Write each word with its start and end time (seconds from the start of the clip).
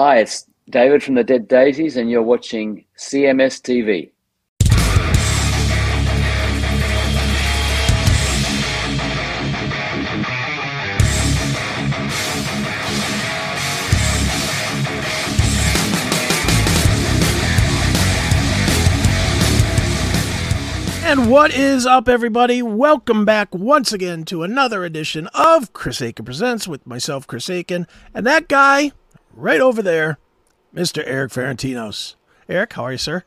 Hi, 0.00 0.18
it's 0.18 0.46
David 0.70 1.02
from 1.02 1.16
the 1.16 1.24
Dead 1.24 1.48
Daisies, 1.48 1.96
and 1.96 2.08
you're 2.08 2.22
watching 2.22 2.84
CMS 2.96 3.60
TV. 3.60 4.12
And 21.04 21.28
what 21.28 21.52
is 21.52 21.86
up, 21.86 22.08
everybody? 22.08 22.62
Welcome 22.62 23.24
back 23.24 23.52
once 23.52 23.92
again 23.92 24.22
to 24.26 24.44
another 24.44 24.84
edition 24.84 25.26
of 25.34 25.72
Chris 25.72 26.00
Akin 26.00 26.24
Presents 26.24 26.68
with 26.68 26.86
myself, 26.86 27.26
Chris 27.26 27.48
Akin, 27.48 27.88
and 28.14 28.24
that 28.24 28.46
guy 28.46 28.92
right 29.38 29.60
over 29.60 29.82
there, 29.82 30.18
Mr. 30.74 31.02
Erik 31.06 31.32
Ferentinos. 31.32 32.14
Erik, 32.48 32.72
how 32.72 32.84
are 32.84 32.92
you, 32.92 32.98
sir? 32.98 33.24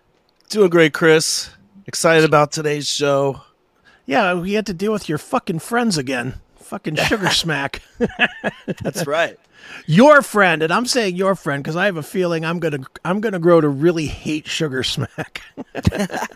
Doing 0.50 0.70
great, 0.70 0.94
Chris. 0.94 1.52
Excited 1.88 2.24
about 2.24 2.52
today's 2.52 2.88
show. 2.88 3.42
Yeah, 4.06 4.34
we 4.34 4.54
had 4.54 4.66
to 4.68 4.74
deal 4.74 4.92
with 4.92 5.08
your 5.08 5.18
fucking 5.18 5.60
friends 5.60 5.98
again. 5.98 6.36
Fucking 6.58 6.96
sugar 6.96 7.30
smack. 7.32 7.82
That's 8.82 9.05
right. 9.08 9.40
Your 9.86 10.22
friend, 10.22 10.64
and 10.64 10.74
I'm 10.74 10.86
saying 10.86 11.16
your 11.16 11.36
friend 11.36 11.64
because 11.64 11.76
I 11.76 11.86
have 11.86 11.98
a 11.98 12.04
feeling 12.04 12.44
I'm 12.44 12.60
gonna 12.60 12.80
I'm 13.05 13.22
gonna 13.22 13.40
grow 13.40 13.62
to 13.62 13.70
really 13.70 14.08
hate 14.08 14.48
sugar 14.48 14.84
smack. 14.84 15.41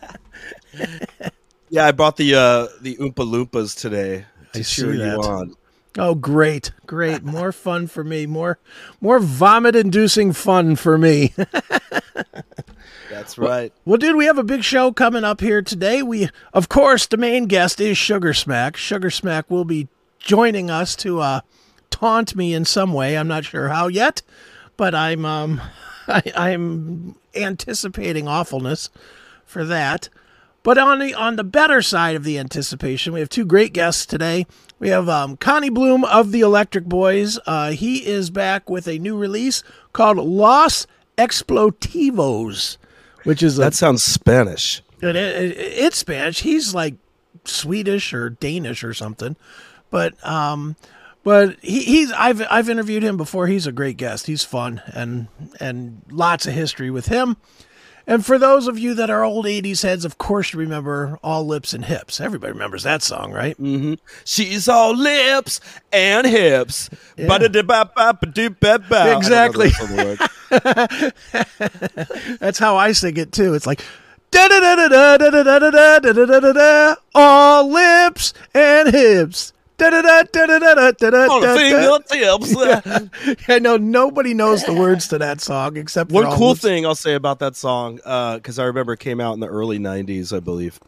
Yeah, 1.69 1.87
I 1.87 1.91
bought 1.91 2.15
the 2.17 2.35
uh 2.35 2.67
the 2.81 2.95
Oompa 2.97 3.15
Loompas 3.15 3.77
today 3.77 4.25
to 4.53 4.59
I 4.59 4.63
cheer 4.63 4.93
you 4.93 5.03
on. 5.03 5.55
Oh, 5.97 6.13
great, 6.13 6.71
great! 6.85 7.23
More 7.23 7.51
fun 7.51 7.87
for 7.87 8.03
me. 8.03 8.25
More, 8.25 8.59
more 8.99 9.19
vomit-inducing 9.19 10.33
fun 10.33 10.75
for 10.75 10.97
me. 10.97 11.33
That's 13.09 13.37
right. 13.37 13.71
Well, 13.85 13.97
dude, 13.97 14.17
we 14.17 14.25
have 14.25 14.37
a 14.37 14.43
big 14.43 14.63
show 14.63 14.91
coming 14.91 15.23
up 15.23 15.39
here 15.39 15.61
today. 15.61 16.01
We, 16.03 16.29
of 16.53 16.67
course, 16.67 17.05
the 17.05 17.17
main 17.17 17.45
guest 17.45 17.79
is 17.79 17.97
Sugar 17.97 18.33
Smack. 18.33 18.75
Sugar 18.75 19.09
Smack 19.09 19.49
will 19.49 19.63
be 19.63 19.87
joining 20.19 20.69
us 20.69 20.95
to 20.97 21.21
uh, 21.21 21.41
taunt 21.91 22.35
me 22.35 22.53
in 22.53 22.65
some 22.65 22.91
way. 22.91 23.17
I'm 23.17 23.27
not 23.27 23.45
sure 23.45 23.69
how 23.69 23.87
yet, 23.87 24.21
but 24.75 24.93
I'm 24.93 25.23
um, 25.23 25.61
I, 26.07 26.23
I'm 26.35 27.15
anticipating 27.35 28.27
awfulness 28.27 28.89
for 29.45 29.63
that. 29.65 30.09
But 30.65 30.79
on 30.79 30.97
the 30.97 31.13
on 31.13 31.35
the 31.35 31.43
better 31.43 31.83
side 31.83 32.15
of 32.15 32.23
the 32.23 32.39
anticipation, 32.39 33.13
we 33.13 33.19
have 33.19 33.29
two 33.29 33.45
great 33.45 33.71
guests 33.71 34.03
today. 34.03 34.47
We 34.79 34.89
have 34.89 35.07
um, 35.07 35.37
Conny 35.37 35.69
Bloom 35.69 36.03
of 36.03 36.31
the 36.31 36.41
Electric 36.41 36.85
Boys. 36.85 37.37
Uh, 37.45 37.69
he 37.69 38.03
is 38.03 38.31
back 38.31 38.67
with 38.67 38.87
a 38.87 38.97
new 38.97 39.15
release 39.15 39.61
called 39.93 40.17
Los 40.17 40.87
Explotivos, 41.19 42.77
which 43.25 43.43
is 43.43 43.59
a 43.59 43.61
That 43.61 43.75
sounds 43.75 44.01
Spanish. 44.01 44.81
it, 45.01 45.15
it, 45.15 45.55
it's 45.55 45.97
Spanish. 45.97 46.41
He's 46.41 46.73
like 46.73 46.95
Swedish 47.43 48.11
or 48.11 48.31
Danish 48.31 48.83
or 48.83 48.95
something, 48.95 49.35
but 49.91 50.15
um, 50.27 50.77
but 51.23 51.57
he, 51.61 51.83
he's 51.83 52.11
I've 52.11 52.41
I've 52.49 52.69
interviewed 52.69 53.03
him 53.03 53.17
before. 53.17 53.45
He's 53.45 53.67
a 53.67 53.71
great 53.71 53.97
guest. 53.97 54.25
He's 54.25 54.43
fun 54.43 54.81
and 54.87 55.27
and 55.59 56.01
lots 56.09 56.47
of 56.47 56.53
history 56.53 56.89
with 56.89 57.05
him. 57.05 57.37
And 58.07 58.25
for 58.25 58.37
those 58.37 58.67
of 58.67 58.77
you 58.77 58.93
that 58.95 59.09
are 59.09 59.23
old 59.23 59.45
'80s 59.45 59.81
heads, 59.83 60.05
of 60.05 60.17
course 60.17 60.53
you 60.53 60.59
remember 60.59 61.17
"All 61.23 61.45
Lips 61.45 61.73
and 61.73 61.85
Hips." 61.85 62.21
Everybody 62.21 62.53
remembers 62.53 62.83
that 62.83 63.01
song, 63.01 63.31
right? 63.31 63.57
Mm-hmm. 63.59 63.95
She's 64.23 64.67
all 64.69 64.95
lips 64.95 65.59
and 65.91 66.27
hips. 66.27 66.89
The 69.05 69.17
Exactly. 69.17 69.67
rest 69.69 69.81
of 69.81 69.89
the 69.89 71.13
words. 71.99 72.37
That's 72.39 72.59
how 72.59 72.75
I 72.77 72.91
sing 72.91 73.17
it 73.17 73.31
too. 73.31 73.53
It's 73.55 73.65
like 73.65 73.83
da 74.31 74.47
da 74.47 74.59
da 74.59 74.75
da 74.75 75.17
da 75.17 75.17
da 75.17 75.29
da 75.43 75.59
da 75.59 75.69
da 75.71 75.99
da 76.13 76.25
da 76.25 76.39
da 76.39 76.51
da 76.53 76.95
all 77.15 77.69
lips 77.71 78.33
and 78.53 78.89
hips. 78.93 79.53
Da 79.77 79.89
da 79.89 80.01
da 80.01 80.23
da 80.23 80.45
da 80.59 80.91
da 80.91 81.09
da. 81.09 82.99
I 83.47 83.59
know 83.59 83.77
nobody 83.77 84.33
knows 84.33 84.63
the 84.63 84.73
words 84.73 85.07
to 85.09 85.17
that 85.17 85.41
song 85.41 85.75
except 85.77 86.11
One 86.11 86.31
cool 86.31 86.49
lips. 86.49 86.61
thing 86.61 86.85
I'll 86.85 86.95
say 86.95 87.13
about 87.15 87.39
that 87.39 87.55
song, 87.55 87.95
because 87.97 88.57
I 88.59 88.65
remember 88.65 88.93
it 88.93 88.99
came 88.99 89.19
out 89.19 89.33
in 89.33 89.39
the 89.41 89.47
early 89.47 89.77
'90s, 89.79 90.35
I 90.35 90.39
believe, 90.39 90.79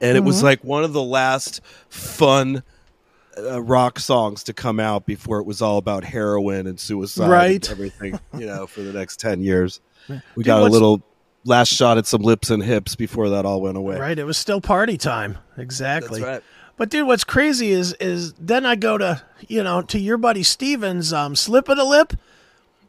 and 0.00 0.16
it 0.16 0.20
Mm-hmm. 0.20 0.26
was 0.26 0.42
like 0.42 0.62
one 0.62 0.84
of 0.84 0.92
the 0.92 1.02
last 1.02 1.62
fun 1.88 2.62
uh, 3.38 3.62
rock 3.62 3.98
songs 3.98 4.42
to 4.44 4.52
come 4.52 4.78
out 4.78 5.06
before 5.06 5.38
it 5.38 5.46
was 5.46 5.62
all 5.62 5.78
about 5.78 6.04
heroin 6.04 6.66
and 6.66 6.78
suicide, 6.78 7.28
Right. 7.30 7.68
And 7.68 7.70
everything, 7.70 8.20
you 8.38 8.44
know, 8.46 8.66
for 8.66 8.82
the 8.82 8.92
next 8.92 9.20
ten 9.20 9.40
years. 9.40 9.80
We 10.34 10.44
got 10.44 10.60
a 10.60 10.66
little 10.66 11.00
last 11.44 11.72
shot 11.72 11.96
at 11.96 12.06
some 12.06 12.20
lips 12.22 12.50
and 12.50 12.62
hips 12.62 12.94
before 12.94 13.30
that 13.30 13.46
all 13.46 13.62
went 13.62 13.78
away. 13.78 13.96
Right, 13.98 14.18
it 14.18 14.24
was 14.24 14.36
still 14.36 14.60
party 14.60 14.98
time. 14.98 15.38
Exactly. 15.56 16.20
That's 16.20 16.30
right. 16.42 16.42
But 16.82 16.90
dude, 16.90 17.06
what's 17.06 17.22
crazy 17.22 17.70
is 17.70 17.92
is 18.00 18.32
then 18.32 18.66
I 18.66 18.74
go 18.74 18.98
to 18.98 19.22
you 19.46 19.62
know 19.62 19.82
to 19.82 20.00
your 20.00 20.18
buddy 20.18 20.42
Steven's 20.42 21.12
um, 21.12 21.36
"Slip 21.36 21.68
of 21.68 21.76
the 21.76 21.84
Lip." 21.84 22.12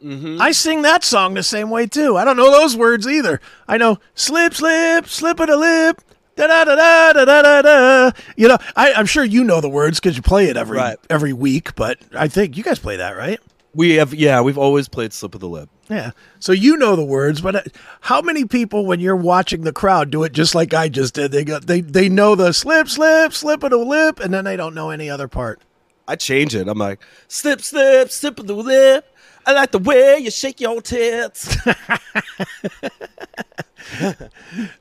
Mm-hmm. 0.03 0.41
I 0.41 0.51
sing 0.51 0.81
that 0.81 1.03
song 1.03 1.35
the 1.35 1.43
same 1.43 1.69
way 1.69 1.85
too. 1.85 2.17
I 2.17 2.25
don't 2.25 2.35
know 2.35 2.49
those 2.49 2.75
words 2.75 3.05
either. 3.07 3.39
I 3.67 3.77
know 3.77 3.99
"slip, 4.15 4.55
slip, 4.55 5.07
slip 5.07 5.39
of 5.39 5.45
the 5.45 5.57
lip." 5.57 6.01
Da 6.35 6.47
da 6.47 6.63
da 6.65 7.13
da 7.13 7.23
da 7.23 7.41
da 7.43 7.61
da. 7.61 8.11
You 8.35 8.47
know, 8.47 8.57
I, 8.75 8.93
I'm 8.93 9.05
sure 9.05 9.23
you 9.23 9.43
know 9.43 9.61
the 9.61 9.69
words 9.69 9.99
because 9.99 10.15
you 10.15 10.23
play 10.23 10.47
it 10.47 10.57
every 10.57 10.75
Right. 10.79 10.97
every 11.11 11.33
week. 11.33 11.75
But 11.75 11.99
I 12.15 12.29
think 12.29 12.57
you 12.57 12.63
guys 12.63 12.79
play 12.79 12.95
that, 12.97 13.15
right? 13.15 13.39
We 13.75 13.97
have, 13.97 14.11
yeah, 14.11 14.41
we've 14.41 14.57
always 14.57 14.87
played 14.87 15.13
slip 15.13 15.35
of 15.35 15.41
the 15.41 15.47
lip. 15.47 15.69
Yeah. 15.89 16.11
So 16.39 16.51
you 16.53 16.77
know 16.77 16.95
the 16.95 17.03
words, 17.03 17.41
but 17.41 17.55
uh, 17.55 17.61
how 18.01 18.21
many 18.21 18.45
people, 18.45 18.85
when 18.85 18.99
you're 18.99 19.15
watching 19.15 19.61
the 19.61 19.73
crowd, 19.73 20.09
do 20.11 20.23
it 20.23 20.31
just 20.33 20.55
like 20.55 20.73
I 20.73 20.87
just 20.89 21.13
did? 21.13 21.31
They 21.31 21.43
got 21.43 21.67
they 21.67 21.81
they 21.81 22.07
know 22.09 22.35
the 22.35 22.53
slip, 22.53 22.87
slip, 22.87 23.33
slip 23.33 23.63
of 23.63 23.71
the 23.71 23.77
lip, 23.77 24.19
and 24.19 24.33
then 24.33 24.45
they 24.45 24.55
don't 24.55 24.73
know 24.73 24.89
any 24.91 25.09
other 25.09 25.27
part. 25.27 25.61
I 26.07 26.15
change 26.15 26.55
it. 26.55 26.67
I'm 26.67 26.77
like, 26.77 27.01
slip, 27.27 27.61
slip, 27.61 28.09
slip 28.11 28.39
of 28.39 28.47
the 28.47 28.55
lip. 28.55 29.05
I 29.45 29.51
like 29.53 29.71
the 29.71 29.79
way 29.79 30.17
you 30.19 30.31
shake 30.31 30.61
your 30.61 30.81
tits. 30.81 31.55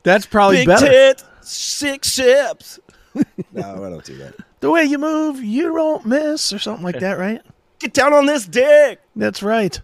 That's 0.03 0.25
probably 0.25 0.57
Big 0.57 0.67
better. 0.67 0.87
tits, 0.87 1.23
six 1.41 2.13
ships. 2.13 2.79
no, 3.53 3.85
I 3.85 3.89
don't 3.89 4.03
do 4.03 4.17
that. 4.17 4.35
The 4.61 4.71
way 4.71 4.85
you 4.85 4.97
move, 4.97 5.43
you 5.43 5.73
don't 5.75 6.05
miss, 6.05 6.53
or 6.53 6.59
something 6.59 6.83
like 6.83 6.99
that, 7.01 7.17
right? 7.17 7.41
Get 7.79 7.93
down 7.93 8.13
on 8.13 8.25
this 8.25 8.45
dick. 8.45 9.01
That's 9.15 9.43
right. 9.43 9.79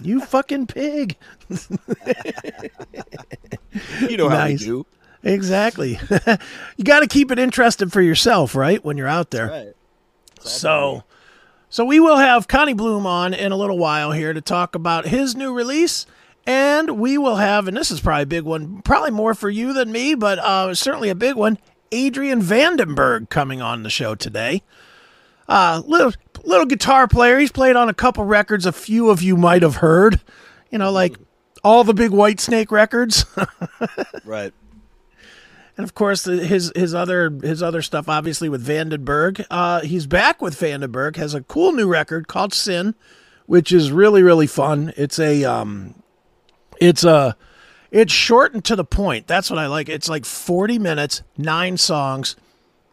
You 0.00 0.20
fucking 0.20 0.66
pig. 0.66 1.16
You 4.00 4.16
know 4.16 4.28
how 4.28 4.46
we 4.46 4.56
do. 4.56 4.86
Exactly. 5.22 5.98
you 6.76 6.84
got 6.84 7.00
to 7.00 7.06
keep 7.06 7.30
it 7.30 7.38
interesting 7.38 7.88
for 7.88 8.02
yourself, 8.02 8.54
right? 8.54 8.84
When 8.84 8.96
you're 8.96 9.08
out 9.08 9.30
there. 9.30 9.48
Right. 9.48 9.72
So, 10.40 11.04
so 11.70 11.84
we 11.84 12.00
will 12.00 12.16
have 12.16 12.48
Conny 12.48 12.74
Bloom 12.74 13.06
on 13.06 13.32
in 13.32 13.52
a 13.52 13.56
little 13.56 13.78
while 13.78 14.12
here 14.12 14.32
to 14.32 14.40
talk 14.40 14.74
about 14.74 15.06
his 15.06 15.36
new 15.36 15.52
release, 15.52 16.06
and 16.46 16.98
we 16.98 17.16
will 17.16 17.36
have, 17.36 17.68
and 17.68 17.76
this 17.76 17.90
is 17.90 18.00
probably 18.00 18.24
a 18.24 18.26
big 18.26 18.44
one, 18.44 18.82
probably 18.82 19.12
more 19.12 19.34
for 19.34 19.48
you 19.48 19.72
than 19.72 19.92
me, 19.92 20.14
but 20.14 20.38
uh, 20.40 20.74
certainly 20.74 21.08
a 21.08 21.14
big 21.14 21.36
one. 21.36 21.58
Adrian 21.92 22.40
Vandenberg 22.40 23.28
coming 23.28 23.62
on 23.62 23.82
the 23.82 23.90
show 23.90 24.14
today. 24.14 24.62
Uh, 25.48 25.82
little 25.86 26.12
little 26.44 26.66
guitar 26.66 27.08
player. 27.08 27.38
He's 27.38 27.52
played 27.52 27.76
on 27.76 27.88
a 27.88 27.94
couple 27.94 28.24
records. 28.24 28.66
A 28.66 28.72
few 28.72 29.10
of 29.10 29.22
you 29.22 29.36
might 29.36 29.62
have 29.62 29.76
heard. 29.76 30.20
You 30.70 30.78
know, 30.78 30.90
like 30.90 31.16
all 31.64 31.84
the 31.84 31.94
big 31.94 32.10
Whitesnake 32.10 32.70
records. 32.70 33.24
Right. 34.24 34.52
And 35.76 35.84
of 35.84 35.94
course, 35.94 36.24
his 36.24 36.70
his 36.76 36.94
other 36.94 37.30
his 37.42 37.62
other 37.62 37.82
stuff, 37.82 38.08
obviously 38.08 38.48
with 38.48 38.64
Vandenberg. 38.64 39.44
Uh, 39.50 39.80
he's 39.80 40.06
back 40.06 40.42
with 40.42 40.58
Vandenberg. 40.58 41.16
Has 41.16 41.34
a 41.34 41.42
cool 41.42 41.72
new 41.72 41.88
record 41.88 42.28
called 42.28 42.52
Sin, 42.52 42.94
which 43.46 43.72
is 43.72 43.90
really 43.90 44.22
really 44.22 44.46
fun. 44.46 44.92
It's 44.96 45.18
a 45.18 45.44
um, 45.44 46.02
it's 46.80 47.04
a 47.04 47.36
it's 47.90 48.12
short 48.12 48.54
and 48.54 48.64
to 48.66 48.76
the 48.76 48.84
point. 48.84 49.26
That's 49.26 49.50
what 49.50 49.58
I 49.58 49.66
like. 49.66 49.88
It's 49.88 50.08
like 50.08 50.26
forty 50.26 50.78
minutes, 50.78 51.22
nine 51.38 51.78
songs, 51.78 52.36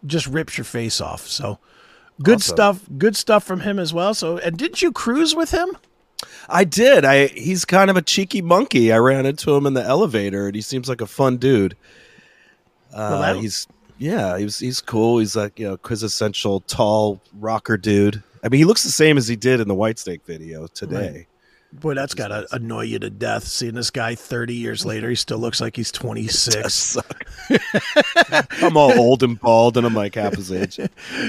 just 0.05 0.25
rips 0.27 0.57
your 0.57 0.65
face 0.65 1.01
off. 1.01 1.27
So 1.27 1.59
good 2.21 2.35
Awesome. 2.37 2.55
stuff. 2.55 2.81
Good 2.97 3.15
stuff 3.15 3.43
from 3.43 3.61
him 3.61 3.79
as 3.79 3.93
well. 3.93 4.13
So 4.13 4.37
and 4.37 4.57
didn't 4.57 4.81
you 4.81 4.91
cruise 4.91 5.35
with 5.35 5.51
him? 5.51 5.77
I 6.49 6.63
did. 6.63 7.05
I 7.05 7.27
he's 7.27 7.63
kind 7.65 7.89
of 7.89 7.95
a 7.97 8.01
cheeky 8.01 8.41
monkey. 8.41 8.91
I 8.91 8.97
ran 8.97 9.25
into 9.25 9.55
him 9.55 9.65
in 9.65 9.73
the 9.73 9.83
elevator, 9.83 10.47
and 10.47 10.55
he 10.55 10.61
seems 10.61 10.89
like 10.89 11.01
a 11.01 11.05
fun 11.07 11.37
dude. 11.37 11.75
Uh, 12.93 13.21
that- 13.21 13.37
he's 13.37 13.67
yeah, 13.97 14.37
he's 14.37 14.59
he's 14.59 14.81
cool. 14.81 15.19
He's 15.19 15.35
like 15.35 15.59
you 15.59 15.67
know 15.67 15.77
quintessential 15.77 16.61
tall 16.61 17.21
rocker 17.39 17.77
dude. 17.77 18.23
I 18.43 18.49
mean, 18.49 18.59
he 18.59 18.65
looks 18.65 18.83
the 18.83 18.91
same 18.91 19.17
as 19.17 19.27
he 19.27 19.35
did 19.35 19.59
in 19.59 19.67
the 19.67 19.75
Whitesnake 19.75 20.23
video 20.23 20.67
today. 20.67 21.27
Boy, 21.71 21.93
that's 21.93 22.15
got 22.15 22.29
to 22.29 22.47
annoy 22.51 22.85
you 22.85 22.97
to 22.97 23.11
death. 23.11 23.43
Seeing 23.43 23.75
this 23.75 23.91
guy 23.91 24.15
30 24.15 24.55
years 24.55 24.87
later, 24.87 25.07
he 25.07 25.15
still 25.15 25.37
looks 25.37 25.61
like 25.61 25.75
he's 25.75 25.91
26. 25.91 26.73
Suck. 26.73 27.23
I'm 28.63 28.75
all 28.75 28.97
old 28.99 29.21
and 29.21 29.39
bald, 29.39 29.77
and 29.77 29.85
I'm 29.85 29.93
like 29.93 30.15
half 30.15 30.35
his 30.35 30.51
age. 30.51 30.79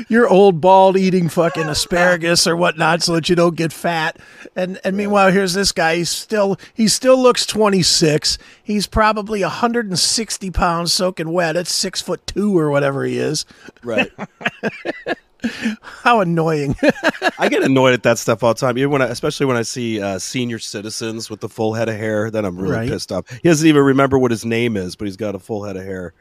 You're 0.09 0.29
old, 0.29 0.63
bald, 0.63 0.97
eating 0.97 1.29
fucking 1.29 1.69
asparagus 1.69 2.47
or 2.47 2.57
whatnot 2.57 3.03
so 3.03 3.15
that 3.15 3.29
you 3.29 3.37
don't 3.37 3.55
get 3.55 3.71
fat. 3.71 4.19
And 4.57 4.81
and 4.83 4.97
meanwhile, 4.97 5.31
here's 5.31 5.53
this 5.53 5.73
guy. 5.73 5.97
He's 5.97 6.11
still 6.11 6.59
he 6.73 6.89
still 6.89 7.21
looks 7.21 7.45
26. 7.45 8.39
He's 8.63 8.87
probably 8.87 9.43
160 9.43 10.51
pounds 10.53 10.93
soaking 10.93 11.33
wet. 11.33 11.57
It's 11.57 11.73
six 11.73 12.01
foot 12.01 12.27
two 12.27 12.59
or 12.59 12.71
whatever 12.71 13.05
he 13.05 13.19
is. 13.19 13.45
Right. 13.83 14.11
How 15.83 16.21
annoying. 16.21 16.77
I 17.39 17.49
get 17.49 17.63
annoyed 17.63 17.93
at 17.95 18.03
that 18.05 18.19
stuff 18.19 18.43
all 18.43 18.55
the 18.55 18.61
time. 18.61 18.77
Even 18.79 18.91
when 18.91 19.03
I, 19.03 19.07
especially 19.07 19.47
when 19.47 19.57
I 19.57 19.63
see 19.63 20.01
uh, 20.01 20.19
senior 20.19 20.59
citizens 20.59 21.31
with 21.31 21.41
the 21.41 21.49
full 21.49 21.75
head 21.75 21.89
of 21.89 21.97
hair, 21.97 22.31
then 22.31 22.45
I'm 22.45 22.57
really 22.59 22.75
Right. 22.77 22.89
pissed 22.89 23.11
off. 23.13 23.29
He 23.31 23.49
doesn't 23.49 23.67
even 23.67 23.83
remember 23.83 24.19
what 24.19 24.31
his 24.31 24.45
name 24.45 24.77
is, 24.77 24.97
but 24.97 25.07
he's 25.07 25.17
got 25.17 25.35
a 25.35 25.39
full 25.39 25.65
head 25.65 25.77
of 25.77 25.85
hair. 25.85 26.13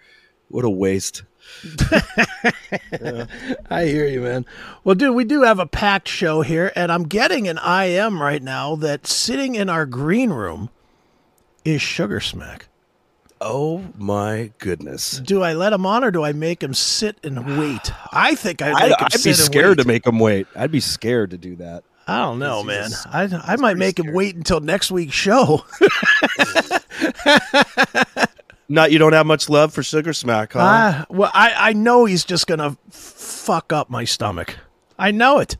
What 0.49 0.65
a 0.65 0.69
waste. 0.69 1.23
I 3.69 3.85
hear 3.85 4.07
you, 4.07 4.21
man. 4.21 4.45
Well, 4.83 4.95
dude, 4.95 5.15
we 5.15 5.23
do 5.25 5.43
have 5.43 5.59
a 5.59 5.65
packed 5.67 6.07
show 6.07 6.41
here, 6.41 6.71
and 6.75 6.91
I'm 6.91 7.03
getting 7.03 7.47
an 7.47 7.57
IM 7.59 8.21
right 8.21 8.41
now 8.41 8.75
that 8.77 9.05
sitting 9.05 9.55
in 9.55 9.69
our 9.69 9.85
green 9.85 10.31
room 10.31 10.69
is 11.65 11.81
Sugar 11.81 12.19
Smack. 12.19 12.67
Oh 13.41 13.85
my 13.97 14.51
goodness. 14.57 15.19
Do 15.19 15.43
I 15.43 15.53
let 15.53 15.71
him 15.71 15.85
on 15.85 16.03
or 16.03 16.11
do 16.11 16.23
I 16.23 16.33
make 16.33 16.61
him 16.61 16.73
sit 16.73 17.17
and 17.23 17.57
wait? 17.57 17.91
I 18.11 18.35
think 18.35 18.61
I'd 18.61 18.73
I'd, 18.73 18.91
him 18.91 18.95
I'd 18.99 19.13
sit 19.13 19.23
be 19.29 19.33
scared 19.33 19.77
wait. 19.77 19.83
to 19.83 19.87
make 19.87 20.05
him 20.05 20.19
wait. 20.19 20.47
I'd 20.55 20.71
be 20.71 20.81
scared 20.81 21.31
to 21.31 21.37
do 21.37 21.55
that. 21.57 21.83
I 22.07 22.17
don't 22.23 22.39
know, 22.39 22.63
man. 22.63 22.87
he's- 22.87 23.05
I 23.09 23.23
I 23.23 23.55
might 23.55 23.73
pretty 23.73 23.79
make 23.79 23.99
him 23.99 24.13
wait 24.13 24.35
until 24.35 24.59
next 24.59 24.91
week's 24.91 25.13
show. 25.13 25.63
Not 28.71 28.91
you 28.91 28.99
don't 28.99 29.13
have 29.13 29.25
much 29.25 29.49
love 29.49 29.73
for 29.73 29.81
Sugar 29.81 30.13
Smack, 30.13 30.53
huh? 30.53 30.59
Ah, 30.61 31.05
well, 31.09 31.31
I 31.33 31.69
I 31.69 31.73
know 31.73 32.05
he's 32.05 32.23
just 32.23 32.45
gonna 32.45 32.77
fuck 32.91 33.73
up 33.73 33.89
my 33.89 34.03
stomach. 34.03 34.57
I 34.97 35.09
know 35.11 35.39
it. 35.39 35.57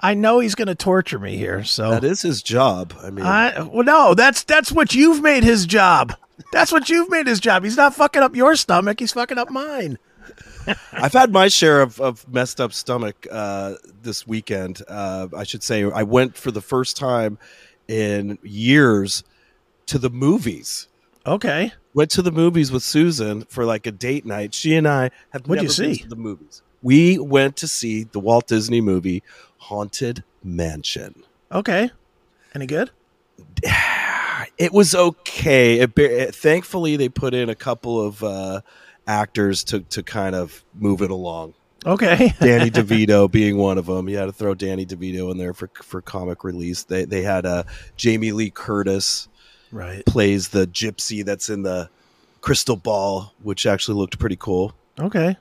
I 0.00 0.14
know 0.14 0.38
he's 0.40 0.54
gonna 0.54 0.74
torture 0.74 1.18
me 1.18 1.36
here. 1.36 1.62
So 1.64 1.90
that 1.90 2.04
is 2.04 2.22
his 2.22 2.42
job. 2.42 2.94
I 3.02 3.10
mean, 3.10 3.26
I 3.26 3.62
well, 3.62 3.84
no, 3.84 4.14
that's 4.14 4.44
that's 4.44 4.72
what 4.72 4.94
you've 4.94 5.20
made 5.20 5.44
his 5.44 5.66
job. 5.66 6.14
That's 6.52 6.72
what 6.72 6.88
you've 6.88 7.10
made 7.10 7.26
his 7.26 7.40
job. 7.40 7.64
He's 7.64 7.76
not 7.76 7.94
fucking 7.94 8.22
up 8.22 8.34
your 8.34 8.56
stomach. 8.56 9.00
He's 9.00 9.12
fucking 9.12 9.38
up 9.38 9.50
mine. 9.50 9.98
I've 10.92 11.12
had 11.12 11.32
my 11.32 11.48
share 11.48 11.82
of, 11.82 12.00
of 12.00 12.28
messed 12.28 12.60
up 12.60 12.72
stomach 12.72 13.26
uh, 13.30 13.74
this 14.02 14.26
weekend. 14.26 14.82
Uh, 14.88 15.28
I 15.36 15.44
should 15.44 15.62
say 15.62 15.84
I 15.84 16.02
went 16.02 16.36
for 16.36 16.50
the 16.50 16.60
first 16.60 16.96
time 16.96 17.38
in 17.88 18.38
years 18.42 19.24
to 19.86 19.98
the 19.98 20.10
movies. 20.10 20.88
Okay. 21.26 21.72
Went 21.94 22.10
to 22.12 22.22
the 22.22 22.32
movies 22.32 22.72
with 22.72 22.82
Susan 22.82 23.44
for 23.44 23.64
like 23.64 23.86
a 23.86 23.92
date 23.92 24.24
night. 24.24 24.54
She 24.54 24.74
and 24.76 24.88
I 24.88 25.10
have 25.30 25.46
What'd 25.46 25.62
you 25.62 25.68
never 25.68 25.82
been 25.82 25.94
see? 25.96 26.02
to 26.02 26.08
the 26.08 26.16
movies. 26.16 26.62
We 26.82 27.18
went 27.18 27.56
to 27.58 27.68
see 27.68 28.04
the 28.04 28.18
Walt 28.18 28.48
Disney 28.48 28.80
movie 28.80 29.22
Haunted 29.58 30.24
Mansion. 30.42 31.22
Okay. 31.50 31.90
Any 32.54 32.66
good? 32.66 32.90
It 34.58 34.72
was 34.72 34.94
okay. 34.94 35.80
It, 35.80 35.98
it- 35.98 36.34
thankfully, 36.34 36.96
they 36.96 37.08
put 37.08 37.34
in 37.34 37.48
a 37.48 37.54
couple 37.54 38.00
of 38.00 38.22
uh, 38.22 38.60
actors 39.06 39.64
to 39.64 39.80
to 39.80 40.02
kind 40.02 40.34
of 40.34 40.64
move 40.74 41.02
it 41.02 41.10
along. 41.10 41.54
Okay. 41.84 42.32
Danny 42.40 42.70
DeVito 42.70 43.30
being 43.30 43.56
one 43.56 43.76
of 43.78 43.86
them. 43.86 44.08
You 44.08 44.16
had 44.16 44.26
to 44.26 44.32
throw 44.32 44.54
Danny 44.54 44.86
DeVito 44.86 45.30
in 45.30 45.38
there 45.38 45.52
for 45.54 45.68
for 45.82 46.00
comic 46.00 46.44
release. 46.44 46.84
They 46.84 47.04
they 47.04 47.22
had 47.22 47.44
uh, 47.46 47.64
Jamie 47.96 48.32
Lee 48.32 48.50
Curtis 48.50 49.28
right. 49.72 50.04
plays 50.06 50.48
the 50.48 50.66
gypsy 50.66 51.24
that's 51.24 51.50
in 51.50 51.62
the 51.62 51.88
crystal 52.40 52.76
ball, 52.76 53.32
which 53.42 53.66
actually 53.66 53.96
looked 53.98 54.18
pretty 54.18 54.36
cool. 54.36 54.74
Okay. 54.98 55.36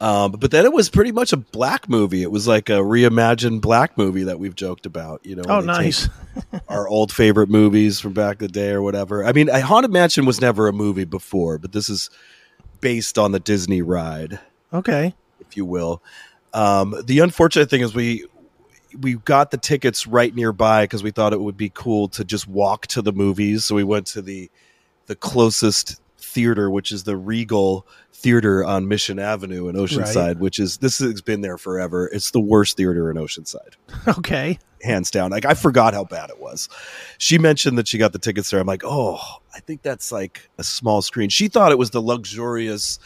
Um, 0.00 0.32
but 0.32 0.50
then 0.50 0.64
it 0.64 0.72
was 0.72 0.88
pretty 0.88 1.12
much 1.12 1.32
a 1.34 1.36
black 1.36 1.86
movie. 1.88 2.22
It 2.22 2.30
was 2.30 2.48
like 2.48 2.70
a 2.70 2.78
reimagined 2.78 3.60
black 3.60 3.98
movie 3.98 4.22
that 4.24 4.38
we've 4.38 4.54
joked 4.54 4.86
about. 4.86 5.24
You 5.26 5.36
know, 5.36 5.42
Oh, 5.46 5.58
when 5.58 5.66
they 5.66 5.72
take 5.74 5.82
nice. 5.82 6.08
our 6.68 6.88
old 6.88 7.12
favorite 7.12 7.50
movies 7.50 8.00
from 8.00 8.14
back 8.14 8.40
in 8.40 8.46
the 8.46 8.52
day 8.52 8.70
or 8.70 8.80
whatever. 8.80 9.24
I 9.24 9.32
mean, 9.32 9.50
I- 9.50 9.60
Haunted 9.60 9.92
Mansion 9.92 10.24
was 10.24 10.40
never 10.40 10.68
a 10.68 10.72
movie 10.72 11.04
before, 11.04 11.58
but 11.58 11.72
this 11.72 11.90
is 11.90 12.08
based 12.80 13.18
on 13.18 13.32
the 13.32 13.40
Disney 13.40 13.82
ride. 13.82 14.40
Okay. 14.72 15.14
if 15.40 15.56
you 15.56 15.64
will. 15.66 16.02
Um, 16.54 16.94
the 17.04 17.18
unfortunate 17.20 17.68
thing 17.68 17.82
is 17.82 17.94
we 17.94 18.24
we 19.00 19.14
got 19.14 19.50
the 19.52 19.56
tickets 19.58 20.06
right 20.06 20.34
nearby 20.34 20.82
because 20.84 21.02
we 21.02 21.10
thought 21.12 21.32
it 21.32 21.40
would 21.40 21.56
be 21.56 21.70
cool 21.72 22.08
to 22.08 22.24
just 22.24 22.48
walk 22.48 22.86
to 22.88 23.02
the 23.02 23.12
movies. 23.12 23.64
So 23.66 23.74
we 23.74 23.84
went 23.84 24.06
to 24.08 24.22
the 24.22 24.50
the 25.06 25.14
closest 25.14 26.00
theater, 26.30 26.70
which 26.70 26.92
is 26.92 27.04
the 27.04 27.16
Regal 27.16 27.86
Theater 28.12 28.64
on 28.64 28.86
Mission 28.88 29.18
Avenue 29.18 29.68
in 29.68 29.76
Oceanside, 29.76 30.14
Right. 30.26 30.38
which 30.38 30.58
is 30.58 30.76
this 30.78 30.98
has 30.98 31.20
been 31.22 31.40
there 31.40 31.56
forever. 31.58 32.08
It's 32.12 32.30
the 32.32 32.40
worst 32.40 32.76
theater 32.76 33.10
in 33.10 33.16
Oceanside 33.16 33.74
Okay. 34.18 34.58
hands 34.82 35.10
down. 35.10 35.30
Like 35.30 35.44
I 35.46 35.54
forgot 35.54 35.94
how 35.94 36.04
bad 36.04 36.28
it 36.30 36.38
was. 36.40 36.68
She 37.18 37.38
mentioned 37.38 37.78
that 37.78 37.88
she 37.88 37.96
got 37.98 38.12
the 38.12 38.18
tickets 38.18 38.50
there. 38.50 38.60
I'm 38.60 38.66
like, 38.66 38.82
oh, 38.84 39.18
I 39.54 39.60
think 39.60 39.82
that's 39.82 40.12
like 40.12 40.48
a 40.58 40.64
small 40.64 41.00
screen. 41.02 41.30
She 41.30 41.48
thought 41.48 41.72
it 41.72 41.78
was 41.78 41.90
the 41.90 42.02
luxurious 42.02 42.98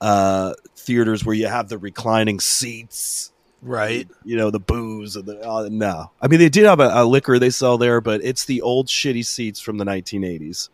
uh, 0.00 0.54
theaters 0.76 1.24
where 1.24 1.34
you 1.34 1.46
have 1.48 1.68
the 1.68 1.78
reclining 1.78 2.38
seats, 2.40 3.32
Right. 3.62 4.08
you 4.24 4.36
know, 4.36 4.50
the 4.50 4.60
booze 4.60 5.16
and 5.16 5.26
the 5.26 5.46
uh, 5.46 5.68
no. 5.70 6.12
I 6.22 6.28
mean, 6.28 6.38
they 6.38 6.48
did 6.48 6.64
have 6.64 6.80
a, 6.80 6.90
a 6.94 7.04
liquor 7.04 7.38
they 7.38 7.50
sell 7.50 7.76
there, 7.76 8.00
but 8.00 8.22
it's 8.24 8.44
the 8.46 8.62
old 8.62 8.86
shitty 8.86 9.24
seats 9.26 9.60
from 9.60 9.78
the 9.78 9.84
1980s. 9.84 10.68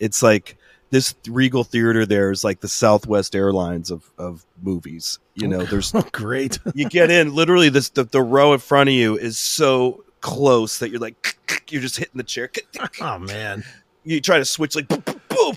It's 0.00 0.22
like 0.22 0.56
this 0.96 1.14
Regal 1.28 1.62
Theater 1.64 2.06
there 2.06 2.30
is 2.30 2.42
like 2.44 2.60
the 2.60 2.68
Southwest 2.68 3.34
Airlines 3.36 3.90
of 3.90 4.10
of 4.18 4.44
movies. 4.62 5.18
You 5.34 5.48
know, 5.48 5.60
oh, 5.60 5.64
there's 5.64 5.94
Oh, 5.94 6.02
great. 6.12 6.58
you 6.74 6.88
get 6.88 7.10
in 7.10 7.34
literally 7.34 7.68
this 7.68 7.90
the, 7.90 8.04
the 8.04 8.22
row 8.22 8.52
in 8.54 8.58
front 8.58 8.88
of 8.88 8.94
you 8.94 9.18
is 9.18 9.36
so 9.38 10.02
close 10.22 10.78
that 10.78 10.88
you're 10.90 11.00
like 11.00 11.38
you're 11.70 11.82
just 11.82 11.96
hitting 11.98 12.16
the 12.16 12.22
chair 12.24 12.50
Oh 13.00 13.18
man. 13.18 13.62
you 14.04 14.20
try 14.20 14.38
to 14.38 14.44
switch 14.44 14.74
like 14.74 14.88
boom. 14.88 15.56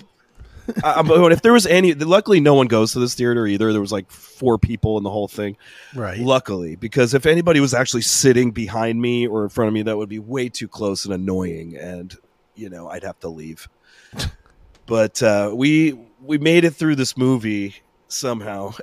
I- 0.84 0.94
I'm 1.00 1.08
if 1.32 1.42
there 1.42 1.52
was 1.54 1.66
any 1.66 1.94
luckily 1.94 2.38
no 2.40 2.54
one 2.54 2.68
goes 2.68 2.92
to 2.92 3.00
this 3.00 3.14
theater 3.14 3.46
either 3.46 3.72
there 3.72 3.80
was 3.80 3.90
like 3.90 4.08
four 4.10 4.58
people 4.58 4.98
in 4.98 5.02
the 5.02 5.10
whole 5.10 5.26
thing 5.28 5.56
Right. 5.94 6.18
luckily 6.20 6.76
because 6.76 7.14
if 7.14 7.26
anybody 7.26 7.58
was 7.58 7.74
actually 7.74 8.02
sitting 8.02 8.50
behind 8.52 9.00
me 9.00 9.26
or 9.26 9.42
in 9.42 9.48
front 9.48 9.68
of 9.68 9.74
me 9.74 9.82
that 9.82 9.96
would 9.96 10.08
be 10.10 10.18
way 10.20 10.48
too 10.48 10.68
close 10.68 11.04
and 11.06 11.14
annoying 11.14 11.76
and 11.76 12.14
you 12.54 12.68
know 12.68 12.88
i'd 12.90 13.02
have 13.02 13.18
to 13.20 13.28
leave 13.28 13.66
but 14.90 15.22
uh, 15.22 15.52
we 15.54 15.96
we 16.20 16.36
made 16.36 16.64
it 16.64 16.72
through 16.72 16.96
this 16.96 17.16
movie 17.16 17.76
somehow 18.08 18.74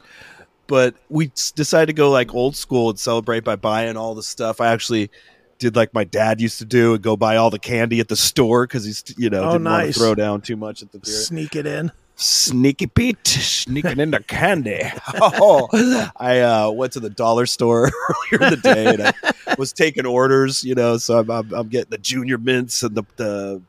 but 0.66 0.94
we 1.10 1.30
decided 1.54 1.86
to 1.86 1.92
go 1.92 2.10
like 2.10 2.34
old 2.34 2.56
school 2.56 2.88
and 2.90 2.98
celebrate 2.98 3.44
by 3.44 3.54
buying 3.54 3.96
all 3.96 4.14
the 4.14 4.22
stuff 4.22 4.60
i 4.62 4.72
actually 4.72 5.10
did 5.58 5.76
like 5.76 5.92
my 5.94 6.04
dad 6.04 6.40
used 6.40 6.58
to 6.58 6.64
do 6.64 6.94
and 6.94 7.02
go 7.02 7.16
buy 7.16 7.36
all 7.36 7.50
the 7.50 7.58
candy 7.58 8.00
at 8.00 8.08
the 8.08 8.16
store 8.16 8.66
because 8.66 8.84
he's 8.84 9.04
you 9.16 9.30
know 9.30 9.42
Oh, 9.42 9.52
didn't 9.52 9.64
want 9.64 9.84
nice. 9.84 9.94
to 9.94 10.00
throw 10.00 10.14
down 10.14 10.40
too 10.40 10.56
much 10.56 10.82
at 10.82 10.90
the 10.90 10.98
theater 10.98 11.18
Sneak 11.20 11.54
it 11.54 11.66
in. 11.66 11.92
Sneaky 12.16 12.86
Pete 12.86 13.26
sneaking 13.26 13.98
into 14.00 14.20
candy. 14.20 14.80
Oh, 15.14 15.68
I 16.16 16.40
uh, 16.40 16.70
went 16.70 16.92
to 16.94 17.00
the 17.00 17.10
dollar 17.10 17.46
store 17.46 17.90
earlier 18.32 18.46
in 18.48 18.50
the 18.50 18.60
day 18.62 18.86
and 18.86 19.02
I 19.02 19.54
was 19.56 19.72
taking 19.72 20.04
orders, 20.04 20.62
you 20.64 20.74
know. 20.74 20.98
So 20.98 21.18
I'm, 21.20 21.30
I'm, 21.30 21.52
I'm 21.52 21.68
getting 21.68 21.90
the 21.90 21.98
junior 21.98 22.38
mints 22.38 22.82
and 22.82 22.94
the 22.94 23.04
the 23.16 23.62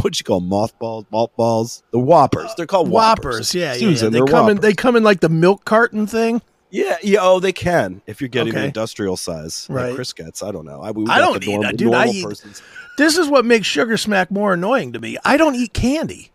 what 0.00 0.18
you 0.18 0.24
call 0.24 0.40
mothballs, 0.40 1.04
malt 1.12 1.34
balls, 1.36 1.82
the 1.90 1.98
whoppers. 1.98 2.52
They're 2.56 2.66
called 2.66 2.88
Whoppers. 2.88 3.24
whoppers. 3.24 3.54
Yeah, 3.54 3.72
yeah, 3.74 3.78
Susan, 3.78 4.06
yeah. 4.06 4.10
They 4.10 4.18
they're 4.18 4.26
come 4.26 4.48
in. 4.50 4.56
They 4.60 4.72
come 4.74 4.96
in 4.96 5.02
like 5.04 5.20
the 5.20 5.28
milk 5.28 5.64
carton 5.64 6.06
thing. 6.06 6.42
Yeah, 6.70 6.96
yeah. 7.02 7.18
Oh, 7.20 7.38
they 7.38 7.52
can 7.52 8.00
if 8.06 8.20
you're 8.20 8.28
getting 8.28 8.52
the 8.54 8.58
Okay. 8.60 8.66
industrial 8.66 9.16
size, 9.16 9.66
like 9.68 9.76
Right. 9.84 9.94
Chris 9.94 10.12
gets. 10.12 10.42
I 10.42 10.50
don't 10.52 10.64
know. 10.64 10.80
I, 10.82 10.90
we 10.90 11.06
I 11.06 11.18
don't 11.18 11.38
the 11.40 11.50
eat 11.50 11.54
normal, 11.54 11.72
dude. 11.72 11.94
I 11.94 12.06
eat- 12.08 12.24
person's- 12.24 12.62
This 12.98 13.18
is 13.18 13.28
what 13.28 13.44
makes 13.44 13.66
Sugar 13.66 13.96
Smack 13.96 14.30
more 14.30 14.54
annoying 14.54 14.92
to 14.94 14.98
me. 14.98 15.18
I 15.24 15.36
don't 15.36 15.54
eat 15.54 15.72
candy. 15.74 16.30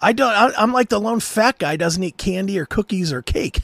I 0.00 0.12
don't. 0.14 0.32
I, 0.32 0.50
I'm 0.56 0.72
like 0.72 0.88
the 0.88 0.98
lone 0.98 1.20
fat 1.20 1.58
guy 1.58 1.76
doesn't 1.76 2.02
eat 2.02 2.16
candy 2.16 2.58
or 2.58 2.64
cookies 2.66 3.12
or 3.12 3.20
cake. 3.22 3.60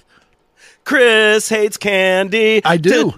Chris 0.85 1.49
hates 1.49 1.77
candy. 1.79 2.63
I 2.65 2.77
do. 2.77 3.15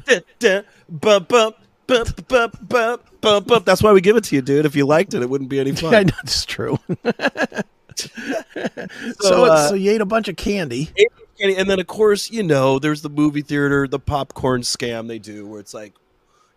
Bump, 3.20 3.46
bump. 3.46 3.64
That's 3.64 3.82
why 3.82 3.92
we 3.92 4.00
give 4.00 4.16
it 4.16 4.25
to 4.25 4.37
you, 4.37 4.42
dude. 4.42 4.66
If 4.66 4.76
you 4.76 4.87
liked 4.87 5.14
it, 5.14 5.22
it 5.22 5.30
wouldn't 5.30 5.50
be 5.50 5.60
any 5.60 5.72
fun. 5.75 6.06
Know 6.06 6.12
it's 6.22 6.44
true. 6.44 6.78
so, 9.20 9.44
uh, 9.44 9.68
so 9.68 9.75
you 9.75 9.90
ate 9.90 10.00
a 10.00 10.06
bunch 10.06 10.28
of 10.28 10.37
candy. 10.37 10.90
And, 11.40 11.56
and 11.56 11.70
then, 11.70 11.78
of 11.78 11.87
course, 11.87 12.30
you 12.30 12.42
know, 12.42 12.78
there's 12.78 13.02
the 13.02 13.08
movie 13.10 13.42
theater, 13.42 13.87
the 13.87 13.98
popcorn 13.98 14.62
scam 14.62 15.08
they 15.08 15.18
do, 15.18 15.46
where 15.46 15.60
it's 15.60 15.75
like, 15.75 15.94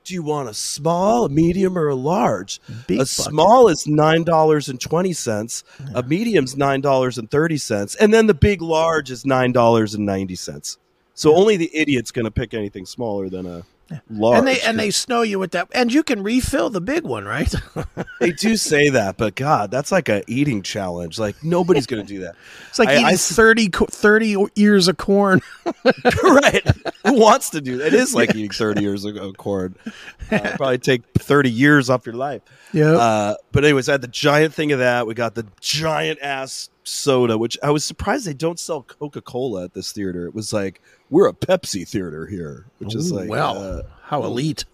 do 0.03 0.15
you 0.15 0.24
want 0.24 0.50
a 0.50 0.53
small, 0.53 1.25
a 1.25 1.30
medium, 1.30 1.77
or 1.77 1.88
a 1.88 1.96
large? 1.96 2.60
Big 2.88 2.98
a 2.98 3.01
bucket. 3.01 3.08
small 3.08 3.68
is 3.68 3.86
nine 3.86 4.24
dollars 4.24 4.68
and 4.68 4.82
twenty 4.82 5.13
cents. 5.13 5.63
A 5.94 6.01
medium's 6.01 6.58
nine 6.58 6.82
dollars 6.82 7.20
and 7.20 7.30
thirty 7.30 7.58
cents, 7.58 7.94
and 7.96 8.12
then 8.12 8.25
the 8.25 8.34
big 8.34 8.63
large 8.63 9.12
is 9.12 9.27
nine 9.27 9.51
dollars 9.51 9.94
and 9.94 10.03
ninety 10.03 10.36
cents. 10.36 10.80
So 11.13 11.36
only 11.36 11.56
the 11.56 11.70
idiot's 11.72 12.10
going 12.10 12.25
to 12.25 12.32
pick 12.32 12.56
anything 12.56 12.88
smaller 12.88 13.30
than 13.30 13.46
a 13.46 13.63
large. 14.10 14.40
and 14.40 14.48
they 14.48 14.62
and 14.62 14.80
they 14.80 14.92
snow 14.92 15.22
you 15.22 15.40
with 15.40 15.52
that, 15.52 15.68
and 15.74 15.92
you 15.94 16.04
can 16.04 16.24
refill 16.24 16.70
the 16.70 16.82
big 16.82 17.04
one, 17.04 17.26
right? 17.26 17.54
they 18.20 18.32
do 18.32 18.56
say 18.58 18.90
that, 18.90 19.18
but 19.18 19.36
God, 19.36 19.72
that's 19.72 19.92
like 19.92 20.10
a 20.10 20.24
eating 20.28 20.62
challenge. 20.62 21.20
Like 21.20 21.44
nobody's 21.44 21.86
going 21.88 22.06
to 22.06 22.08
do 22.08 22.22
that. 22.22 22.36
It's 22.70 22.80
like 22.80 22.90
I- 22.90 22.94
eating 22.96 23.06
I 23.06 23.12
s- 23.14 23.32
30, 23.32 23.70
30 23.70 24.46
ears 24.56 24.88
of 24.88 24.98
corn. 24.98 25.42
right? 26.24 26.66
Who 27.06 27.20
wants 27.20 27.50
to 27.52 27.62
do 27.62 27.78
that? 27.78 27.88
It 27.88 27.94
is 27.94 28.14
like 28.16 28.30
eating 28.36 28.50
thirty 28.52 28.82
years 28.82 29.06
of 29.06 29.38
corn. 29.38 29.76
Uh, 30.32 30.40
probably 30.56 30.78
take 30.78 31.04
thirty 31.18 31.50
years 31.52 31.90
off 31.90 32.06
your 32.06 32.16
life. 32.16 32.42
Yeah. 32.74 32.92
Uh, 32.94 33.36
but 33.52 33.64
anyways, 33.64 33.90
I 33.90 33.94
had 33.94 34.02
the 34.02 34.08
giant 34.08 34.54
thing 34.54 34.72
of 34.72 34.80
that. 34.80 35.08
We 35.08 35.14
got 35.14 35.36
the 35.36 35.46
giant 35.60 36.20
ass 36.22 36.70
soda, 36.92 37.38
which 37.38 37.58
I 37.64 37.72
was 37.72 37.84
surprised 37.84 38.26
they 38.26 38.34
don't 38.34 38.60
sell 38.60 38.84
Coca 38.84 39.22
Cola 39.22 39.64
at 39.66 39.74
this 39.74 39.92
theater. 39.92 40.26
It 40.26 40.36
was 40.36 40.52
like 40.54 40.82
we're 41.10 41.28
a 41.28 41.34
Pepsi 41.34 41.88
theater 41.88 42.26
here, 42.28 42.66
which 42.80 42.94
is 42.96 43.12
like 43.12 43.30
well, 43.30 43.58
uh, 43.58 43.82
how 44.04 44.24
elite. 44.24 44.66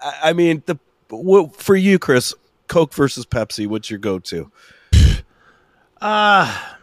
I, 0.00 0.30
I 0.30 0.32
mean 0.32 0.62
the 0.66 0.78
well, 1.10 1.48
for 1.48 1.74
you, 1.76 1.98
Chris, 1.98 2.34
Coke 2.68 2.94
versus 2.94 3.26
Pepsi. 3.26 3.66
What's 3.66 3.90
your 3.90 3.98
go-to? 3.98 4.50
Uh 6.00 6.74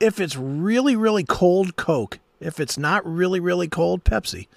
if 0.00 0.18
it's 0.18 0.34
really 0.36 0.96
really 0.96 1.24
cold 1.24 1.76
Coke, 1.76 2.18
if 2.40 2.58
it's 2.58 2.76
not 2.78 3.06
really 3.06 3.38
really 3.38 3.68
cold 3.68 4.02
Pepsi. 4.04 4.48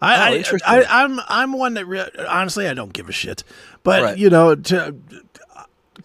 Oh, 0.00 0.06
I, 0.06 0.44
I. 0.66 0.80
I 0.80 1.02
I'm 1.04 1.20
I'm 1.28 1.52
one 1.52 1.74
that 1.74 1.86
re- 1.86 2.10
honestly 2.28 2.68
I 2.68 2.74
don't 2.74 2.92
give 2.92 3.08
a 3.08 3.12
shit. 3.12 3.42
But 3.82 4.02
Right. 4.02 4.18
you 4.18 4.28
know, 4.30 4.54
to, 4.54 4.94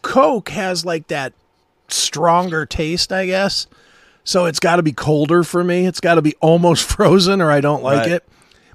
Coke 0.02 0.50
has 0.50 0.86
like 0.86 1.08
that 1.08 1.34
stronger 1.94 2.66
taste, 2.66 3.12
I 3.12 3.26
guess. 3.26 3.68
So 4.24 4.46
it's 4.46 4.60
got 4.60 4.78
to 4.78 4.84
be 4.84 4.92
colder 4.94 5.44
for 5.44 5.64
me. 5.64 5.86
It's 5.86 6.00
got 6.00 6.16
to 6.16 6.22
be 6.22 6.34
almost 6.42 6.84
frozen 6.90 7.42
or 7.42 7.52
I 7.52 7.62
don't 7.62 7.84
like 7.84 8.00
Right. 8.00 8.12
it. 8.14 8.28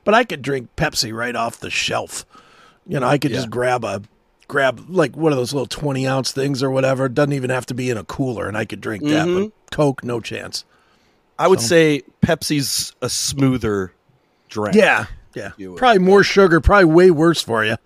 But 0.04 0.14
I 0.14 0.24
could 0.24 0.40
drink 0.42 0.68
Pepsi 0.76 1.14
right 1.14 1.34
off 1.36 1.60
the 1.60 1.70
shelf. 1.70 2.24
You 2.86 2.98
know, 3.00 3.06
I 3.06 3.18
could 3.18 3.30
just 3.32 3.50
grab 3.50 3.84
a 3.84 4.02
grab 4.46 4.86
like 4.88 5.14
one 5.16 5.32
of 5.32 5.36
those 5.38 5.52
little 5.52 5.66
20 5.66 6.06
ounce 6.06 6.32
things 6.32 6.62
or 6.62 6.70
whatever. 6.70 7.06
It 7.06 7.14
doesn't 7.14 7.34
even 7.34 7.50
have 7.50 7.66
to 7.66 7.74
be 7.74 7.90
in 7.90 7.98
a 7.98 8.04
cooler 8.04 8.48
and 8.48 8.56
I 8.56 8.64
could 8.64 8.80
drink 8.80 9.04
that. 9.04 9.26
Mm-hmm. 9.26 9.42
But 9.44 9.70
Coke, 9.70 10.04
no 10.04 10.20
chance. 10.20 10.64
I 11.38 11.46
would 11.46 11.60
say 11.60 12.02
Pepsi's 12.22 12.94
a 13.02 13.08
smoother 13.10 13.92
drink. 14.48 14.74
Yeah. 14.74 15.06
Yeah. 15.34 15.50
Probably 15.76 15.98
more 16.00 16.24
sugar, 16.24 16.60
probably 16.60 16.86
way 16.86 17.10
worse 17.10 17.42
for 17.42 17.64
you. 17.64 17.76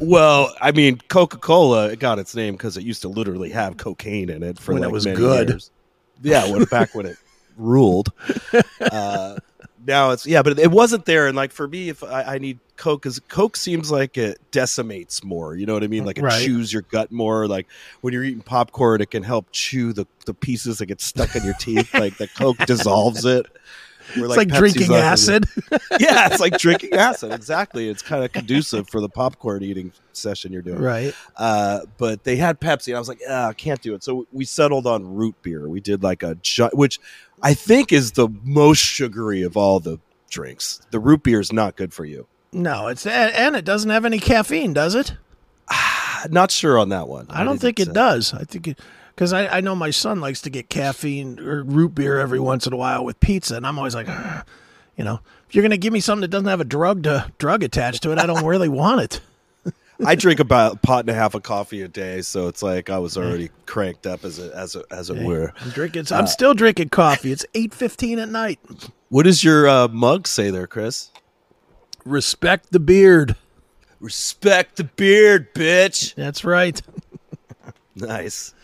Well, 0.00 0.54
I 0.60 0.72
mean, 0.72 0.98
Coca 1.08 1.38
Cola 1.38 1.88
it 1.88 1.98
got 1.98 2.18
its 2.18 2.34
name 2.34 2.54
because 2.54 2.76
it 2.76 2.82
used 2.84 3.02
to 3.02 3.08
literally 3.08 3.50
have 3.50 3.76
cocaine 3.76 4.30
in 4.30 4.42
it 4.42 4.58
for 4.58 4.74
When 4.74 4.82
it 4.82 4.90
was 4.90 5.04
many 5.04 5.16
good. 5.18 5.48
years. 5.50 5.70
Yeah, 6.22 6.50
when 6.50 6.64
back 6.64 6.94
when 6.94 7.06
it 7.06 7.16
ruled. 7.56 8.12
Uh, 8.80 9.38
now 9.86 10.10
it's 10.10 10.26
yeah, 10.26 10.42
but 10.42 10.58
it 10.58 10.70
wasn't 10.70 11.04
there. 11.06 11.26
And 11.28 11.36
like 11.36 11.50
for 11.52 11.66
me, 11.66 11.88
if 11.88 12.02
I, 12.04 12.34
I 12.34 12.38
need 12.38 12.58
Coke, 12.76 13.02
because 13.02 13.20
Coke 13.20 13.56
seems 13.56 13.90
like 13.90 14.18
it 14.18 14.38
decimates 14.50 15.24
more. 15.24 15.54
You 15.56 15.66
know 15.66 15.72
what 15.74 15.82
I 15.84 15.86
mean? 15.86 16.04
Like 16.04 16.18
it 16.18 16.22
Right. 16.22 16.42
chews 16.44 16.72
your 16.72 16.82
gut 16.82 17.10
more. 17.10 17.46
Like 17.46 17.68
when 18.00 18.12
you're 18.12 18.24
eating 18.24 18.42
popcorn, 18.42 19.00
it 19.00 19.10
can 19.10 19.22
help 19.22 19.46
chew 19.52 19.92
the 19.92 20.06
the 20.26 20.34
pieces 20.34 20.78
that 20.78 20.86
get 20.86 21.00
stuck 21.00 21.34
in 21.36 21.44
your 21.44 21.54
teeth. 21.54 21.94
Like 21.94 22.16
the 22.18 22.28
Coke 22.28 22.58
dissolves 22.66 23.24
it. 23.24 23.46
Where, 24.16 24.26
It's 24.26 24.36
like, 24.36 24.48
Pepsi's 24.48 24.58
drinking 24.58 24.94
acid. 24.94 25.46
yeah, 26.00 26.28
it's 26.30 26.40
like 26.40 26.58
drinking 26.58 26.94
acid. 26.94 27.32
Exactly. 27.32 27.88
It's 27.88 28.02
kind 28.02 28.24
of 28.24 28.32
conducive 28.32 28.88
for 28.88 29.00
the 29.00 29.08
popcorn 29.08 29.62
eating 29.62 29.92
session 30.12 30.52
you're 30.52 30.62
doing. 30.62 30.78
right. 30.78 31.14
Uh, 31.36 31.80
but 31.98 32.24
they 32.24 32.36
had 32.36 32.60
Pepsi, 32.60 32.88
and 32.88 32.96
I 32.96 32.98
was 32.98 33.08
like, 33.08 33.20
ah, 33.28 33.48
I 33.48 33.52
can't 33.52 33.80
do 33.80 33.94
it. 33.94 34.04
So 34.04 34.26
we 34.32 34.44
settled 34.44 34.86
on 34.86 35.14
root 35.14 35.34
beer. 35.42 35.68
We 35.68 35.80
did 35.80 36.02
like 36.02 36.22
a, 36.22 36.36
which 36.72 37.00
I 37.42 37.54
think 37.54 37.92
is 37.92 38.12
the 38.12 38.28
most 38.44 38.78
sugary 38.78 39.42
of 39.42 39.56
all 39.56 39.80
the 39.80 39.98
drinks. 40.30 40.80
The 40.90 41.00
root 41.00 41.22
beer 41.22 41.40
is 41.40 41.52
not 41.52 41.76
good 41.76 41.92
for 41.92 42.04
you. 42.04 42.26
No, 42.52 42.88
it's 42.88 43.06
and 43.06 43.56
it 43.56 43.64
doesn't 43.64 43.90
have 43.90 44.04
any 44.04 44.18
caffeine, 44.18 44.74
does 44.74 44.94
it? 44.94 45.14
Not 46.30 46.50
sure 46.50 46.78
on 46.78 46.90
that 46.90 47.08
one. 47.08 47.26
I 47.30 47.44
don't 47.44 47.58
think 47.58 47.80
it 47.80 47.92
does. 47.92 48.34
I 48.34 48.44
think 48.44 48.76
because 49.14 49.32
I, 49.32 49.46
I 49.46 49.60
know 49.60 49.74
my 49.74 49.90
son 49.90 50.20
likes 50.20 50.40
to 50.42 50.50
get 50.50 50.68
caffeine 50.68 51.38
or 51.38 51.62
root 51.62 51.94
beer 51.94 52.18
every 52.18 52.40
once 52.40 52.66
in 52.66 52.72
a 52.72 52.76
while 52.76 53.04
with 53.04 53.20
pizza, 53.20 53.56
and 53.56 53.66
I'm 53.66 53.78
always 53.78 53.94
like, 53.94 54.08
"Ugh." 54.08 54.44
you 54.96 55.04
know, 55.04 55.20
if 55.48 55.54
you're 55.54 55.62
gonna 55.62 55.76
give 55.76 55.92
me 55.92 56.00
something 56.00 56.22
that 56.22 56.28
doesn't 56.28 56.48
have 56.48 56.60
a 56.60 56.64
drug 56.64 57.04
to 57.04 57.30
drug 57.38 57.62
attached 57.62 58.02
to 58.04 58.12
it, 58.12 58.18
I 58.18 58.26
don't 58.26 58.44
really 58.44 58.68
want 58.68 59.00
it. 59.00 59.20
I 60.06 60.14
drink 60.14 60.40
about 60.40 60.74
a 60.74 60.76
pot 60.78 61.00
and 61.00 61.10
a 61.10 61.14
half 61.14 61.34
of 61.34 61.42
coffee 61.42 61.82
a 61.82 61.88
day, 61.88 62.22
so 62.22 62.48
it's 62.48 62.62
like 62.62 62.90
I 62.90 62.98
was 62.98 63.16
already 63.16 63.50
cranked 63.66 64.06
up 64.06 64.24
as 64.24 64.38
a, 64.38 64.54
as 64.56 64.74
a, 64.74 64.82
as 64.90 65.10
it 65.10 65.22
were. 65.22 65.52
I'm 65.60 65.70
drinking. 65.70 66.06
I'm 66.10 66.26
still 66.26 66.54
drinking 66.54 66.88
coffee. 66.88 67.30
It's 67.32 67.46
eight 67.54 67.72
fifteen 67.72 68.18
at 68.18 68.28
night. 68.28 68.58
What 69.10 69.24
does 69.24 69.44
your 69.44 69.68
uh, 69.68 69.88
mug 69.88 70.26
say 70.26 70.50
there, 70.50 70.66
Chris? 70.66 71.10
Respect 72.04 72.72
the 72.72 72.80
beard. 72.80 73.36
Respect 74.00 74.76
the 74.76 74.84
beard, 74.84 75.54
bitch. 75.54 76.14
That's 76.14 76.44
right. 76.44 76.80
Nice. 77.94 78.54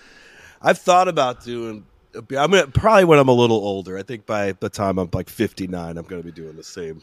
I've 0.63 0.79
thought 0.79 1.09
about 1.09 1.45
doing. 1.45 1.85
I'm 2.15 2.51
gonna 2.51 2.67
probably 2.69 3.05
when 3.05 3.19
I'm 3.19 3.29
a 3.29 3.33
little 3.33 3.59
older. 3.59 3.97
I 3.99 4.03
think 4.03 4.27
by 4.27 4.53
the 4.53 4.69
time 4.69 4.99
I'm 4.99 5.09
like 5.13 5.29
59, 5.29 5.97
I'm 5.99 6.05
gonna 6.05 6.23
be 6.23 6.33
doing 6.33 6.57
the 6.57 6.63
same. 6.65 7.03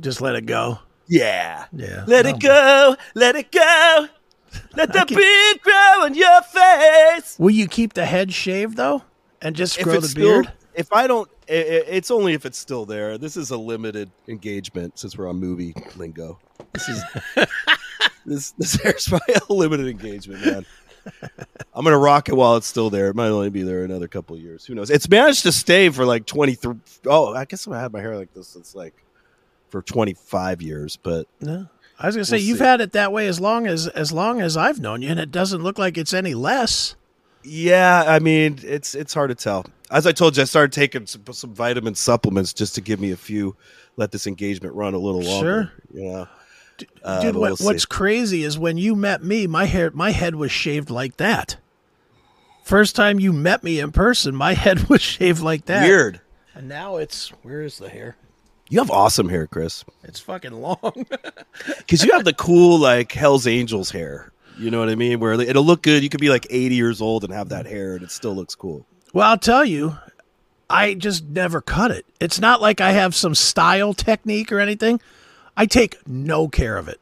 Just 0.00 0.20
let 0.20 0.34
it 0.34 0.46
go. 0.46 0.78
Yeah. 1.08 1.66
Yeah. 1.72 2.04
Let 2.06 2.26
it 2.26 2.40
go. 2.40 2.96
Let 3.14 3.36
it 3.36 3.50
go. 3.52 4.06
Let 4.76 4.92
the 4.92 5.06
beard 5.06 5.62
grow 5.62 6.04
on 6.04 6.14
your 6.14 6.42
face. 6.42 7.38
Will 7.38 7.50
you 7.50 7.66
keep 7.66 7.94
the 7.94 8.04
head 8.04 8.32
shaved 8.32 8.76
though, 8.76 9.02
and 9.40 9.56
just 9.56 9.80
grow 9.82 9.94
the 10.00 10.12
beard? 10.14 10.44
still, 10.46 10.54
if 10.74 10.92
I 10.92 11.06
don't, 11.06 11.30
i- 11.48 11.52
i- 11.52 11.86
it's 11.88 12.10
only 12.10 12.34
if 12.34 12.44
it's 12.44 12.58
still 12.58 12.84
there. 12.84 13.16
This 13.16 13.36
is 13.38 13.50
a 13.50 13.56
limited 13.56 14.10
engagement 14.28 14.98
since 14.98 15.16
we're 15.16 15.28
on 15.28 15.36
movie 15.36 15.74
lingo. 15.96 16.38
This 16.74 16.88
is 16.88 17.02
this 18.26 18.50
this 18.52 18.74
hair's 18.74 19.08
probably 19.08 19.34
a 19.48 19.52
limited 19.52 19.86
engagement, 19.88 20.44
man. 20.44 20.66
I'm 21.74 21.84
gonna 21.84 21.98
rock 21.98 22.28
it 22.28 22.34
while 22.34 22.56
it's 22.56 22.66
still 22.66 22.90
there. 22.90 23.08
It 23.08 23.16
might 23.16 23.28
only 23.28 23.50
be 23.50 23.62
there 23.62 23.84
another 23.84 24.08
couple 24.08 24.36
of 24.36 24.42
years. 24.42 24.64
Who 24.66 24.74
knows? 24.74 24.90
It's 24.90 25.08
managed 25.08 25.42
to 25.44 25.52
stay 25.52 25.88
for 25.88 26.04
like 26.04 26.26
23. 26.26 26.74
Oh, 27.06 27.34
I 27.34 27.44
guess 27.44 27.66
I've 27.66 27.74
had 27.74 27.92
my 27.92 28.00
hair 28.00 28.16
like 28.16 28.32
this 28.34 28.48
since 28.48 28.74
like 28.74 28.94
for 29.70 29.82
25 29.82 30.60
years, 30.62 30.96
but 30.96 31.26
No. 31.40 31.66
I 31.98 32.06
was 32.06 32.14
gonna 32.16 32.24
say 32.24 32.36
We'll 32.36 32.44
you've 32.46 32.58
see. 32.58 32.64
had 32.64 32.80
it 32.80 32.92
that 32.92 33.12
way 33.12 33.26
as 33.28 33.38
long 33.40 33.66
as 33.66 33.86
as 33.88 34.12
long 34.12 34.40
as 34.40 34.56
I've 34.56 34.80
known 34.80 35.02
you, 35.02 35.08
and 35.08 35.20
it 35.20 35.30
doesn't 35.30 35.62
look 35.62 35.78
like 35.78 35.96
it's 35.96 36.12
any 36.12 36.34
less. 36.34 36.94
Yeah, 37.44 38.04
I 38.06 38.18
mean, 38.18 38.58
it's 38.62 38.94
it's 38.94 39.14
hard 39.14 39.30
to 39.30 39.34
tell. 39.34 39.64
As 39.90 40.06
I 40.06 40.12
told 40.12 40.36
you, 40.36 40.42
I 40.42 40.46
started 40.46 40.72
taking 40.72 41.06
some, 41.06 41.22
some 41.32 41.54
vitamin 41.54 41.94
supplements 41.94 42.52
just 42.52 42.74
to 42.76 42.80
give 42.80 42.98
me 43.00 43.10
a 43.12 43.16
few, 43.16 43.54
let 43.96 44.10
this 44.10 44.26
engagement 44.26 44.74
run 44.74 44.94
a 44.94 44.98
little 44.98 45.20
longer. 45.22 45.70
You 45.92 46.04
know, 46.12 46.28
Uh, 47.02 47.22
Dude, 47.22 47.34
what, 47.36 47.58
we'll 47.60 47.66
what's 47.66 47.84
crazy 47.84 48.42
is 48.44 48.58
when 48.58 48.78
you 48.78 48.94
met 48.94 49.22
me, 49.22 49.46
my 49.46 49.64
hair, 49.66 49.90
my 49.92 50.10
head 50.10 50.34
was 50.34 50.50
shaved 50.52 50.90
like 50.90 51.16
that. 51.18 51.56
First 52.64 52.94
time 52.96 53.18
you 53.20 53.32
met 53.32 53.62
me 53.62 53.80
in 53.80 53.92
person, 53.92 54.34
my 54.34 54.54
head 54.64 54.88
was 54.88 55.02
shaved 55.02 55.42
like 55.42 55.66
that. 55.66 55.82
weird? 55.86 56.20
And 56.54 56.68
now 56.68 56.96
it's 56.96 57.30
where 57.42 57.62
is 57.62 57.78
the 57.78 57.88
hair? 57.88 58.16
You 58.68 58.78
have 58.78 58.90
awesome 58.90 59.28
hair, 59.28 59.46
Chris, 59.46 59.84
It's 60.02 60.18
fucking 60.20 60.52
long. 60.52 61.06
because 61.78 62.02
you 62.04 62.12
have 62.12 62.24
the 62.24 62.32
cool 62.32 62.78
like 62.78 63.12
Hell's 63.12 63.46
Angels 63.46 63.90
hair. 63.90 64.32
You 64.58 64.70
know 64.70 64.78
what 64.78 64.88
I 64.88 64.94
mean? 64.94 65.20
Where 65.20 65.32
it'll 65.34 65.64
look 65.64 65.82
good. 65.82 66.02
You 66.02 66.08
could 66.08 66.20
be 66.20 66.30
like 66.30 66.46
80 66.48 66.74
years 66.74 67.00
old 67.02 67.24
and 67.24 67.32
have 67.32 67.50
that 67.50 67.66
hair, 67.66 67.94
and 67.94 68.02
it 68.02 68.10
still 68.10 68.34
looks 68.34 68.54
cool. 68.54 68.86
well, 69.12 69.28
I'll 69.28 69.38
tell 69.38 69.64
you, 69.64 69.96
I 70.70 70.94
just 70.94 71.24
never 71.24 71.60
cut 71.60 71.90
it. 71.90 72.06
It's 72.20 72.38
not 72.40 72.60
like 72.62 72.80
I 72.80 72.92
have 72.92 73.14
some 73.14 73.34
style 73.34 73.92
technique 73.92 74.50
or 74.52 74.58
anything. 74.60 75.00
I 75.56 75.66
take 75.66 76.06
no 76.06 76.48
care 76.48 76.76
of 76.76 76.88
it. 76.88 77.00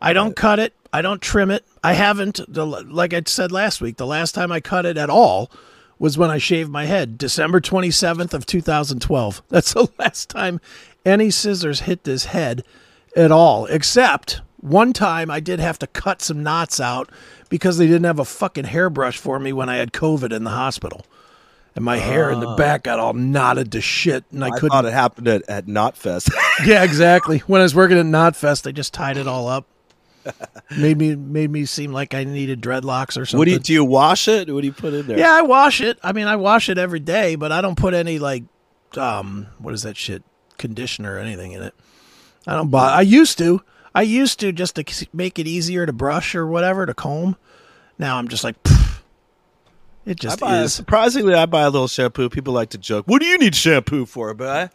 I 0.00 0.12
don't 0.12 0.36
cut 0.36 0.58
it. 0.58 0.74
I 0.92 1.02
don't 1.02 1.20
trim 1.20 1.50
it. 1.50 1.64
I 1.82 1.92
haven't. 1.94 2.40
The, 2.48 2.64
like 2.64 3.12
I 3.12 3.22
said 3.26 3.52
last 3.52 3.80
week, 3.80 3.96
the 3.96 4.06
last 4.06 4.34
time 4.34 4.52
I 4.52 4.60
cut 4.60 4.86
it 4.86 4.96
at 4.96 5.10
all 5.10 5.50
was 5.98 6.16
when 6.16 6.30
I 6.30 6.38
shaved 6.38 6.70
my 6.70 6.84
head, 6.84 7.18
December 7.18 7.60
27th 7.60 8.32
of 8.32 8.46
2012. 8.46 9.42
That's 9.48 9.74
the 9.74 9.88
last 9.98 10.30
time 10.30 10.60
any 11.04 11.30
scissors 11.30 11.80
hit 11.80 12.04
this 12.04 12.26
head 12.26 12.64
at 13.16 13.32
all, 13.32 13.66
except 13.66 14.40
one 14.60 14.92
time 14.92 15.30
I 15.30 15.40
did 15.40 15.60
have 15.60 15.78
to 15.80 15.86
cut 15.86 16.22
some 16.22 16.42
knots 16.42 16.80
out 16.80 17.10
because 17.48 17.78
they 17.78 17.86
didn't 17.86 18.04
have 18.04 18.18
a 18.18 18.24
fucking 18.24 18.64
hairbrush 18.64 19.18
for 19.18 19.38
me 19.38 19.52
when 19.52 19.68
I 19.68 19.76
had 19.76 19.92
COVID 19.92 20.32
in 20.32 20.44
the 20.44 20.50
hospital. 20.50 21.04
And 21.78 21.84
my 21.84 21.96
hair 21.96 22.28
in 22.32 22.40
the 22.40 22.56
back 22.56 22.82
got 22.82 22.98
all 22.98 23.12
knotted 23.12 23.70
to 23.70 23.80
shit, 23.80 24.24
and 24.32 24.42
I, 24.42 24.48
I 24.48 24.50
couldn't. 24.50 24.70
thought 24.70 24.84
it 24.84 24.92
happened 24.92 25.28
at, 25.28 25.48
at 25.48 25.66
Knotfest. 25.66 26.28
Yeah, 26.66 26.82
exactly. 26.82 27.38
When 27.46 27.60
I 27.60 27.64
was 27.64 27.72
working 27.72 27.98
at 27.98 28.04
Knotfest, 28.04 28.62
they 28.62 28.72
just 28.72 28.92
tied 28.92 29.16
it 29.16 29.28
all 29.28 29.46
up. 29.46 29.64
made 30.76 30.98
me 30.98 31.14
made 31.14 31.52
me 31.52 31.64
seem 31.66 31.92
like 31.92 32.14
I 32.14 32.24
needed 32.24 32.60
dreadlocks 32.60 33.10
or 33.16 33.24
something. 33.24 33.38
what 33.38 33.44
do 33.44 33.52
you 33.52 33.60
do? 33.60 33.72
You 33.74 33.84
wash 33.84 34.26
it? 34.26 34.52
What 34.52 34.62
do 34.62 34.66
you 34.66 34.72
put 34.72 34.92
in 34.92 35.06
there? 35.06 35.16
yeah, 35.20 35.32
I 35.32 35.42
wash 35.42 35.80
it. 35.80 36.00
I 36.02 36.12
mean, 36.12 36.26
I 36.26 36.34
wash 36.34 36.68
it 36.68 36.76
every 36.76 36.98
day, 36.98 37.36
but 37.36 37.52
I 37.52 37.60
don't 37.60 37.76
put 37.78 37.94
any 37.94 38.18
like 38.18 38.42
um 38.96 39.46
what 39.58 39.72
is 39.72 39.82
that 39.84 39.96
shit 39.96 40.24
conditioner 40.56 41.14
or 41.14 41.18
anything 41.18 41.52
in 41.52 41.62
it. 41.62 41.74
I 42.44 42.54
don't 42.54 42.70
buy. 42.70 42.90
I 42.90 43.02
used 43.02 43.38
to. 43.38 43.62
I 43.94 44.02
used 44.02 44.40
to 44.40 44.50
just 44.50 44.74
to 44.74 45.06
make 45.12 45.38
it 45.38 45.46
easier 45.46 45.86
to 45.86 45.92
brush 45.92 46.34
or 46.34 46.44
whatever 46.44 46.86
to 46.86 46.92
comb. 46.94 47.36
Now 47.98 48.16
I'm 48.16 48.26
just 48.26 48.42
like, 48.42 48.56
it 50.08 50.12
I 50.12 50.14
just 50.14 50.40
buy, 50.40 50.60
is. 50.62 50.72
surprisingly, 50.74 51.34
I 51.34 51.46
buy 51.46 51.62
a 51.62 51.70
little 51.70 51.88
shampoo. 51.88 52.28
People 52.28 52.54
like 52.54 52.70
to 52.70 52.78
joke, 52.78 53.06
"What 53.06 53.20
do 53.20 53.26
you 53.26 53.38
need 53.38 53.54
shampoo 53.54 54.06
for?" 54.06 54.34
But 54.34 54.48
I, 54.48 54.70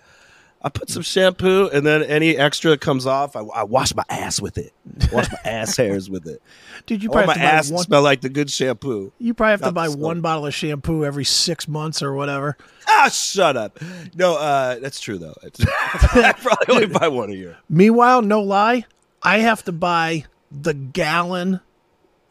I 0.66 0.70
put 0.70 0.90
some 0.90 1.02
shampoo, 1.04 1.70
and 1.74 1.86
then 1.86 2.04
any 2.04 2.38
extra 2.38 2.72
that 2.72 2.82
comes 2.82 3.06
off, 3.06 3.36
I, 3.36 3.42
I 3.42 3.64
wash 3.64 3.94
my 3.96 4.04
ass 4.10 4.40
with 4.40 4.58
it. 4.58 4.72
Wash 5.12 5.30
my 5.32 5.40
ass 5.52 5.76
hairs 5.78 6.10
with 6.10 6.26
it. 6.28 6.42
Dude, 6.86 7.04
you 7.04 7.10
I 7.12 7.16
want 7.16 7.26
probably 7.26 7.44
my 7.44 7.50
ass 7.50 7.72
one. 7.72 7.84
smell 7.84 8.02
like 8.02 8.22
the 8.22 8.30
good 8.30 8.50
shampoo. 8.50 9.12
You 9.20 9.34
probably 9.34 9.52
have 9.52 9.62
to 9.62 9.72
buy 9.72 9.90
one 9.90 10.22
bottle 10.22 10.46
of 10.46 10.54
shampoo 10.54 11.04
every 11.04 11.26
six 11.26 11.68
months 11.68 12.02
or 12.02 12.14
whatever. 12.14 12.58
Ah, 12.88 13.10
shut 13.12 13.58
up. 13.58 13.80
No, 14.16 14.36
uh, 14.38 14.80
that's 14.80 15.00
true 15.02 15.18
though. 15.18 15.36
It's- 15.44 15.66
I 16.16 16.34
probably 16.34 16.76
only 16.76 16.86
buy 17.00 17.08
one 17.10 17.30
a 17.30 17.34
year. 17.36 17.58
Meanwhile, 17.70 18.22
no 18.22 18.42
lie, 18.42 18.86
I 19.22 19.40
have 19.40 19.64
to 19.66 19.72
buy 19.72 20.26
the 20.52 20.74
gallon 20.74 21.60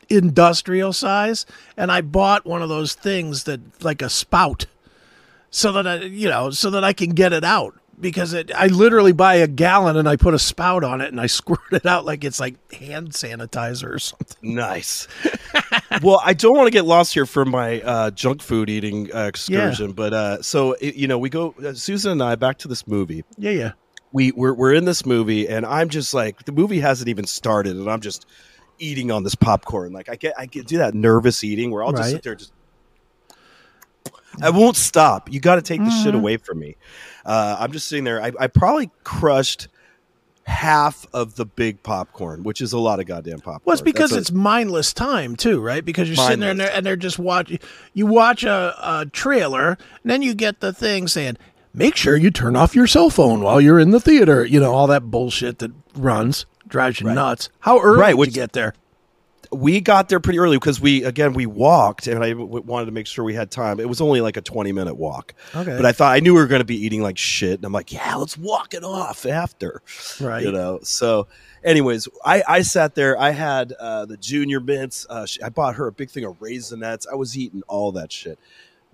industrial 0.09 0.93
size, 0.93 1.47
and 1.77 1.91
I 1.91 2.01
bought 2.01 2.47
one 2.47 2.63
of 2.63 2.69
those 2.69 2.95
things 2.95 3.45
that 3.45 3.61
like 3.83 4.03
a 4.03 4.11
spout, 4.11 4.67
so 5.51 5.73
that 5.73 5.87
I, 5.87 5.97
you 6.03 6.29
know, 6.29 6.51
so 6.51 6.71
that 6.71 6.85
I 6.85 6.93
can 6.93 7.11
get 7.11 7.33
it 7.33 7.45
out. 7.45 7.75
Because 8.01 8.33
it, 8.33 8.51
I 8.57 8.67
literally 8.67 9.13
buy 9.13 9.35
a 9.37 9.47
gallon 9.47 9.97
and 9.97 10.09
I 10.09 10.17
put 10.17 10.35
a 10.35 10.39
spout 10.39 10.83
on 10.83 11.01
it 11.01 11.13
and 11.13 11.21
I 11.21 11.27
squirt 11.39 11.61
it 11.71 11.87
out 11.87 12.05
like 12.05 12.25
it's 12.25 12.41
like 12.41 12.73
hand 12.73 13.11
sanitizer 13.11 13.95
or 13.95 13.99
something. 14.01 14.57
Nice. 14.57 15.07
well, 16.03 16.21
I 16.25 16.35
don't 16.35 16.57
want 16.57 16.67
to 16.67 16.73
get 16.73 16.85
lost 16.85 17.15
here 17.15 17.27
from 17.27 17.51
my 17.51 17.81
uh, 17.83 18.11
junk 18.11 18.43
food 18.43 18.69
eating 18.69 19.15
uh, 19.15 19.27
excursion, 19.27 19.93
but 19.93 20.13
uh, 20.13 20.43
so 20.43 20.73
it, 20.81 20.97
you 20.97 21.07
know, 21.07 21.19
we 21.19 21.29
go. 21.29 21.55
Uh, 21.65 21.75
Susan 21.75 22.13
and 22.13 22.23
I 22.23 22.35
back 22.35 22.59
to 22.59 22.69
this 22.69 22.89
movie. 22.89 23.25
Yeah, 23.37 23.53
yeah. 23.53 23.73
We 24.11 24.33
we're, 24.33 24.55
we're 24.55 24.75
in 24.75 24.85
this 24.85 25.07
movie, 25.07 25.49
and 25.49 25.65
I'm 25.65 25.89
just 25.89 26.13
like 26.13 26.45
the 26.45 26.53
movie 26.53 26.81
hasn't 26.81 27.09
even 27.09 27.27
started, 27.27 27.77
and 27.77 27.89
I'm 27.89 28.01
just 28.01 28.27
eating 28.83 29.11
on 29.11 29.23
this 29.23 29.35
popcorn. 29.35 29.93
Like 29.93 30.09
I 30.09 30.17
get 30.17 30.35
I 30.39 30.47
get 30.47 30.67
do 30.67 30.79
that 30.79 30.95
nervous 30.95 31.43
eating 31.45 31.71
where 31.71 31.83
I'll 31.85 31.93
just 31.93 32.03
Right. 32.03 32.11
sit 32.12 32.23
there 32.23 32.35
just. 32.35 32.53
I 34.41 34.49
won't 34.51 34.77
stop. 34.77 35.31
You 35.31 35.41
got 35.41 35.57
to 35.57 35.62
take 35.62 35.81
the 35.85 35.91
shit 35.91 36.15
away 36.15 36.39
from 36.39 36.59
me. 36.59 36.77
Uh, 37.25 37.57
I'm 37.61 37.71
just 37.71 37.87
sitting 37.87 38.05
there. 38.05 38.21
I, 38.23 38.33
I 38.41 38.47
probably 38.47 38.91
crushed 39.05 39.69
half 40.45 41.07
of 41.12 41.37
the 41.37 41.45
big 41.45 41.83
popcorn, 41.83 42.43
which 42.43 42.62
is 42.62 42.73
a 42.73 42.79
lot 42.79 42.99
of 42.99 43.05
goddamn 43.07 43.41
popcorn. 43.41 43.61
Well, 43.67 43.75
it's 43.75 43.83
because 43.83 44.11
That's 44.11 44.17
a- 44.17 44.21
it's 44.23 44.33
mindless 44.33 44.95
time 44.95 45.37
too, 45.37 45.61
right? 45.61 45.85
Because 45.85 46.09
you're 46.09 46.17
sitting 46.17 46.41
there 46.41 46.51
and 46.51 46.59
they're, 46.59 46.73
and 46.73 46.85
they're 46.85 46.97
just 46.97 47.19
watching. 47.19 47.59
You 47.93 48.07
watch 48.07 48.43
a, 48.43 48.75
a 48.83 49.07
trailer, 49.07 49.69
and 50.03 50.11
then 50.11 50.23
you 50.23 50.35
get 50.35 50.61
the 50.61 50.73
thing 50.73 51.09
saying, 51.09 51.37
"Make 51.75 51.95
sure 51.95 52.17
you 52.17 52.31
turn 52.31 52.57
off 52.57 52.75
your 52.75 52.87
cell 52.87 53.11
phone 53.11 53.43
while 53.43 53.61
you're 53.61 53.79
in 53.79 53.91
the 53.91 54.01
theater." 54.01 54.47
You 54.47 54.61
know 54.61 54.73
all 54.73 54.87
that 54.87 55.11
bullshit 55.11 55.59
that 55.59 55.73
runs 55.95 56.47
drives 56.73 57.00
you 57.00 57.07
Right. 57.07 57.14
nuts. 57.14 57.49
How 57.61 57.79
early 57.81 58.00
Right, 58.00 58.09
did 58.09 58.19
which- 58.19 58.29
you 58.31 58.35
get 58.35 58.52
there? 58.52 58.75
we 59.50 59.83
got 59.83 60.09
there 60.09 60.19
pretty 60.19 60.38
early 60.38 60.57
because 60.57 60.81
we 60.81 61.05
again 61.05 61.35
we 61.35 61.45
walked 61.45 62.07
and 62.07 62.25
I 62.25 62.31
w- 62.31 62.62
wanted 62.64 62.87
to 62.87 62.93
make 62.93 63.07
sure 63.07 63.23
we 63.23 63.35
had 63.35 63.50
time. 63.50 63.81
It 63.81 63.88
was 63.88 64.00
only 64.00 64.23
like 64.23 64.38
a 64.38 64.41
twenty 64.41 64.73
minute 64.73 64.95
walk, 64.95 65.35
Okay, 65.55 65.76
but 65.76 65.85
I 65.85 65.93
thought 65.93 66.11
I 66.14 66.21
knew 66.21 66.33
we 66.33 66.41
were 66.41 66.47
going 66.47 66.61
to 66.62 66.64
be 66.64 66.76
eating 66.87 67.02
like 67.02 67.19
shit, 67.19 67.57
and 67.59 67.64
I'm 67.67 67.73
like, 67.73 67.93
yeah, 67.93 68.14
let's 68.14 68.38
walk 68.38 68.73
it 68.73 68.83
off 68.83 69.26
after, 69.26 69.83
right. 70.23 70.43
you 70.43 70.52
know. 70.52 70.79
So, 70.85 71.26
anyways, 71.62 72.09
I 72.25 72.43
I 72.49 72.62
sat 72.62 72.95
there. 72.95 73.21
I 73.21 73.33
had 73.33 73.73
uh, 73.79 74.07
the 74.07 74.17
junior 74.17 74.59
mints. 74.61 75.07
Uh, 75.11 75.26
she, 75.26 75.43
I 75.43 75.50
bought 75.50 75.75
her 75.75 75.87
a 75.87 75.93
big 75.93 76.09
thing 76.09 76.25
of 76.25 76.38
raisinets. 76.41 77.05
I 77.11 77.14
was 77.17 77.37
eating 77.37 77.62
all 77.69 77.93
that 77.93 78.11
shit. 78.11 78.38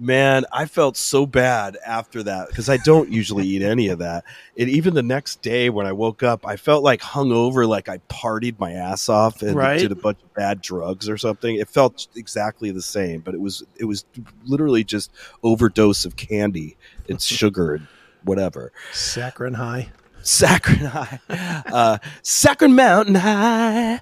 Man, 0.01 0.45
I 0.53 0.67
felt 0.67 0.97
so 0.97 1.27
bad 1.27 1.77
after 1.85 2.23
that 2.23 2.49
because 2.49 2.69
I 2.69 2.77
don't 2.77 3.11
usually 3.11 3.45
eat 3.47 3.63
any 3.63 3.89
of 3.89 3.99
that. 3.99 4.25
And 4.57 4.69
even 4.71 4.95
the 4.95 5.03
next 5.03 5.43
day 5.43 5.71
when 5.71 5.87
I 5.87 5.93
woke 5.93 6.23
up, 6.23 6.47
I 6.47 6.55
felt 6.57 6.85
like 6.85 7.01
hungover, 7.01 7.67
like 7.67 7.89
I 7.89 7.99
partied 8.09 8.61
my 8.61 8.73
ass 8.73 9.09
off 9.09 9.43
and 9.43 9.57
Right. 9.57 9.81
did 9.81 9.91
a 9.91 9.97
bunch 9.97 10.19
of 10.23 10.33
bad 10.35 10.61
drugs 10.63 11.09
or 11.09 11.19
something. 11.19 11.57
It 11.57 11.69
felt 11.69 12.07
exactly 12.15 12.71
the 12.71 12.81
same, 12.83 13.21
but 13.23 13.35
it 13.35 13.41
was 13.41 13.65
it 13.75 13.87
was 13.87 14.05
literally 14.45 14.85
just 14.85 15.11
overdose 15.43 16.05
of 16.05 16.15
candy 16.17 16.77
and 17.09 17.21
sugar 17.41 17.75
and 17.75 17.89
whatever. 18.23 18.73
Saccharine 18.93 19.55
high. 19.55 19.91
Sacred 20.23 20.79
High, 20.79 21.21
uh, 21.29 21.99
Sacred 22.23 22.71
Mountain 22.73 23.15
High. 23.15 24.01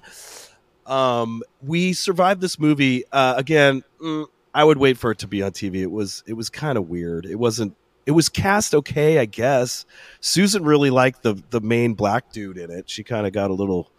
Um, 0.85 1.41
we 1.61 1.93
survived 1.93 2.41
this 2.41 2.59
movie. 2.59 3.03
Uh, 3.11 3.35
again, 3.37 3.83
mm, 4.01 4.25
I 4.57 4.63
would 4.63 4.79
wait 4.79 4.97
for 4.97 5.11
it 5.11 5.19
to 5.19 5.27
be 5.27 5.43
on 5.43 5.51
TV. 5.51 5.75
It 5.75 5.91
was 5.91 6.23
it 6.25 6.33
was 6.33 6.49
kind 6.49 6.79
of 6.79 6.89
weird. 6.89 7.27
It 7.27 7.35
wasn't. 7.35 7.75
It 8.07 8.11
was 8.11 8.27
cast 8.27 8.73
okay, 8.73 9.19
I 9.19 9.25
guess. 9.25 9.85
Susan 10.19 10.63
really 10.63 10.89
liked 10.89 11.21
the 11.21 11.35
the 11.51 11.61
main 11.61 11.93
black 11.93 12.31
dude 12.31 12.57
in 12.57 12.71
it. 12.71 12.89
She 12.89 13.03
kind 13.03 13.27
of 13.27 13.33
got 13.33 13.51
a 13.51 13.53
little 13.53 13.91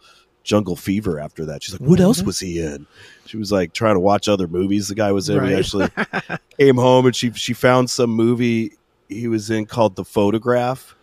jungle 0.43 0.75
fever 0.75 1.17
after 1.17 1.45
that. 1.45 1.63
She's 1.63 1.79
like, 1.79 1.89
"What 1.89 2.01
else 2.01 2.21
was 2.23 2.41
he 2.41 2.59
in?" 2.59 2.87
She 3.25 3.37
was 3.37 3.53
like 3.53 3.71
trying 3.71 3.95
to 3.95 4.01
watch 4.01 4.27
other 4.27 4.49
movies 4.49 4.89
the 4.89 4.95
guy 4.95 5.13
was 5.13 5.29
in. 5.29 5.41
We 5.41 5.55
actually 5.55 5.87
came 6.59 6.75
home 6.75 7.05
and 7.05 7.15
she 7.15 7.31
she 7.31 7.53
found 7.53 7.89
some 7.89 8.09
movie 8.09 8.73
he 9.07 9.29
was 9.29 9.49
in 9.49 9.65
called 9.65 9.95
The 9.95 10.03
Photograph 10.03 10.93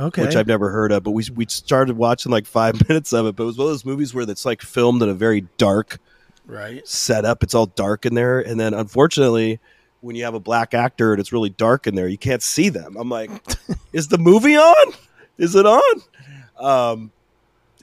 Okay. 0.00 0.22
which 0.22 0.36
I've 0.36 0.46
never 0.46 0.70
heard 0.70 0.90
of. 0.90 1.02
But 1.02 1.10
we 1.10 1.24
we 1.34 1.44
started 1.48 1.98
watching 1.98 2.32
like 2.32 2.46
five 2.46 2.80
minutes 2.88 3.12
of 3.12 3.26
it. 3.26 3.36
But 3.36 3.42
it 3.42 3.46
was 3.46 3.58
one 3.58 3.66
of 3.66 3.72
those 3.72 3.84
movies 3.84 4.14
where 4.14 4.28
it's 4.28 4.46
like 4.46 4.62
filmed 4.62 5.02
in 5.02 5.10
a 5.10 5.14
very 5.14 5.42
dark 5.58 5.98
right. 6.46 6.86
set 6.86 7.24
up 7.24 7.42
It's 7.42 7.54
all 7.54 7.66
dark 7.66 8.06
in 8.06 8.14
there, 8.14 8.40
and 8.40 8.58
then 8.58 8.74
unfortunately, 8.74 9.60
when 10.00 10.16
you 10.16 10.24
have 10.24 10.34
a 10.34 10.40
black 10.40 10.74
actor 10.74 11.12
and 11.12 11.20
it's 11.20 11.32
really 11.32 11.50
dark 11.50 11.86
in 11.86 11.94
there, 11.94 12.08
you 12.08 12.18
can't 12.18 12.42
see 12.42 12.68
them. 12.68 12.96
I'm 12.98 13.08
like, 13.08 13.30
is 13.92 14.08
the 14.08 14.18
movie 14.18 14.56
on? 14.56 14.92
Is 15.38 15.54
it 15.54 15.66
on? 15.66 16.02
Um. 16.58 17.12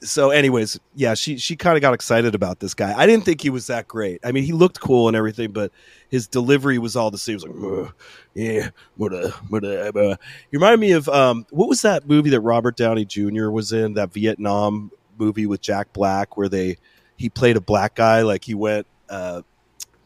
So, 0.02 0.30
anyways, 0.30 0.80
yeah, 0.96 1.14
she 1.14 1.38
she 1.38 1.58
kind 1.58 1.76
of 1.76 1.82
got 1.82 1.94
excited 1.94 2.34
about 2.34 2.62
this 2.62 2.74
guy. 2.74 2.98
I 2.98 3.06
didn't 3.06 3.26
think 3.26 3.42
he 3.42 3.50
was 3.50 3.68
that 3.68 3.88
great. 3.88 4.22
I 4.24 4.32
mean, 4.32 4.46
he 4.46 4.54
looked 4.54 4.80
cool 4.80 5.10
and 5.10 5.18
everything, 5.18 5.52
but 5.52 5.74
his 6.08 6.26
delivery 6.26 6.78
was 6.78 6.96
all 6.96 7.12
the 7.12 7.18
same. 7.18 7.36
It 7.36 7.46
was 7.50 7.62
like, 7.62 7.92
yeah, 8.34 8.70
what 8.96 9.14
a, 9.14 9.30
what 9.50 9.66
a, 9.66 9.90
uh." 9.90 10.16
He 10.52 10.58
reminded 10.58 10.80
me 10.80 10.94
of 10.94 11.10
um, 11.10 11.46
what 11.50 11.68
was 11.68 11.82
that 11.82 12.08
movie 12.08 12.30
that 12.30 12.40
Robert 12.40 12.78
Downey 12.78 13.04
Jr. 13.04 13.50
was 13.50 13.74
in? 13.74 13.96
That 13.96 14.14
Vietnam 14.14 14.92
movie 15.18 15.46
with 15.46 15.60
Jack 15.60 15.92
Black, 15.92 16.38
where 16.38 16.48
they 16.48 16.78
he 17.20 17.30
played 17.30 17.58
a 17.58 17.62
black 17.62 17.94
guy. 17.96 18.22
Like 18.24 18.44
he 18.46 18.56
went, 18.56 18.88
uh, 19.10 19.42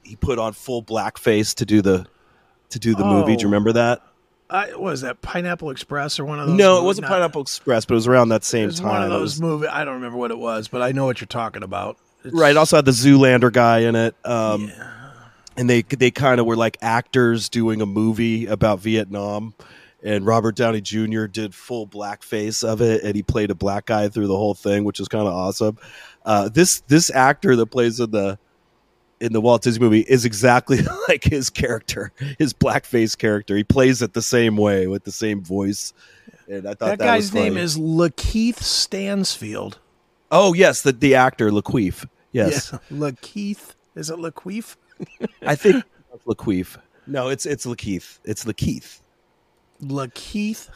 he 0.04 0.15
put 0.17 0.39
on 0.39 0.52
full 0.54 0.84
blackface 0.84 1.56
to 1.56 1.65
do 1.65 1.82
the 1.82 2.06
to 2.69 2.80
do 2.80 2.95
the 2.95 3.06
movie. 3.06 3.36
Do 3.36 3.43
you 3.43 3.47
Oh. 3.47 3.52
remember 3.52 3.73
that? 3.73 4.02
I, 4.49 4.69
what 4.71 4.82
was 4.82 5.02
that 5.02 5.21
Pineapple 5.21 5.69
Express 5.69 6.19
or 6.19 6.26
one 6.26 6.39
of 6.39 6.47
those? 6.47 6.58
No, 6.58 6.80
it 6.80 6.84
wasn't 6.84 7.04
Not- 7.04 7.13
Pineapple 7.13 7.41
Express, 7.43 7.86
but 7.86 7.93
it 7.93 7.95
was 7.95 8.08
around 8.08 8.30
that 8.30 8.41
It 8.41 8.45
same 8.45 8.65
was 8.65 8.80
time. 8.80 8.89
one 8.89 9.04
of 9.04 9.10
those 9.10 9.21
was- 9.36 9.41
movies. 9.41 9.69
I 9.71 9.86
don't 9.86 9.95
remember 9.95 10.17
what 10.17 10.32
it 10.32 10.38
was, 10.38 10.67
but 10.67 10.82
I 10.82 10.91
know 10.91 11.06
what 11.06 11.21
you're 11.21 11.28
talking 11.28 11.63
about. 11.63 11.97
It's- 12.26 12.34
right. 12.39 12.56
Also 12.58 12.76
had 12.78 12.86
the 12.86 12.91
Zoolander 12.91 13.52
guy 13.54 13.80
in 13.80 13.95
it. 13.95 14.15
Um, 14.26 14.67
Yeah. 14.67 14.89
and 15.58 15.69
they 15.69 15.84
they 15.84 16.10
kind 16.12 16.39
of 16.39 16.45
were 16.47 16.56
like 16.56 16.78
actors 16.82 17.47
doing 17.49 17.82
a 17.82 17.86
movie 17.86 18.45
about 18.47 18.80
Vietnam. 18.80 19.54
And 20.06 20.26
Robert 20.26 20.56
Downey 20.58 20.82
Jr. 20.82 21.28
did 21.28 21.56
full 21.56 21.88
blackface 21.88 22.62
of 22.62 22.82
it, 22.82 23.04
and 23.04 23.15
he 23.15 23.23
played 23.23 23.49
a 23.52 23.56
black 23.56 23.86
guy 23.86 24.10
through 24.10 24.28
the 24.28 24.36
whole 24.36 24.54
thing, 24.54 24.84
which 24.84 24.99
is 24.99 25.08
kind 25.08 25.26
of 25.26 25.34
awesome. 25.34 25.78
Uh, 26.26 26.50
this 26.50 26.82
this 26.82 27.10
actor 27.10 27.56
that 27.56 27.68
plays 27.68 28.00
in 28.00 28.12
the 28.12 28.38
in 29.20 29.32
the 29.32 29.42
Walt 29.42 29.62
Disney 29.62 29.82
movie 29.82 30.02
is 30.02 30.26
exactly 30.26 30.80
like 31.08 31.24
his 31.24 31.50
character, 31.50 32.12
his 32.38 32.54
blackface 32.54 33.18
character. 33.18 33.56
He 33.56 33.64
plays 33.64 34.02
it 34.02 34.14
the 34.14 34.22
same 34.22 34.58
way 34.58 34.88
with 34.88 35.06
the 35.06 35.12
same 35.12 35.42
voice. 35.44 35.94
And 36.48 36.68
I 36.68 36.72
thought 36.72 36.80
that, 36.88 37.00
that, 37.00 37.06
guy's 37.06 37.34
name 37.34 37.58
is 37.58 37.78
Lakeith 37.78 38.58
Stansfield. 38.58 39.80
oh 40.32 40.54
yes, 40.54 40.82
the 40.82 40.92
the 40.92 41.16
actor 41.16 41.52
Laqueef. 41.52 42.08
Yes, 42.32 42.72
Yeah. 42.72 42.80
Lakeith. 42.92 43.76
Is 43.96 44.10
it 44.10 44.18
Laqueef? 44.18 44.76
I 45.42 45.56
think 45.56 45.84
Laqueef. 46.26 46.78
No, 47.08 47.30
it's 47.30 47.46
it's 47.46 47.66
Lakeith. 47.66 48.20
It's 48.26 48.46
Lakeith. 48.46 49.02
Lakeith. 49.82 50.70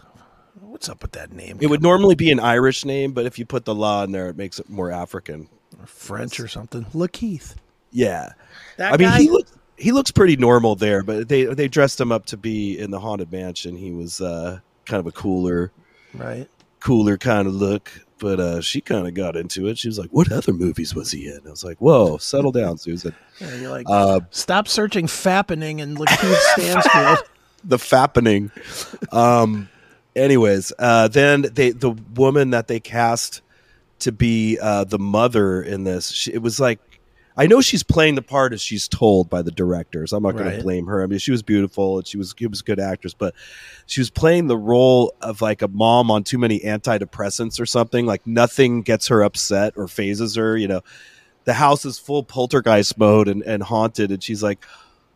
What's 0.62 0.89
up 0.89 1.02
with 1.02 1.12
that 1.13 1.32
name? 1.34 1.58
It 1.62 1.67
would 1.70 1.82
normally 1.82 2.15
be 2.15 2.32
an 2.32 2.39
Irish 2.39 2.86
name, 2.86 3.12
but 3.13 3.26
if 3.26 3.38
you 3.39 3.46
put 3.46 3.65
the 3.65 3.76
law 3.76 4.04
in 4.04 4.12
there, 4.12 4.28
it 4.30 4.38
makes 4.38 4.60
it 4.60 4.70
more 4.70 4.91
African. 4.91 5.50
Or 5.80 5.86
French 5.86 6.39
or 6.39 6.48
something. 6.48 6.86
Lakeith. 6.93 7.56
Yeah, 7.91 8.34
That 8.78 8.93
I 8.93 8.98
mean 8.98 9.10
guy? 9.10 9.22
he 9.22 9.30
looks 9.30 9.52
he 9.78 9.91
looks 9.91 10.12
pretty 10.12 10.36
normal 10.36 10.76
there, 10.76 11.04
but 11.04 11.30
they 11.30 11.46
they 11.46 11.67
dressed 11.67 12.00
him 12.02 12.12
up 12.12 12.26
to 12.28 12.38
be 12.38 12.78
in 12.78 12.91
the 12.91 13.00
haunted 13.00 13.32
mansion. 13.32 13.76
He 13.78 13.91
was 13.91 14.20
uh, 14.22 14.60
kind 14.86 15.00
of 15.00 15.08
a 15.08 15.12
cooler 15.12 15.72
right. 16.13 16.48
cooler 16.80 17.17
kind 17.17 17.48
of 17.48 17.54
look. 17.54 17.91
But 18.20 18.39
uh, 18.39 18.62
she 18.62 18.82
kind 18.82 19.08
of 19.08 19.13
got 19.13 19.36
into 19.36 19.67
it. 19.67 19.78
She 19.78 19.88
was 19.88 20.00
like, 20.00 20.10
"What 20.10 20.32
other 20.32 20.52
movies 20.52 20.96
was 20.96 21.12
he 21.12 21.28
in?" 21.28 21.39
I 21.46 21.50
was 21.52 21.63
like, 21.63 21.78
"Whoa, 21.78 22.17
settle 22.17 22.52
down, 22.52 22.78
Susan." 22.80 23.13
Yeah, 23.39 23.56
you're 23.56 23.70
like, 23.70 23.86
Uh, 23.88 24.22
stop 24.32 24.67
searching 24.67 25.06
fappening 25.06 25.82
and 25.84 25.96
Lakeith 25.98 26.36
Stansfield. 26.56 27.20
the 27.63 27.78
fappening. 27.78 28.50
Um, 29.13 29.70
anyways, 30.18 30.74
uh, 30.80 31.08
then 31.08 31.44
they 31.54 31.72
the 31.72 31.92
woman 32.16 32.50
that 32.52 32.68
they 32.68 32.80
cast 32.80 33.42
to 34.00 34.12
be 34.12 34.58
uh, 34.62 34.84
the 34.84 35.00
mother 35.00 35.62
in 35.62 35.84
this, 35.84 36.12
she, 36.12 36.32
it 36.34 36.42
was 36.42 36.60
like 36.60 36.80
I 37.40 37.46
know 37.46 37.62
she's 37.62 37.84
playing 37.84 38.16
the 38.16 38.24
part 38.24 38.52
as 38.52 38.62
she's 38.62 38.88
told 38.88 39.30
by 39.30 39.44
the 39.44 39.52
directors. 39.52 40.12
I'm 40.12 40.24
not 40.24 40.34
going 40.34 40.46
Right. 40.48 40.58
to 40.58 40.64
blame 40.64 40.88
her. 40.88 41.04
I 41.04 41.06
mean, 41.06 41.20
she 41.20 41.30
was 41.32 41.44
beautiful 41.44 42.00
and 42.00 42.08
she 42.08 42.18
was 42.18 42.34
she 42.38 42.48
was 42.48 42.62
a 42.62 42.64
good 42.64 42.80
actress, 42.80 43.14
but 43.14 43.36
she 43.86 44.02
was 44.02 44.10
playing 44.10 44.48
the 44.48 44.58
role 44.58 45.14
of 45.22 45.40
like 45.42 45.62
a 45.62 45.68
mom 45.68 46.10
on 46.10 46.24
too 46.24 46.40
many 46.40 46.60
antidepressants 46.62 47.60
or 47.60 47.68
something. 47.68 48.08
Like 48.08 48.26
nothing 48.26 48.82
gets 48.82 49.08
her 49.10 49.22
upset 49.22 49.74
or 49.76 49.88
phases 49.88 50.34
her. 50.36 50.58
You 50.58 50.68
know, 50.68 50.82
the 51.44 51.54
house 51.54 51.86
is 51.86 52.00
full 52.00 52.24
poltergeist 52.24 52.98
mode 52.98 53.28
and, 53.28 53.44
and 53.44 53.62
haunted, 53.62 54.12
and 54.12 54.22
she's 54.24 54.42
like, 54.42 54.66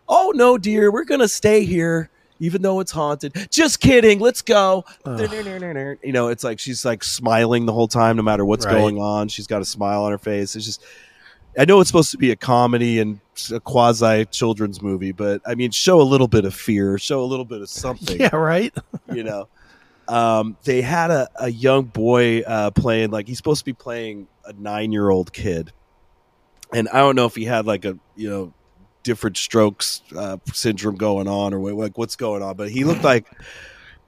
"Oh 0.07 0.31
no, 0.35 0.59
dear, 0.59 0.91
we're 0.91 1.05
gonna 1.05 1.27
stay 1.27 1.65
here." 1.65 2.09
Even 2.41 2.61
though 2.61 2.81
it's 2.81 2.91
haunted. 2.91 3.47
Just 3.49 3.79
kidding. 3.79 4.19
Let's 4.19 4.41
go. 4.41 4.83
You 6.03 6.11
know, 6.11 6.27
it's 6.27 6.43
like 6.43 6.59
she's 6.59 6.83
like 6.83 7.03
smiling 7.03 7.65
the 7.65 7.71
whole 7.73 7.87
time, 7.87 8.17
no 8.17 8.23
matter 8.23 8.43
what's 8.43 8.65
Right. 8.65 8.73
going 8.73 8.99
on. 8.99 9.29
She's 9.29 9.47
got 9.47 9.61
a 9.61 9.65
smile 9.65 10.03
on 10.03 10.11
her 10.11 10.17
face. 10.17 10.55
It's 10.55 10.65
just, 10.65 10.83
I 11.57 11.65
know 11.65 11.79
it's 11.79 11.89
supposed 11.89 12.11
to 12.11 12.17
be 12.17 12.31
a 12.31 12.35
comedy 12.35 12.99
and 12.99 13.19
a 13.53 13.59
quasi 13.59 14.25
children's 14.25 14.81
movie, 14.81 15.11
but 15.11 15.41
I 15.45 15.55
mean, 15.55 15.71
show 15.71 16.01
a 16.01 16.03
little 16.03 16.27
bit 16.27 16.43
of 16.45 16.53
fear, 16.53 16.97
show 16.97 17.21
a 17.21 17.25
little 17.25 17.45
bit 17.45 17.61
of 17.61 17.69
something 17.69 18.17
Yeah, 18.19 18.35
right. 18.35 18.73
you 19.13 19.23
know 19.23 19.47
um, 20.07 20.57
they 20.65 20.81
had 20.81 21.09
a, 21.11 21.29
a 21.39 21.49
young 21.49 21.85
boy 21.85 22.41
uh, 22.41 22.71
playing 22.71 23.11
like 23.11 23.27
he's 23.27 23.37
supposed 23.37 23.59
to 23.59 23.65
be 23.65 23.73
playing 23.73 24.27
a 24.45 24.53
nine 24.53 24.91
year 24.91 25.09
old 25.09 25.31
kid 25.31 25.71
and 26.73 26.89
i 26.89 26.97
don't 26.97 27.15
know 27.15 27.25
if 27.27 27.35
he 27.35 27.45
had 27.45 27.65
like 27.67 27.85
a 27.85 27.97
you 28.15 28.29
know 28.29 28.53
different 29.03 29.37
strokes 29.37 30.01
uh, 30.15 30.37
syndrome 30.53 30.95
going 30.95 31.27
on 31.27 31.53
or 31.53 31.71
like 31.73 31.97
what's 31.97 32.15
going 32.15 32.41
on 32.43 32.55
but 32.55 32.69
he 32.69 32.83
looked 32.83 33.03
like 33.03 33.25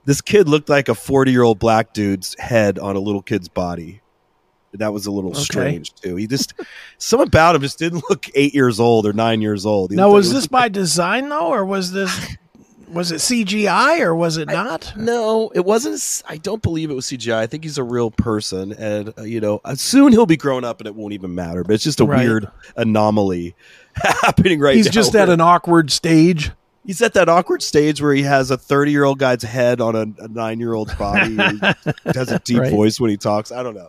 this 0.04 0.20
kid 0.20 0.48
looked 0.48 0.68
like 0.68 0.88
a 0.88 0.94
40 0.94 1.30
year 1.32 1.42
old 1.42 1.58
black 1.58 1.92
dude's 1.94 2.36
head 2.38 2.78
on 2.78 2.94
a 2.94 3.00
little 3.00 3.22
kid's 3.22 3.48
body. 3.48 4.02
That 4.74 4.92
was 4.92 5.06
a 5.06 5.10
little 5.10 5.30
Okay. 5.30 5.40
strange 5.40 5.94
too. 5.94 6.16
He 6.16 6.26
just 6.26 6.52
some 6.98 7.20
about 7.20 7.54
him 7.54 7.62
just 7.62 7.78
didn't 7.78 8.04
look 8.10 8.26
eight 8.34 8.52
years 8.54 8.80
old 8.80 9.06
or 9.06 9.12
nine 9.12 9.40
years 9.40 9.64
old. 9.64 9.92
He 9.92 9.96
Now, 9.96 10.10
was 10.12 10.28
like- 10.28 10.34
this 10.34 10.46
by 10.48 10.68
design 10.68 11.28
though, 11.28 11.46
or 11.52 11.64
was 11.64 11.92
this 11.92 12.36
was 12.94 13.12
it 13.12 13.16
CGI 13.16 14.00
or 14.00 14.14
was 14.14 14.36
it 14.36 14.48
not? 14.48 14.92
No, 14.96 15.50
it 15.54 15.64
wasn't. 15.64 16.22
I 16.28 16.36
don't 16.38 16.62
believe 16.62 16.90
it 16.90 16.94
was 16.94 17.06
CGI. 17.06 17.34
I 17.36 17.46
think 17.46 17.64
he's 17.64 17.78
a 17.78 17.82
real 17.84 18.10
person, 18.10 18.72
and 18.72 19.12
uh, 19.18 19.22
you 19.22 19.40
know, 19.40 19.60
uh, 19.64 19.74
soon 19.74 20.12
he'll 20.12 20.26
be 20.26 20.36
grown 20.36 20.64
up, 20.64 20.80
and 20.80 20.86
it 20.86 20.94
won't 20.94 21.12
even 21.12 21.34
matter. 21.34 21.64
But 21.64 21.74
it's 21.74 21.84
just 21.84 22.00
a 22.00 22.04
Right. 22.04 22.24
weird 22.26 22.48
anomaly 22.76 23.54
happening 23.94 24.60
right 24.60 24.76
He's 24.76 24.86
now. 24.86 24.92
just 24.92 25.14
at 25.14 25.28
an 25.28 25.40
awkward 25.40 25.90
stage. 25.90 26.50
He's 26.86 27.00
at 27.00 27.14
that 27.14 27.28
awkward 27.30 27.62
stage 27.62 28.02
where 28.02 28.12
he 28.12 28.22
has 28.22 28.50
a 28.50 28.58
thirty-year-old 28.58 29.18
guy's 29.18 29.42
head 29.42 29.80
on 29.80 29.94
a, 29.96 30.22
a 30.22 30.28
nine-year-old's 30.28 30.94
body. 30.94 31.30
he 31.36 31.58
has 32.14 32.30
a 32.30 32.38
deep 32.40 32.58
Right. 32.60 32.70
voice 32.70 33.00
when 33.00 33.10
he 33.10 33.16
talks. 33.16 33.50
I 33.52 33.62
don't 33.62 33.74
know. 33.74 33.88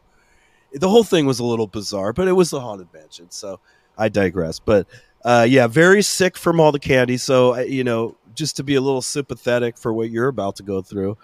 The 0.73 0.89
whole 0.89 1.03
thing 1.03 1.25
was 1.25 1.39
a 1.39 1.43
little 1.45 1.67
bizarre, 1.67 2.13
but 2.13 2.27
it 2.27 2.33
was 2.33 2.49
the 2.49 2.59
haunted 2.59 2.87
mansion. 2.93 3.27
So 3.29 3.59
I 3.97 4.09
digress. 4.09 4.59
But 4.59 4.87
uh, 5.25 5.45
yeah, 5.49 5.67
very 5.67 6.01
sick 6.03 6.37
from 6.37 6.59
all 6.59 6.71
the 6.71 6.79
candy. 6.79 7.17
So 7.17 7.57
you 7.59 7.83
know, 7.83 8.15
just 8.35 8.57
to 8.57 8.63
be 8.63 8.75
a 8.75 8.81
little 8.81 9.01
sympathetic 9.01 9.77
for 9.77 9.93
what 9.93 10.09
you're 10.09 10.27
about 10.27 10.57
to 10.57 10.63
go 10.63 10.81
through, 10.81 11.17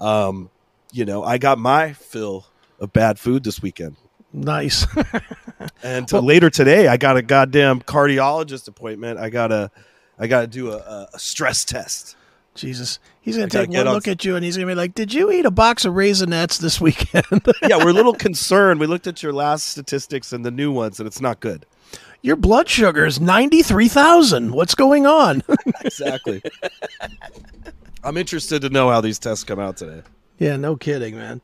um, 0.00 0.50
you 0.92 1.04
know, 1.04 1.22
I 1.24 1.38
got 1.38 1.58
my 1.58 1.92
fill 1.92 2.46
of 2.80 2.92
bad 2.92 3.18
food 3.18 3.44
this 3.44 3.62
weekend. 3.62 3.96
Nice. 4.32 4.86
And 5.82 6.10
Well- 6.10 6.22
later 6.22 6.50
today, 6.50 6.88
I 6.88 6.96
got 6.96 7.16
a 7.16 7.22
goddamn 7.22 7.80
cardiologist 7.80 8.68
appointment. 8.68 9.18
I 9.18 9.30
gotta, 9.30 9.70
I 10.18 10.26
gotta 10.26 10.46
do 10.46 10.72
a, 10.72 11.08
a, 11.12 11.18
stress 11.18 11.64
test. 11.64 12.16
Jesus. 12.54 12.98
He's 13.20 13.36
gonna 13.36 13.48
take 13.48 13.70
one 13.70 13.86
on- 13.86 13.94
look 13.94 14.08
at 14.08 14.24
you 14.24 14.36
and 14.36 14.44
he's 14.44 14.56
going 14.56 14.66
to 14.68 14.70
be 14.70 14.76
like, 14.76 14.94
Did 14.94 15.12
you 15.12 15.30
eat 15.30 15.44
a 15.44 15.50
box 15.50 15.84
of 15.84 15.94
Raisinets 15.94 16.58
this 16.58 16.80
weekend? 16.80 17.24
yeah, 17.62 17.76
we're 17.78 17.90
a 17.90 17.94
little 17.94 18.14
concerned. 18.14 18.80
We 18.80 18.86
looked 18.86 19.06
at 19.06 19.22
your 19.22 19.32
last 19.32 19.68
statistics 19.68 20.32
and 20.32 20.44
the 20.44 20.50
new 20.50 20.70
ones, 20.72 20.98
and 21.00 21.06
it's 21.06 21.20
not 21.20 21.40
good. 21.40 21.66
Your 22.24 22.36
blood 22.36 22.70
sugar 22.70 23.04
is 23.04 23.20
93,000. 23.20 24.52
What's 24.52 24.74
going 24.74 25.04
on? 25.06 25.42
Exactly. 25.84 26.40
I'm 28.02 28.16
interested 28.16 28.62
to 28.62 28.70
know 28.70 28.88
how 28.90 29.02
these 29.02 29.18
tests 29.18 29.44
come 29.44 29.60
out 29.60 29.76
today. 29.76 30.00
yeah, 30.38 30.56
no 30.56 30.76
kidding, 30.76 31.14
man. 31.16 31.42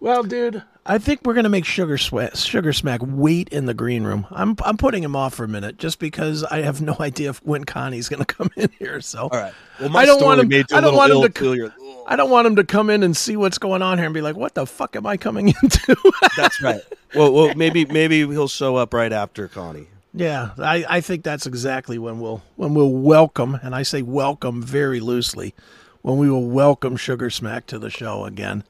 Well, 0.00 0.24
dude, 0.24 0.62
I 0.84 0.98
think 0.98 1.20
we're 1.24 1.34
going 1.34 1.44
to 1.44 1.50
make 1.50 1.64
Sugar, 1.64 1.96
Sweat, 1.96 2.36
Sugar 2.36 2.72
Smack 2.72 3.00
wait 3.04 3.48
in 3.50 3.66
the 3.66 3.74
green 3.74 4.02
room. 4.02 4.26
I'm, 4.32 4.56
I'm 4.64 4.76
putting 4.76 5.04
him 5.04 5.14
off 5.14 5.34
for 5.34 5.44
a 5.44 5.48
minute 5.48 5.76
just 5.78 6.00
because 6.00 6.42
I 6.42 6.62
have 6.62 6.82
no 6.82 6.96
idea 7.00 7.30
if, 7.30 7.38
when 7.46 7.62
Conny's 7.64 8.08
going 8.08 8.24
to 8.24 8.34
come 8.34 8.50
in 8.56 8.68
here. 8.80 9.00
So 9.00 9.28
All 9.28 9.28
right. 9.30 9.52
Well, 9.80 9.96
I 9.96 10.04
don't 10.04 10.20
want 10.22 10.40
him- 10.40 10.48
made 10.48 10.68
you 10.70 10.74
I 10.76 10.80
a 10.80 10.82
don't 10.82 10.96
little 10.96 11.20
want 11.20 11.36
him 11.38 11.70
to- 11.70 11.72
I 12.08 12.16
don't 12.16 12.30
want 12.30 12.48
him 12.48 12.56
to 12.56 12.64
come 12.64 12.90
in 12.90 13.04
and 13.04 13.16
see 13.16 13.36
what's 13.36 13.58
going 13.58 13.82
on 13.82 13.98
here 13.98 14.06
and 14.06 14.14
be 14.14 14.20
like, 14.20 14.34
"What 14.34 14.54
the 14.54 14.66
fuck 14.66 14.96
am 14.96 15.06
I 15.06 15.16
coming 15.16 15.48
into?" 15.62 15.94
That's 16.36 16.60
right. 16.60 16.80
Well, 17.14 17.32
well, 17.32 17.54
maybe 17.54 17.84
maybe 17.84 18.18
he'll 18.26 18.48
show 18.48 18.74
up 18.74 18.92
right 18.92 19.12
after 19.12 19.46
Conny. 19.46 19.86
Yeah, 20.12 20.50
I, 20.58 20.84
I 20.88 21.00
think 21.00 21.24
that's 21.24 21.46
exactly 21.46 21.98
when 21.98 22.20
we'll 22.20 22.42
when 22.56 22.74
we'll 22.74 22.92
welcome, 22.92 23.58
and 23.62 23.74
I 23.74 23.82
say 23.82 24.02
welcome 24.02 24.62
very 24.62 25.00
loosely, 25.00 25.54
when 26.02 26.18
we 26.18 26.30
will 26.30 26.46
welcome 26.46 26.96
Sugar 26.96 27.30
Smack 27.30 27.66
to 27.66 27.78
the 27.78 27.90
show 27.90 28.24
again. 28.24 28.64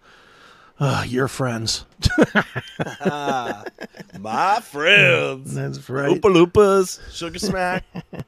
Uh, 0.79 1.05
your 1.07 1.29
friends. 1.29 1.85
My 4.18 4.61
friends, 4.62 5.55
That's 5.55 5.90
right. 5.90 6.20
Oopa 6.20 6.20
Loopas, 6.22 7.00
Sugar 7.12 7.38
Smack. 7.38 7.85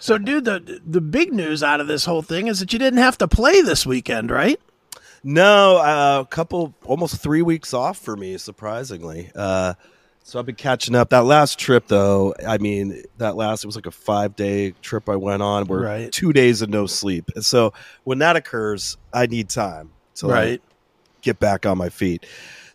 So, 0.00 0.18
dude, 0.18 0.46
the 0.46 0.80
the 0.84 1.00
big 1.00 1.32
news 1.32 1.62
out 1.62 1.80
of 1.80 1.86
this 1.86 2.04
whole 2.06 2.22
thing 2.22 2.48
is 2.48 2.58
that 2.58 2.72
you 2.72 2.78
didn't 2.80 2.98
have 2.98 3.16
to 3.18 3.28
play 3.28 3.62
this 3.62 3.86
weekend, 3.86 4.32
right? 4.32 4.58
No, 5.22 5.76
uh, 5.76 6.22
a 6.22 6.26
couple, 6.26 6.74
almost 6.84 7.22
three 7.22 7.40
weeks 7.42 7.72
off 7.72 7.98
for 7.98 8.16
me, 8.16 8.36
surprisingly. 8.36 9.30
Uh, 9.32 9.74
so 10.22 10.38
I've 10.38 10.46
been 10.46 10.54
catching 10.54 10.94
up. 10.94 11.10
That 11.10 11.24
last 11.24 11.58
trip, 11.58 11.88
though, 11.88 12.34
I 12.46 12.58
mean, 12.58 13.02
that 13.18 13.36
last 13.36 13.64
it 13.64 13.66
was 13.66 13.76
like 13.76 13.86
a 13.86 13.90
five 13.90 14.36
day 14.36 14.72
trip 14.82 15.08
I 15.08 15.16
went 15.16 15.42
on, 15.42 15.66
where 15.66 15.80
Right. 15.80 16.12
two 16.12 16.32
days 16.32 16.62
of 16.62 16.70
no 16.70 16.86
sleep. 16.86 17.30
And 17.34 17.44
so 17.44 17.72
when 18.04 18.18
that 18.18 18.36
occurs, 18.36 18.96
I 19.12 19.26
need 19.26 19.48
time 19.48 19.90
to 20.16 20.26
like, 20.28 20.62
get 21.20 21.38
back 21.38 21.66
on 21.66 21.76
my 21.78 21.88
feet. 21.88 22.24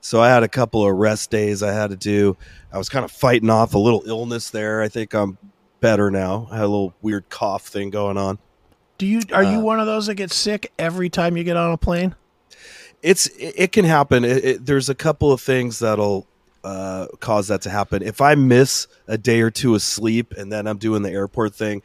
So 0.02 0.22
I 0.22 0.30
had 0.30 0.44
a 0.44 0.48
couple 0.48 0.88
of 0.88 0.96
rest 0.96 1.32
days 1.32 1.64
I 1.64 1.74
had 1.74 1.90
to 1.90 1.96
do. 1.98 2.38
I 2.72 2.78
was 2.78 2.88
kind 2.90 3.04
of 3.04 3.12
fighting 3.12 3.50
off 3.50 3.74
a 3.74 3.80
little 3.80 4.04
illness 4.06 4.50
there. 4.52 4.82
I 4.82 4.88
think 4.88 5.14
I'm 5.14 5.38
better 5.80 6.10
now. 6.12 6.48
I 6.52 6.56
had 6.58 6.64
a 6.66 6.68
little 6.68 6.94
weird 7.02 7.30
cough 7.30 7.68
thing 7.68 7.90
going 7.90 8.18
on. 8.18 8.38
Do 8.98 9.06
you 9.06 9.22
are 9.34 9.44
you 9.44 9.58
Uh, 9.60 9.62
one 9.62 9.80
of 9.80 9.86
those 9.86 10.08
that 10.08 10.16
gets 10.16 10.36
sick 10.36 10.72
every 10.80 11.10
time 11.10 11.38
you 11.38 11.44
get 11.44 11.58
on 11.58 11.72
a 11.72 11.78
plane? 11.78 12.16
it's 13.04 13.28
it, 13.28 13.54
it 13.58 13.72
can 13.72 13.86
happen. 13.86 14.24
It, 14.26 14.46
it, 14.46 14.66
there's 14.66 14.90
a 14.90 14.96
couple 14.96 15.32
of 15.32 15.40
things 15.42 15.80
that'll 15.80 16.26
uh, 16.68 17.08
cause 17.20 17.48
that 17.48 17.62
to 17.62 17.70
happen. 17.70 18.04
If 18.04 18.20
I 18.20 18.36
miss 18.36 18.88
a 19.08 19.18
day 19.18 19.42
or 19.42 19.50
two 19.50 19.74
of 19.76 19.82
sleep 19.82 20.34
and 20.38 20.52
then 20.52 20.68
I'm 20.68 20.78
doing 20.78 21.02
the 21.02 21.12
airport 21.12 21.56
thing, 21.56 21.82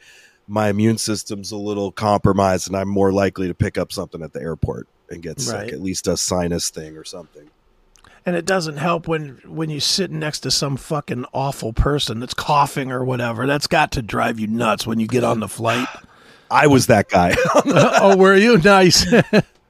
my 0.47 0.67
immune 0.67 0.97
system's 0.97 1.51
a 1.51 1.57
little 1.57 1.91
compromised, 1.91 2.67
and 2.67 2.75
I'm 2.75 2.89
more 2.89 3.13
likely 3.13 3.47
to 3.47 3.53
pick 3.53 3.77
up 3.77 3.93
something 3.93 4.21
at 4.21 4.33
the 4.33 4.41
airport 4.41 4.87
and 5.09 5.23
get 5.23 5.39
sick, 5.39 5.53
Right. 5.53 5.71
at 5.71 5.81
least 5.81 6.07
a 6.07 6.17
sinus 6.17 6.69
thing 6.69 6.97
or 6.97 7.05
something. 7.05 7.49
And 8.25 8.35
it 8.35 8.45
doesn't 8.45 8.77
help 8.77 9.07
when 9.07 9.39
when 9.45 9.69
you 9.69 9.79
sit 9.79 10.11
next 10.11 10.41
to 10.41 10.51
some 10.51 10.75
fucking 10.75 11.25
awful 11.33 11.71
person 11.71 12.19
that's 12.19 12.33
coughing 12.33 12.91
or 12.91 13.03
whatever. 13.05 13.47
That's 13.47 13.67
got 13.67 13.91
to 13.93 14.01
drive 14.01 14.39
you 14.39 14.47
nuts 14.47 14.85
when 14.85 14.99
you 14.99 15.07
get 15.07 15.23
on 15.23 15.39
the 15.39 15.47
flight. 15.47 15.87
I 16.51 16.67
was 16.67 16.87
that 16.87 17.09
guy. 17.09 17.35
oh, 17.65 18.17
were 18.17 18.35
you 18.35 18.57
nice? 18.57 19.05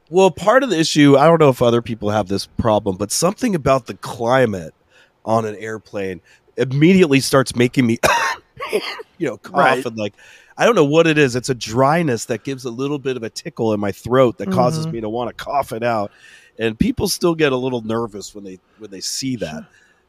Well, 0.09 0.29
part 0.29 0.61
of 0.61 0.69
the 0.69 0.77
issue, 0.77 1.17
I 1.17 1.25
don't 1.25 1.39
know 1.39 1.49
if 1.49 1.59
other 1.59 1.81
people 1.81 2.11
have 2.11 2.27
this 2.27 2.45
problem, 2.45 2.97
but 2.97 3.11
something 3.11 3.55
about 3.55 3.87
the 3.87 3.95
climate 3.95 4.75
on 5.25 5.45
an 5.45 5.55
airplane 5.55 6.21
immediately 6.57 7.19
starts 7.19 7.55
making 7.55 7.85
me, 7.87 7.97
you 9.17 9.27
know, 9.27 9.37
cough 9.37 9.55
Right. 9.55 9.85
and 9.85 9.97
like, 9.97 10.13
I 10.57 10.65
don't 10.65 10.75
know 10.75 10.85
what 10.85 11.07
it 11.07 11.17
is. 11.17 11.35
It's 11.35 11.49
a 11.49 11.55
dryness 11.55 12.25
that 12.25 12.43
gives 12.43 12.63
a 12.65 12.69
little 12.69 12.99
bit 12.99 13.17
of 13.17 13.23
a 13.23 13.29
tickle 13.29 13.73
in 13.73 13.79
my 13.79 13.91
throat 13.91 14.37
that 14.37 14.51
causes 14.51 14.85
Mhm. 14.85 14.91
me 14.91 15.01
to 15.01 15.09
want 15.09 15.35
to 15.35 15.43
cough 15.43 15.71
it 15.71 15.83
out. 15.83 16.11
And 16.59 16.77
people 16.77 17.07
still 17.07 17.33
get 17.33 17.51
a 17.51 17.57
little 17.57 17.81
nervous 17.81 18.35
when 18.35 18.43
they 18.43 18.59
when 18.77 18.91
they 18.91 19.01
see 19.01 19.35
that, 19.37 19.65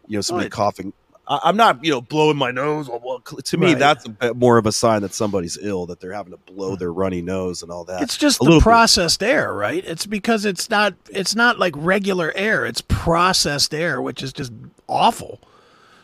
you 0.07 0.19
know, 0.19 0.21
somebody 0.21 0.51
coughing. 0.51 0.93
I, 1.27 1.41
I'm 1.45 1.57
not, 1.57 1.83
you 1.85 1.91
know, 1.91 2.01
blowing 2.01 2.37
my 2.37 2.51
nose. 2.51 2.89
Well, 2.89 3.21
to 3.21 3.57
me, 3.57 3.69
Right. 3.69 3.79
that's 3.79 4.05
a 4.05 4.11
bit 4.11 4.37
more 4.37 4.59
of 4.59 4.67
a 4.67 4.73
sign 4.73 5.03
that 5.03 5.15
somebody's 5.15 5.57
ill, 5.61 5.87
that 5.87 6.01
they're 6.01 6.13
having 6.13 6.33
to 6.33 6.37
blow 6.39 6.77
their 6.77 6.93
runny 6.93 7.23
nose 7.23 7.63
and 7.63 7.71
all 7.73 7.85
that. 7.85 8.03
it's 8.03 8.17
just 8.17 8.37
A 8.37 8.39
the 8.41 8.45
little 8.45 8.61
bit. 8.61 8.65
processed 8.65 9.23
air, 9.23 9.53
right? 9.53 9.83
It's 9.87 10.07
because 10.07 10.45
it's 10.45 10.69
not 10.69 10.95
it's 11.11 11.35
not 11.35 11.59
like 11.59 11.73
regular 11.77 12.33
air. 12.37 12.67
It's 12.67 12.83
processed 12.83 13.75
air, 13.75 14.03
which 14.03 14.23
is 14.23 14.33
just 14.33 14.53
awful. 14.89 15.41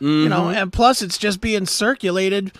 You 0.02 0.30
know, 0.30 0.44
Mhm. 0.44 0.56
and 0.62 0.72
plus 0.72 1.02
it's 1.02 1.18
just 1.18 1.42
being 1.42 1.66
circulated. 1.66 2.52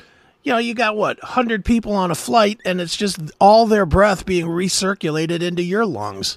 You 0.42 0.52
know, 0.52 0.58
you 0.58 0.74
got 0.74 0.94
what, 0.96 1.18
100 1.22 1.64
people 1.64 1.92
on 1.94 2.10
a 2.10 2.14
flight 2.14 2.60
and 2.66 2.80
it's 2.80 2.96
just 2.96 3.18
all 3.38 3.66
their 3.66 3.86
breath 3.86 4.26
being 4.26 4.46
recirculated 4.46 5.40
into 5.42 5.62
your 5.62 5.86
lungs. 5.86 6.36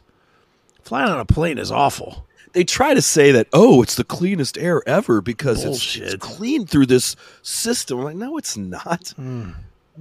Flying 0.81 1.09
on 1.09 1.19
a 1.19 1.25
plane 1.25 1.57
is 1.57 1.71
awful. 1.71 2.25
They 2.53 2.63
try 2.63 2.93
to 2.93 3.01
say 3.01 3.31
that 3.31 3.47
oh 3.53 3.81
it's 3.81 3.95
the 3.95 4.03
cleanest 4.03 4.57
air 4.57 4.81
ever 4.87 5.21
because 5.21 5.63
it's, 5.65 5.95
it's 5.97 6.15
clean 6.25 6.65
through 6.65 6.85
this 6.85 7.15
system 7.41 7.99
I'm 7.99 8.05
like 8.05 8.15
no 8.15 8.37
it's 8.37 8.55
not 8.57 9.13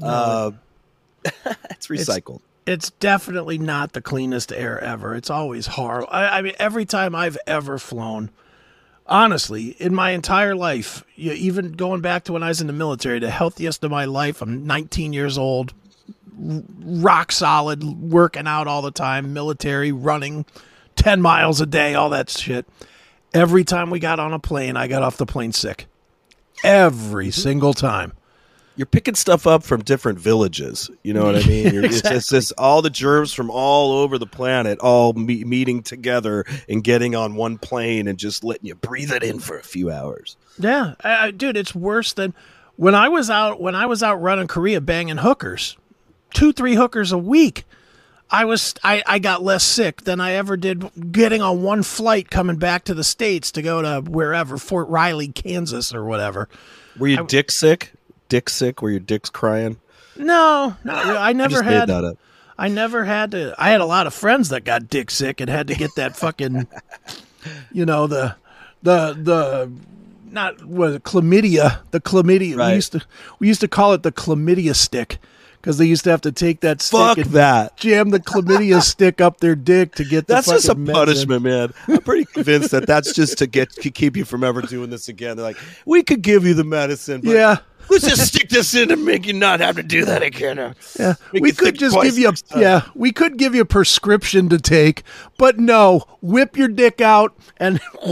uh, 0.00 0.50
it's 1.24 1.88
recycled 1.88 2.40
it's 2.66 2.90
definitely 2.90 3.58
not 3.58 3.92
the 3.92 4.00
cleanest 4.00 4.52
air 4.52 4.78
ever. 4.82 5.14
It's 5.14 5.30
always 5.30 5.66
horrible. 5.66 6.08
I, 6.12 6.38
I 6.38 6.42
mean, 6.42 6.54
every 6.58 6.84
time 6.84 7.14
I've 7.14 7.38
ever 7.46 7.78
flown, 7.78 8.30
honestly, 9.06 9.70
in 9.80 9.94
my 9.94 10.10
entire 10.10 10.54
life, 10.54 11.04
you, 11.16 11.32
even 11.32 11.72
going 11.72 12.00
back 12.02 12.24
to 12.24 12.32
when 12.32 12.42
I 12.42 12.48
was 12.48 12.60
in 12.60 12.68
the 12.68 12.72
military, 12.72 13.18
the 13.18 13.30
healthiest 13.30 13.82
of 13.82 13.90
my 13.90 14.04
life, 14.04 14.40
I'm 14.42 14.64
19 14.66 15.12
years 15.12 15.36
old, 15.36 15.74
r- 16.40 16.62
rock 16.84 17.32
solid, 17.32 17.82
working 17.82 18.46
out 18.46 18.68
all 18.68 18.82
the 18.82 18.92
time, 18.92 19.32
military, 19.32 19.90
running 19.90 20.46
10 20.96 21.20
miles 21.20 21.60
a 21.60 21.66
day, 21.66 21.94
all 21.94 22.10
that 22.10 22.30
shit. 22.30 22.66
Every 23.34 23.64
time 23.64 23.90
we 23.90 23.98
got 23.98 24.20
on 24.20 24.32
a 24.32 24.38
plane, 24.38 24.76
I 24.76 24.88
got 24.88 25.02
off 25.02 25.16
the 25.16 25.26
plane 25.26 25.52
sick. 25.52 25.86
Every 26.62 27.28
mm-hmm. 27.28 27.40
single 27.40 27.74
time. 27.74 28.12
you're 28.76 28.86
picking 28.86 29.14
stuff 29.14 29.46
up 29.46 29.62
from 29.62 29.82
different 29.82 30.18
villages. 30.18 30.90
You 31.02 31.12
know 31.12 31.24
what 31.24 31.36
I 31.36 31.46
mean? 31.46 31.74
You're, 31.74 31.84
It's 31.84 32.28
just 32.28 32.52
all 32.56 32.82
the 32.82 32.90
germs 32.90 33.32
from 33.32 33.50
all 33.50 33.92
over 33.92 34.18
the 34.18 34.26
planet 34.26 34.78
all 34.78 35.12
me- 35.12 35.44
meeting 35.44 35.82
together 35.82 36.44
and 36.68 36.82
getting 36.82 37.14
on 37.14 37.34
one 37.34 37.58
plane 37.58 38.08
and 38.08 38.18
just 38.18 38.44
letting 38.44 38.66
you 38.66 38.74
breathe 38.74 39.12
it 39.12 39.22
in 39.22 39.38
for 39.40 39.58
a 39.58 39.62
few 39.62 39.90
hours. 39.90 40.36
Yeah, 40.58 40.94
I, 41.02 41.26
I, 41.26 41.30
dude, 41.30 41.56
it's 41.56 41.74
worse 41.74 42.12
than 42.12 42.34
when 42.76 42.94
I 42.94 43.08
was 43.08 43.30
out 43.30 43.60
when 43.60 43.74
I 43.74 43.86
was 43.86 44.02
out 44.02 44.20
running 44.20 44.46
Korea 44.46 44.80
banging 44.80 45.18
hookers, 45.18 45.76
two 46.32 46.52
three 46.52 46.74
hookers 46.74 47.12
a 47.12 47.18
week. 47.18 47.64
I 48.32 48.46
was 48.46 48.74
I, 48.82 49.02
I 49.06 49.18
got 49.18 49.42
less 49.42 49.62
sick 49.62 50.02
than 50.02 50.18
I 50.18 50.32
ever 50.32 50.56
did 50.56 51.12
getting 51.12 51.42
on 51.42 51.62
one 51.62 51.82
flight 51.82 52.30
coming 52.30 52.56
back 52.56 52.84
to 52.84 52.94
the 52.94 53.04
states 53.04 53.52
to 53.52 53.62
go 53.62 53.82
to 53.82 54.10
wherever 54.10 54.56
Fort 54.56 54.88
Riley, 54.88 55.28
Kansas, 55.28 55.94
or 55.94 56.04
whatever. 56.04 56.48
Were 56.98 57.08
you 57.08 57.26
dick 57.26 57.50
sick? 57.50 57.92
Dick 58.30 58.48
sick? 58.48 58.80
Were 58.80 58.90
your 58.90 59.00
dicks 59.00 59.28
crying? 59.28 59.76
No, 60.16 60.76
no, 60.82 60.92
I 60.94 61.34
never 61.34 61.62
made 61.62 61.72
had. 61.72 61.88
that 61.90 62.04
up. 62.04 62.18
I 62.58 62.68
never 62.68 63.04
had 63.04 63.32
to. 63.32 63.54
I 63.58 63.68
had 63.68 63.82
a 63.82 63.86
lot 63.86 64.06
of 64.06 64.14
friends 64.14 64.48
that 64.48 64.64
got 64.64 64.88
dick 64.88 65.10
sick 65.10 65.40
and 65.40 65.50
had 65.50 65.68
to 65.68 65.74
get 65.74 65.90
that 65.96 66.16
fucking, 66.16 66.66
you 67.72 67.84
know, 67.84 68.06
the, 68.06 68.36
the, 68.82 69.12
the, 69.14 69.72
not 70.30 70.64
was 70.64 70.98
chlamydia. 70.98 71.80
The 71.90 72.00
chlamydia. 72.00 72.56
Right. 72.56 72.68
We 72.68 72.74
used 72.76 72.92
to 72.92 73.02
we 73.38 73.48
used 73.48 73.60
to 73.60 73.68
call 73.68 73.92
it 73.92 74.02
the 74.02 74.12
chlamydia 74.12 74.74
stick 74.74 75.18
because 75.62 75.78
they 75.78 75.86
used 75.86 76.02
to 76.04 76.10
have 76.10 76.20
to 76.22 76.32
take 76.32 76.60
that 76.60 76.82
stick 76.82 76.98
Fuck 76.98 77.18
and 77.18 77.26
that. 77.30 77.76
jam 77.76 78.10
the 78.10 78.18
chlamydia 78.18 78.82
stick 78.82 79.20
up 79.20 79.38
their 79.38 79.54
dick 79.54 79.94
to 79.94 80.04
get. 80.04 80.26
The 80.26 80.34
That's 80.34 80.48
just 80.48 80.68
a 80.68 80.72
in. 80.72 80.86
punishment, 80.86 81.42
man. 81.44 81.72
I'm 81.86 81.98
pretty 82.02 82.24
convinced 82.24 82.72
that 82.72 82.86
that's 82.86 83.12
just 83.14 83.38
to 83.38 83.46
get 83.46 83.70
to 83.70 83.90
keep 83.90 84.16
you 84.16 84.24
from 84.24 84.42
ever 84.42 84.60
doing 84.60 84.90
this 84.90 85.08
again. 85.08 85.36
They're 85.36 85.46
like, 85.46 85.56
we 85.86 86.02
could 86.02 86.20
give 86.22 86.44
you 86.44 86.54
the 86.54 86.64
medicine, 86.64 87.20
but 87.20 87.30
Yeah. 87.30 87.58
Let's 87.90 88.06
just 88.06 88.26
stick 88.26 88.48
this 88.48 88.74
in 88.74 88.90
and 88.90 89.04
make 89.04 89.26
you 89.26 89.32
not 89.32 89.60
have 89.60 89.76
to 89.76 89.82
do 89.82 90.04
that 90.04 90.22
again. 90.22 90.74
Yeah, 90.98 91.14
Make 91.32 91.42
we 91.42 91.52
could 91.52 91.78
just 91.78 92.00
give 92.02 92.18
you 92.18 92.28
a 92.28 92.58
yeah, 92.58 92.82
we 92.94 93.12
could 93.12 93.36
give 93.36 93.54
you 93.54 93.62
a 93.62 93.66
prescription 93.66 94.48
to 94.50 94.58
take, 94.58 95.02
but 95.38 95.58
no, 95.58 96.04
whip 96.20 96.56
your 96.56 96.68
dick 96.68 97.00
out 97.00 97.36
and 97.56 97.80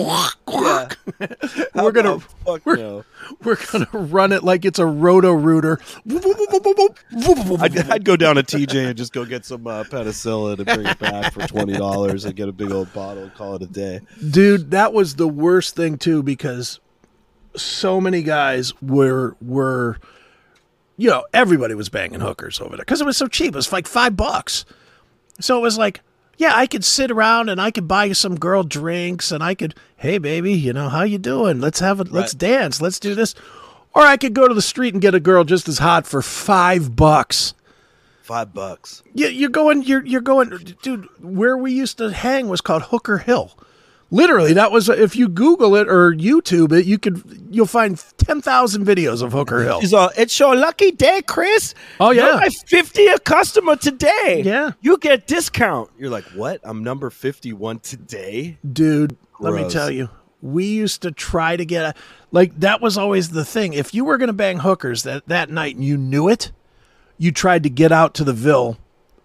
How 1.75 1.85
we're 1.85 1.93
gonna 1.93 2.21
fuck 2.21 2.65
we're, 2.65 2.77
no. 2.77 3.05
we're 3.45 3.57
gonna 3.71 3.89
run 3.93 4.33
it 4.33 4.43
like 4.43 4.65
it's 4.65 4.79
a 4.79 4.87
roto 4.87 5.33
rooter. 5.33 5.79
I'd, 6.09 7.91
I'd 7.91 8.05
go 8.05 8.17
down 8.17 8.37
to 8.37 8.43
TJ 8.43 8.89
and 8.89 8.97
just 8.97 9.13
go 9.13 9.25
get 9.25 9.45
some 9.45 9.67
uh, 9.67 9.85
penicillin 9.85 10.59
and 10.59 10.67
bring 10.67 10.87
it 10.87 10.99
back 10.99 11.33
for 11.33 11.47
twenty 11.47 11.75
dollars 11.75 12.25
and 12.25 12.35
get 12.35 12.49
a 12.49 12.53
big 12.53 12.73
old 12.73 12.93
bottle 12.93 13.25
and 13.25 13.35
call 13.35 13.57
it 13.57 13.63
a 13.63 13.67
day. 13.67 14.01
Dude, 14.31 14.71
that 14.73 14.93
was 14.93 15.17
the 15.17 15.29
worst 15.29 15.77
thing 15.77 15.99
too 15.99 16.23
because 16.23 16.81
so 17.57 18.01
many 18.01 18.23
guys 18.23 18.73
were 18.83 19.37
were 19.41 19.99
you 20.97 21.09
know, 21.09 21.25
everybody 21.33 21.75
was 21.75 21.89
banging 21.89 22.21
hookers 22.21 22.61
over 22.61 22.77
there 22.77 22.85
because 22.85 23.01
it 23.01 23.07
was 23.07 23.17
so 23.17 23.27
cheap. 23.27 23.55
It 23.55 23.57
was 23.57 23.73
like 23.73 23.87
five 23.87 24.19
bucks. 24.19 24.67
So 25.41 25.57
it 25.57 25.63
was 25.63 25.79
like, 25.79 26.03
yeah, 26.37 26.53
I 26.55 26.67
could 26.67 26.85
sit 26.85 27.11
around 27.11 27.49
and 27.49 27.59
I 27.59 27.71
could 27.71 27.89
buy 27.89 28.05
you 28.05 28.15
some 28.15 28.39
girl 28.39 28.63
drinks 28.65 29.33
and 29.33 29.43
I 29.43 29.55
could, 29.55 29.75
hey 29.97 30.19
baby, 30.19 30.53
you 30.53 30.75
know, 30.75 30.91
how 30.91 31.03
you 31.03 31.17
doing? 31.17 31.59
Let's 31.59 31.81
have 31.81 32.01
a 32.01 32.05
let's 32.05 32.35
dance. 32.35 32.83
Let's 32.83 33.01
do 33.01 33.15
this. 33.15 33.35
Or 33.95 34.03
I 34.03 34.19
could 34.19 34.35
go 34.35 34.47
to 34.47 34.55
the 34.55 34.63
street 34.63 34.93
and 34.93 35.03
get 35.03 35.15
a 35.15 35.21
girl 35.21 35.45
just 35.45 35.69
as 35.69 35.79
hot 35.79 36.07
for 36.07 36.21
five 36.21 36.95
bucks. 36.95 37.55
Five 38.23 38.53
bucks. 38.53 39.03
You, 39.15 39.29
you're 39.29 39.51
going, 39.51 39.83
you're 39.83 40.05
you're 40.05 40.21
going, 40.21 40.77
dude. 40.83 41.09
Where 41.21 41.57
we 41.57 41.73
used 41.73 41.99
to 41.99 42.13
hang 42.13 42.49
was 42.49 42.61
called 42.61 42.83
Hooker 42.83 43.19
Hill. 43.19 43.57
Literally, 44.11 44.53
that 44.55 44.73
was 44.73 44.89
if 44.89 45.15
you 45.15 45.29
Google 45.29 45.77
it 45.77 45.89
or 45.89 46.13
YouTube 46.13 46.73
it, 46.73 46.85
you 46.85 46.99
could 46.99 47.23
you'll 47.51 47.67
find 47.67 48.03
ten 48.19 48.41
thousand 48.43 48.85
videos 48.85 49.23
of 49.23 49.33
Hooker 49.33 49.63
Hill. 49.63 49.81
He's 49.81 49.95
all, 49.95 50.11
it's 50.17 50.39
your 50.39 50.57
lucky 50.57 50.91
day, 50.91 51.23
Chris. 51.23 51.75
Oh, 52.01 52.11
yeah. 52.11 52.27
You're 52.27 52.37
my 52.37 52.49
50th 52.49 53.25
customer 53.25 53.77
today. 53.77 54.43
Yeah. 54.45 54.73
You 54.81 54.99
get 54.99 55.27
discount. 55.27 55.91
You're 55.99 56.11
like, 56.11 56.25
what? 56.35 56.61
I'm 56.65 56.83
number 56.83 57.11
51 57.11 57.81
today? 57.81 58.59
dude 58.73 59.17
let 59.39 59.55
me 59.55 59.69
tell 59.69 59.91
you 59.91 60.09
we 60.43 60.65
used 60.67 61.03
to 61.03 61.11
try 61.11 61.57
to 61.57 61.65
get 61.65 61.85
a 61.85 61.95
like 62.31 62.59
that 62.61 62.81
was 62.81 62.97
always 62.97 63.31
the 63.31 63.45
thing 63.45 63.73
if 63.73 63.95
you 63.95 64.05
were 64.05 64.19
going 64.19 64.29
to 64.29 64.35
bang 64.35 64.59
hookers 64.59 65.03
that 65.03 65.27
that 65.27 65.51
night 65.51 65.75
and 65.75 65.85
you 65.85 65.97
knew 65.97 66.29
it 66.29 66.53
you 67.19 67.31
tried 67.31 67.63
to 67.63 67.71
get 67.71 67.93
out 67.93 68.15
to 68.15 68.25
the 68.25 68.33
ville 68.33 68.79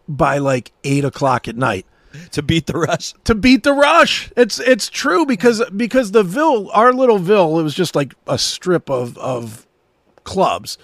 by 0.08 0.38
like 0.38 0.72
eight 0.84 1.06
o'clock 1.06 1.48
at 1.48 1.56
night 1.56 1.86
To 2.32 2.42
beat 2.42 2.66
the 2.68 2.74
rush. 2.74 3.14
to 3.24 3.36
beat 3.36 3.64
the 3.64 3.74
rush. 3.74 4.32
It's 4.36 4.60
it's 4.60 4.90
true 4.90 5.26
because 5.26 5.64
because 5.76 6.12
the 6.12 6.24
ville 6.24 6.70
our 6.72 6.94
little 6.94 7.20
ville 7.20 7.60
it 7.60 7.64
was 7.64 7.74
just 7.74 7.96
like 7.96 8.14
a 8.28 8.38
strip 8.38 8.90
of 8.90 9.18
of 9.18 9.66
clubs 10.24 10.78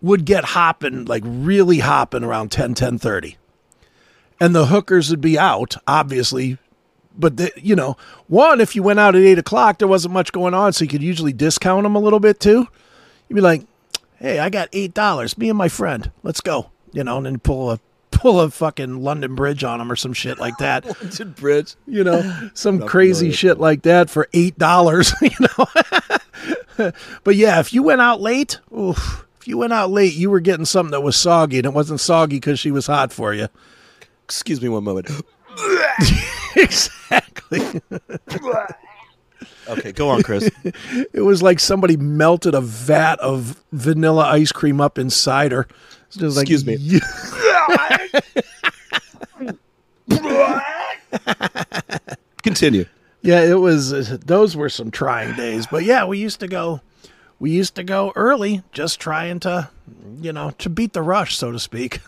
would 0.00 0.24
get 0.24 0.44
hopping 0.44 1.04
like 1.06 1.22
really 1.24 1.78
hopping 1.78 2.22
around 2.22 2.50
10 2.52 2.74
10 2.74 2.98
30 2.98 3.36
and 4.38 4.54
the 4.54 4.66
hookers 4.66 5.10
would 5.10 5.20
be 5.20 5.38
out 5.38 5.76
obviously. 5.86 6.58
But 7.18 7.38
the, 7.38 7.50
you 7.56 7.74
know 7.74 7.96
one 8.26 8.60
if 8.60 8.76
you 8.76 8.82
went 8.82 9.00
out 9.00 9.16
at 9.16 9.22
8 9.22 9.38
o'clock 9.38 9.78
there 9.78 9.88
wasn't 9.88 10.14
much 10.14 10.32
going 10.32 10.52
on 10.54 10.72
so 10.72 10.84
you 10.84 10.88
could 10.90 11.02
usually 11.02 11.32
discount 11.32 11.84
them 11.84 11.96
a 11.96 12.00
little 12.00 12.20
bit 12.20 12.40
too. 12.40 12.68
You'd 13.28 13.36
be 13.36 13.40
like 13.40 13.62
hey 14.18 14.38
i 14.38 14.48
got 14.50 14.68
eight 14.72 14.94
dollars. 14.94 15.36
Me 15.38 15.48
and 15.48 15.58
my 15.58 15.68
friend. 15.68 16.10
Let's 16.22 16.40
go 16.40 16.70
you 16.92 17.04
know 17.04 17.16
and 17.18 17.26
then 17.26 17.38
pull 17.38 17.70
a 17.70 17.80
pull 18.16 18.40
a 18.40 18.50
fucking 18.50 19.02
london 19.02 19.34
bridge 19.34 19.62
on 19.62 19.78
them 19.78 19.92
or 19.92 19.96
some 19.96 20.12
shit 20.12 20.38
like 20.38 20.56
that 20.58 20.84
London 21.02 21.32
Bridge. 21.32 21.74
you 21.86 22.02
know, 22.02 22.48
some 22.54 22.78
Not 22.78 22.88
crazy 22.88 23.30
shit 23.30 23.58
like 23.58 23.82
that 23.82 24.10
for 24.10 24.28
eight 24.32 24.58
dollars, 24.58 25.12
you 25.22 25.30
know. 25.40 26.92
but 27.24 27.36
yeah, 27.36 27.60
if 27.60 27.72
you 27.72 27.82
went 27.82 28.00
out 28.00 28.20
late, 28.20 28.58
oof, 28.76 29.26
if 29.40 29.48
you 29.48 29.58
went 29.58 29.72
out 29.72 29.90
late, 29.90 30.14
you 30.14 30.30
were 30.30 30.40
getting 30.40 30.64
something 30.64 30.92
that 30.92 31.02
was 31.02 31.16
soggy, 31.16 31.58
and 31.58 31.66
it 31.66 31.72
wasn't 31.72 32.00
soggy 32.00 32.36
because 32.36 32.58
she 32.58 32.70
was 32.70 32.86
hot 32.86 33.12
for 33.12 33.34
you. 33.34 33.48
Excuse 34.24 34.60
me 34.60 34.68
one 34.68 34.84
moment. 34.84 35.10
exactly. 36.56 37.80
Okay, 39.68 39.92
go 39.92 40.08
on, 40.08 40.22
Chris. 40.22 40.50
It 41.12 41.22
was 41.22 41.42
like 41.42 41.60
somebody 41.60 41.96
melted 41.96 42.54
a 42.54 42.60
vat 42.60 43.18
of 43.20 43.62
vanilla 43.72 44.24
ice 44.24 44.52
cream 44.52 44.80
up 44.80 44.98
inside 44.98 45.52
her. 45.52 45.66
It's 46.08 46.16
just 46.16 46.36
like, 46.36 46.48
Excuse 46.48 46.66
me. 46.66 47.00
Continue. 52.42 52.86
Yeah, 53.22 53.42
it 53.42 53.58
was. 53.58 54.18
Those 54.20 54.56
were 54.56 54.68
some 54.68 54.90
trying 54.90 55.34
days, 55.34 55.66
but 55.66 55.84
yeah, 55.84 56.04
we 56.04 56.18
used 56.18 56.40
to 56.40 56.48
go. 56.48 56.80
We 57.38 57.50
used 57.50 57.74
to 57.74 57.84
go 57.84 58.12
early, 58.16 58.62
just 58.72 58.98
trying 59.00 59.40
to, 59.40 59.68
you 60.22 60.32
know, 60.32 60.52
to 60.58 60.70
beat 60.70 60.94
the 60.94 61.02
rush, 61.02 61.36
so 61.36 61.52
to 61.52 61.58
speak. 61.58 62.00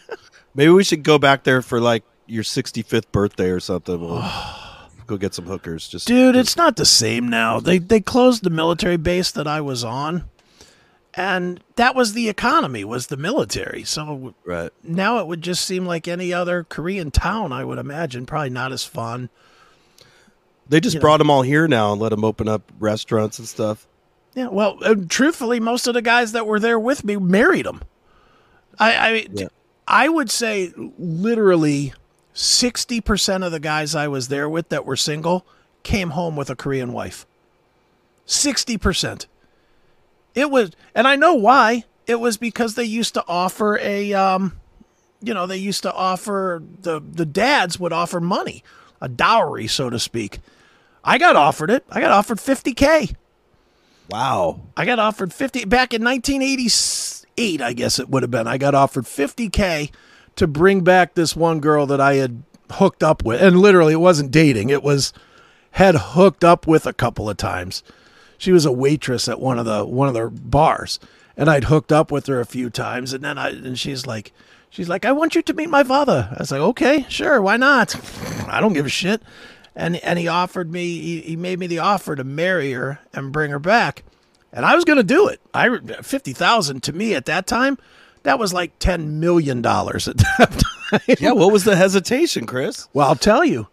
Maybe 0.54 0.70
we 0.70 0.84
should 0.84 1.02
go 1.02 1.18
back 1.18 1.44
there 1.44 1.60
for 1.60 1.80
like 1.80 2.02
your 2.26 2.44
65th 2.44 3.10
birthday 3.12 3.50
or 3.50 3.60
something. 3.60 4.00
We'll 4.00 4.20
go 5.06 5.16
get 5.16 5.34
some 5.34 5.46
hookers. 5.46 5.88
Just 5.88 6.06
Dude, 6.06 6.36
it's 6.36 6.56
not 6.56 6.76
the 6.76 6.86
same 6.86 7.28
now. 7.28 7.60
They 7.60 7.78
they 7.78 8.00
closed 8.00 8.44
the 8.44 8.50
military 8.50 8.96
base 8.96 9.30
that 9.32 9.46
I 9.46 9.60
was 9.60 9.84
on, 9.84 10.24
and 11.14 11.62
that 11.76 11.94
was 11.94 12.12
the 12.12 12.28
economy 12.28 12.84
was 12.84 13.08
the 13.08 13.16
military. 13.16 13.84
So 13.84 14.34
right. 14.44 14.70
now 14.82 15.18
it 15.18 15.26
would 15.26 15.42
just 15.42 15.64
seem 15.64 15.86
like 15.86 16.06
any 16.06 16.32
other 16.32 16.64
Korean 16.64 17.10
town. 17.10 17.52
I 17.52 17.64
would 17.64 17.78
imagine 17.78 18.26
probably 18.26 18.50
not 18.50 18.72
as 18.72 18.84
fun. 18.84 19.28
They 20.68 20.78
just 20.80 20.94
You 20.94 21.00
know. 21.00 21.02
brought 21.02 21.16
them 21.18 21.30
all 21.30 21.42
here 21.42 21.66
now 21.66 21.92
and 21.92 22.00
let 22.00 22.10
them 22.10 22.24
open 22.24 22.46
up 22.48 22.70
restaurants 22.78 23.38
and 23.38 23.48
stuff. 23.48 23.86
Yeah, 24.34 24.46
well, 24.46 24.78
uh, 24.82 24.94
truthfully, 25.08 25.58
most 25.58 25.88
of 25.88 25.94
the 25.94 26.02
guys 26.02 26.30
that 26.32 26.46
were 26.46 26.60
there 26.60 26.78
with 26.78 27.02
me 27.04 27.16
married 27.16 27.66
them. 27.66 27.82
I, 28.78 28.92
I, 28.94 29.26
Yeah. 29.32 29.48
I 29.88 30.08
would 30.08 30.30
say 30.30 30.72
literally 30.76 31.92
sixty 32.32 33.00
percent 33.00 33.42
of 33.42 33.50
the 33.50 33.58
guys 33.58 33.96
I 33.96 34.06
was 34.06 34.28
there 34.28 34.48
with 34.48 34.68
that 34.68 34.86
were 34.86 34.94
single 34.94 35.44
came 35.82 36.10
home 36.10 36.36
with 36.36 36.48
a 36.48 36.54
Korean 36.54 36.92
wife. 36.92 37.26
Sixty 38.24 38.78
percent. 38.78 39.26
It 40.34 40.50
was, 40.50 40.70
and 40.94 41.06
I 41.08 41.16
know 41.16 41.34
why. 41.34 41.84
It 42.06 42.20
was 42.20 42.36
because 42.36 42.74
they 42.74 42.84
used 42.84 43.14
to 43.14 43.24
offer 43.28 43.78
a, 43.78 44.12
um, 44.14 44.58
you 45.22 45.32
know, 45.34 45.46
they 45.46 45.56
used 45.56 45.82
to 45.84 45.92
offer 45.92 46.62
the 46.82 47.00
the 47.00 47.26
dads 47.26 47.78
would 47.78 47.92
offer 47.92 48.20
money, 48.20 48.64
a 49.00 49.08
dowry, 49.08 49.66
so 49.66 49.90
to 49.90 49.98
speak. 49.98 50.38
I 51.04 51.18
got 51.18 51.36
offered 51.36 51.70
it. 51.70 51.84
I 51.90 52.00
got 52.00 52.10
offered 52.10 52.40
fifty 52.40 52.74
k. 52.74 53.10
Wow. 54.10 54.60
I 54.76 54.84
got 54.86 54.98
offered 54.98 55.32
50 55.32 55.66
back 55.66 55.94
in 55.94 56.02
1988, 56.02 57.62
I 57.62 57.72
guess 57.72 57.98
it 57.98 58.08
would 58.08 58.24
have 58.24 58.30
been. 58.30 58.48
I 58.48 58.58
got 58.58 58.74
offered 58.74 59.04
50k 59.04 59.90
to 60.36 60.46
bring 60.46 60.82
back 60.82 61.14
this 61.14 61.36
one 61.36 61.60
girl 61.60 61.86
that 61.86 62.00
I 62.00 62.14
had 62.14 62.42
hooked 62.72 63.02
up 63.02 63.24
with. 63.24 63.40
And 63.40 63.60
literally 63.60 63.92
it 63.92 64.00
wasn't 64.00 64.32
dating. 64.32 64.70
It 64.70 64.82
was 64.82 65.12
had 65.72 65.94
hooked 65.94 66.42
up 66.42 66.66
with 66.66 66.86
a 66.86 66.92
couple 66.92 67.30
of 67.30 67.36
times. 67.36 67.84
She 68.40 68.52
was 68.52 68.64
a 68.64 68.72
waitress 68.72 69.28
at 69.28 69.38
one 69.38 69.58
of 69.58 69.66
the 69.66 69.84
one 69.84 70.08
of 70.08 70.14
the 70.14 70.30
bars 70.30 70.98
and 71.36 71.50
I'd 71.50 71.64
hooked 71.64 71.92
up 71.92 72.10
with 72.10 72.26
her 72.26 72.40
a 72.40 72.46
few 72.46 72.70
times 72.70 73.12
and 73.12 73.22
then 73.22 73.36
I 73.36 73.50
and 73.50 73.78
she's 73.78 74.06
like 74.06 74.32
she's 74.70 74.88
like 74.88 75.04
I 75.04 75.12
want 75.12 75.34
you 75.34 75.42
to 75.42 75.52
meet 75.52 75.68
my 75.68 75.84
father. 75.84 76.28
I 76.34 76.36
was 76.40 76.50
like, 76.50 76.60
"Okay, 76.62 77.04
sure, 77.10 77.42
why 77.42 77.58
not? 77.58 77.94
I 78.48 78.60
don't 78.60 78.72
give 78.72 78.86
a 78.86 78.88
shit." 78.88 79.20
And 79.76 79.96
and 79.96 80.18
he 80.18 80.26
offered 80.26 80.72
me 80.72 81.00
he, 81.00 81.20
he 81.20 81.36
made 81.36 81.58
me 81.58 81.66
the 81.66 81.80
offer 81.80 82.16
to 82.16 82.24
marry 82.24 82.72
her 82.72 82.98
and 83.12 83.30
bring 83.30 83.50
her 83.50 83.58
back. 83.58 84.04
and 84.54 84.64
I 84.64 84.74
was 84.74 84.84
going 84.86 84.96
to 84.96 85.04
do 85.04 85.28
it. 85.28 85.40
I 85.52 85.76
fifty 86.02 86.32
thousand 86.32 86.82
to 86.84 86.94
me 86.94 87.14
at 87.14 87.26
that 87.26 87.46
time, 87.46 87.76
that 88.22 88.38
was 88.38 88.54
like 88.54 88.78
ten 88.78 89.20
million 89.20 89.60
dollars 89.60 90.08
at 90.08 90.16
that 90.38 90.62
time. 90.90 91.16
Yeah, 91.20 91.32
what 91.32 91.52
was 91.52 91.64
the 91.64 91.76
hesitation, 91.76 92.46
Chris? 92.46 92.88
Well, 92.94 93.06
I'll 93.06 93.16
tell 93.16 93.44
you, 93.44 93.68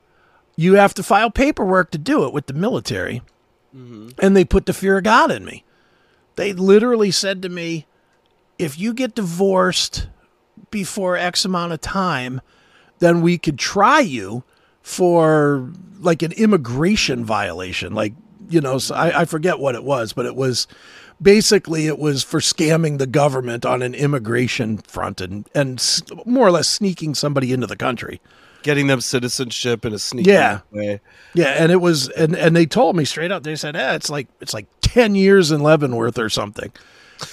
you 0.58 0.74
have 0.74 0.94
to 0.96 1.04
file 1.04 1.32
paperwork 1.32 1.90
to 1.92 1.98
do 1.98 2.26
it 2.26 2.34
with 2.34 2.46
the 2.48 2.54
military, 2.54 3.22
Mm-hmm. 3.76 4.10
and 4.20 4.36
they 4.36 4.46
put 4.46 4.66
the 4.66 4.74
fear 4.74 4.98
of 4.98 5.04
God 5.04 5.30
in 5.30 5.44
me. 5.46 5.64
They 6.36 6.54
literally 6.54 7.12
said 7.12 7.42
to 7.42 7.50
me, 7.50 7.86
"If 8.58 8.80
you 8.80 8.94
get 8.94 9.16
divorced 9.16 10.08
before 10.72 11.18
X 11.18 11.46
amount 11.46 11.74
of 11.74 11.82
time, 11.82 12.42
then 13.00 13.22
we 13.22 13.38
could 13.38 13.60
try 13.60 14.00
you 14.00 14.44
for 14.82 15.70
like 16.00 16.22
an 16.22 16.32
immigration 16.34 17.26
violation. 17.26 17.94
Like, 17.94 18.14
you 18.50 18.62
know, 18.62 18.78
so 18.78 18.96
I, 18.96 19.22
I 19.22 19.26
forget 19.26 19.60
what 19.60 19.76
it 19.76 19.84
was, 19.84 20.14
but 20.14 20.26
it 20.26 20.36
was 20.36 20.68
basically 21.22 21.88
it 21.88 22.00
was 22.00 22.24
for 22.24 22.40
scamming 22.40 22.98
the 22.98 23.08
government 23.08 23.66
on 23.66 23.82
an 23.82 23.94
immigration 23.94 24.78
front 24.78 25.20
and, 25.20 25.48
and 25.54 26.02
more 26.26 26.48
or 26.48 26.52
less 26.52 26.70
sneaking 26.70 27.16
somebody 27.16 27.52
into 27.52 27.68
the 27.68 27.76
country. 27.76 28.22
Getting 28.64 28.88
them 28.88 29.02
citizenship 29.02 29.86
in 29.86 29.94
a 29.94 30.00
sneaky 30.00 30.32
Yeah. 30.32 30.60
way. 30.72 31.00
Yeah, 31.34 31.50
and 31.58 31.72
it 31.72 31.80
was, 31.82 32.10
and 32.10 32.36
and 32.36 32.56
they 32.56 32.66
told 32.66 32.96
me 32.96 33.06
straight 33.06 33.32
up. 33.32 33.44
They 33.44 33.56
said, 33.56 33.76
"Eh, 33.76 33.96
it's 33.96 34.10
like 34.10 34.28
it's 34.42 34.54
like 34.54 34.66
ten 34.82 35.16
years 35.16 35.52
in 35.52 35.62
Leavenworth 35.62 36.18
or 36.18 36.28
something," 36.30 36.72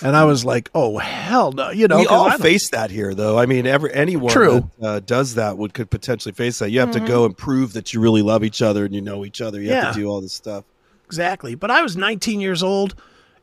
and 0.02 0.14
I 0.14 0.24
was 0.24 0.44
like, 0.44 0.70
"Oh 0.74 0.98
hell 0.98 1.52
no!" 1.52 1.70
You 1.70 1.88
know, 1.88 1.98
we 1.98 2.06
all 2.06 2.30
face 2.38 2.68
that 2.70 2.90
here, 2.90 3.14
though. 3.14 3.38
I 3.38 3.46
mean, 3.46 3.66
every 3.66 3.92
anyone 3.94 4.30
True. 4.32 4.70
that 4.78 4.86
uh, 4.88 5.00
does 5.00 5.34
that 5.36 5.56
would 5.58 5.72
could 5.74 5.90
potentially 5.90 6.32
face 6.32 6.58
that. 6.58 6.70
You 6.70 6.80
have 6.80 6.90
to 6.92 7.00
go 7.00 7.24
and 7.24 7.36
prove 7.36 7.72
that 7.72 7.94
you 7.94 8.00
really 8.00 8.22
love 8.22 8.44
each 8.44 8.60
other 8.62 8.84
and 8.84 8.94
you 8.94 9.00
know 9.00 9.24
each 9.24 9.40
other. 9.40 9.60
You 9.60 9.70
have 9.72 9.94
to 9.94 10.00
do 10.00 10.06
all 10.08 10.20
this 10.20 10.34
stuff. 10.34 10.64
exactly. 11.06 11.54
But 11.54 11.70
I 11.70 11.82
was 11.82 11.96
19 11.96 12.40
years 12.40 12.62
old. 12.62 12.94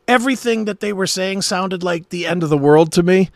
Everything 0.08 0.66
that 0.66 0.80
they 0.80 0.94
were 0.94 1.08
saying 1.08 1.42
sounded 1.44 1.84
like 1.84 2.10
the 2.10 2.26
end 2.28 2.44
of 2.44 2.50
the 2.50 2.58
world 2.58 2.92
to 2.94 3.04
me. 3.04 3.30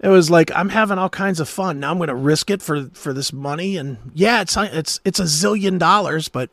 It 0.00 0.08
was 0.08 0.30
like 0.30 0.50
I'm 0.54 0.68
having 0.68 0.98
all 0.98 1.08
kinds 1.08 1.40
of 1.40 1.48
fun. 1.48 1.80
Now 1.80 1.90
I'm 1.90 1.96
going 1.96 2.08
to 2.08 2.14
risk 2.14 2.50
it 2.50 2.62
for 2.62 2.88
for 2.92 3.12
this 3.12 3.32
money, 3.32 3.76
and 3.76 3.98
yeah, 4.14 4.42
it's 4.42 4.56
it's 4.56 5.00
it's 5.04 5.20
a 5.20 5.24
zillion 5.24 5.78
dollars, 5.78 6.28
but 6.28 6.50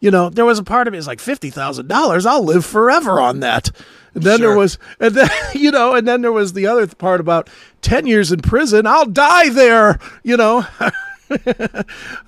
you 0.00 0.10
know, 0.10 0.30
there 0.30 0.46
was 0.46 0.58
a 0.58 0.64
part 0.64 0.86
of 0.88 0.92
me 0.92 0.98
is 0.98 1.06
like 1.06 1.20
fifty 1.20 1.50
thousand 1.50 1.88
dollars. 1.88 2.24
I'll 2.24 2.44
live 2.44 2.64
forever 2.64 3.20
on 3.20 3.40
that. 3.40 3.70
And 4.14 4.24
then 4.24 4.40
there 4.40 4.56
was, 4.56 4.78
and 4.98 5.14
then 5.14 5.28
you 5.54 5.70
know, 5.70 5.94
and 5.94 6.08
then 6.08 6.22
there 6.22 6.32
was 6.32 6.54
the 6.54 6.66
other 6.66 6.86
part 6.86 7.20
about 7.20 7.50
ten 7.82 8.06
years 8.06 8.32
in 8.32 8.40
prison. 8.40 8.86
I'll 8.86 9.06
die 9.06 9.50
there. 9.50 9.98
You 10.22 10.38
know, 10.38 10.66
I 11.30 11.84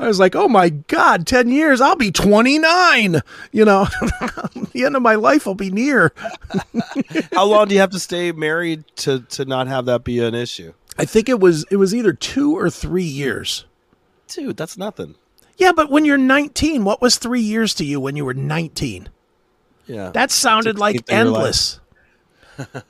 was 0.06 0.20
like, 0.20 0.36
oh 0.36 0.48
my 0.48 0.68
god, 0.68 1.26
ten 1.26 1.48
years. 1.48 1.80
I'll 1.80 1.96
be 1.96 2.12
twenty 2.12 2.58
nine. 2.58 3.20
You 3.50 3.64
know, 3.64 3.84
the 4.72 4.84
end 4.84 4.96
of 4.96 5.02
my 5.02 5.16
life 5.16 5.46
will 5.46 5.54
be 5.54 5.70
near. 5.70 6.12
How 7.32 7.44
long 7.44 7.68
do 7.68 7.74
you 7.74 7.80
have 7.80 7.90
to 7.90 7.98
stay 7.98 8.32
married 8.32 8.84
to 8.96 9.20
to 9.20 9.44
not 9.44 9.66
have 9.66 9.86
that 9.86 10.04
be 10.04 10.20
an 10.20 10.34
issue? 10.34 10.72
I 10.98 11.04
think 11.04 11.28
it 11.28 11.40
was 11.40 11.64
it 11.70 11.76
was 11.76 11.94
either 11.94 12.12
two 12.12 12.56
or 12.56 12.70
three 12.70 13.02
years. 13.02 13.64
Dude, 14.28 14.56
that's 14.56 14.78
nothing. 14.78 15.16
Yeah, 15.58 15.72
but 15.72 15.90
when 15.90 16.04
you're 16.04 16.18
19, 16.18 16.84
what 16.84 17.02
was 17.02 17.16
three 17.16 17.40
years 17.40 17.74
to 17.74 17.84
you 17.84 18.00
when 18.00 18.16
you 18.16 18.24
were 18.24 18.34
19? 18.34 19.08
Yeah. 19.86 20.10
That 20.10 20.30
sounded 20.30 20.78
like 20.78 20.96
16th 20.96 20.98
of 20.98 21.08
your 21.08 21.24
life. 21.24 21.36
endless. 21.36 21.80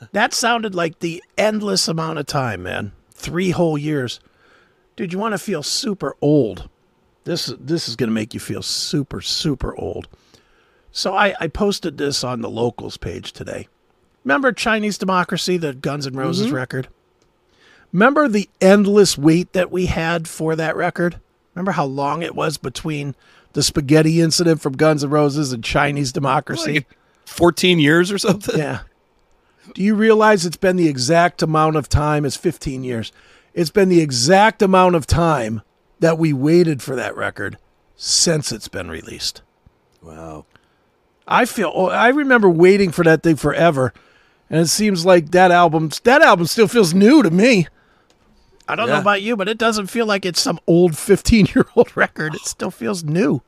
that 0.12 0.32
sounded 0.32 0.74
like 0.74 1.00
the 1.00 1.22
endless 1.36 1.88
amount 1.88 2.18
of 2.18 2.26
time, 2.26 2.62
man. 2.62 2.92
Three 3.10 3.50
whole 3.50 3.76
years. 3.76 4.20
Dude, 5.02 5.12
you 5.12 5.18
want 5.18 5.32
to 5.32 5.38
feel 5.38 5.64
super 5.64 6.14
old. 6.20 6.68
This 7.24 7.52
this 7.58 7.88
is 7.88 7.96
going 7.96 8.08
to 8.08 8.14
make 8.14 8.34
you 8.34 8.38
feel 8.38 8.62
super 8.62 9.20
super 9.20 9.76
old. 9.76 10.06
So 10.92 11.12
I, 11.12 11.34
I 11.40 11.48
posted 11.48 11.98
this 11.98 12.22
on 12.22 12.40
the 12.40 12.48
locals 12.48 12.98
page 12.98 13.32
today. 13.32 13.66
Remember 14.22 14.52
Chinese 14.52 14.98
Democracy, 14.98 15.56
the 15.56 15.74
Guns 15.74 16.06
N' 16.06 16.14
Roses 16.14 16.46
mm-hmm. 16.46 16.54
record? 16.54 16.88
Remember 17.90 18.28
the 18.28 18.48
endless 18.60 19.18
wait 19.18 19.54
that 19.54 19.72
we 19.72 19.86
had 19.86 20.28
for 20.28 20.54
that 20.54 20.76
record? 20.76 21.18
Remember 21.56 21.72
how 21.72 21.86
long 21.86 22.22
it 22.22 22.36
was 22.36 22.56
between 22.56 23.16
the 23.54 23.64
spaghetti 23.64 24.20
incident 24.20 24.60
from 24.60 24.74
Guns 24.74 25.02
N' 25.02 25.10
Roses 25.10 25.52
and 25.52 25.64
Chinese 25.64 26.12
Democracy? 26.12 26.74
Like 26.74 26.96
14 27.24 27.80
years 27.80 28.12
or 28.12 28.18
something? 28.18 28.56
Yeah. 28.56 28.82
Do 29.74 29.82
you 29.82 29.96
realize 29.96 30.46
it's 30.46 30.56
been 30.56 30.76
the 30.76 30.88
exact 30.88 31.42
amount 31.42 31.74
of 31.74 31.88
time? 31.88 32.24
It's 32.24 32.36
15 32.36 32.84
years. 32.84 33.10
It's 33.54 33.70
been 33.70 33.88
the 33.88 34.00
exact 34.00 34.62
amount 34.62 34.94
of 34.94 35.06
time 35.06 35.62
that 36.00 36.18
we 36.18 36.32
waited 36.32 36.82
for 36.82 36.96
that 36.96 37.16
record 37.16 37.58
since 37.96 38.50
it's 38.50 38.68
been 38.68 38.90
released. 38.90 39.42
Wow. 40.02 40.46
I 41.26 41.44
feel 41.44 41.70
oh, 41.74 41.88
I 41.88 42.08
remember 42.08 42.48
waiting 42.48 42.90
for 42.90 43.04
that 43.04 43.22
thing 43.22 43.36
forever, 43.36 43.92
and 44.50 44.60
it 44.60 44.66
seems 44.66 45.06
like 45.06 45.30
that 45.30 45.50
album 45.50 45.90
that 46.04 46.22
album 46.22 46.46
still 46.46 46.68
feels 46.68 46.92
new 46.92 47.22
to 47.22 47.30
me. 47.30 47.68
I 48.66 48.74
don't 48.74 48.88
know 48.88 49.00
about 49.00 49.22
you, 49.22 49.36
but 49.36 49.48
it 49.48 49.58
doesn't 49.58 49.88
feel 49.88 50.06
like 50.06 50.24
it's 50.24 50.40
some 50.40 50.58
old 50.66 50.96
15 50.96 51.48
year 51.54 51.66
old 51.76 51.96
record. 51.96 52.34
It 52.34 52.42
still 52.42 52.70
feels 52.70 53.04
new. 53.04 53.42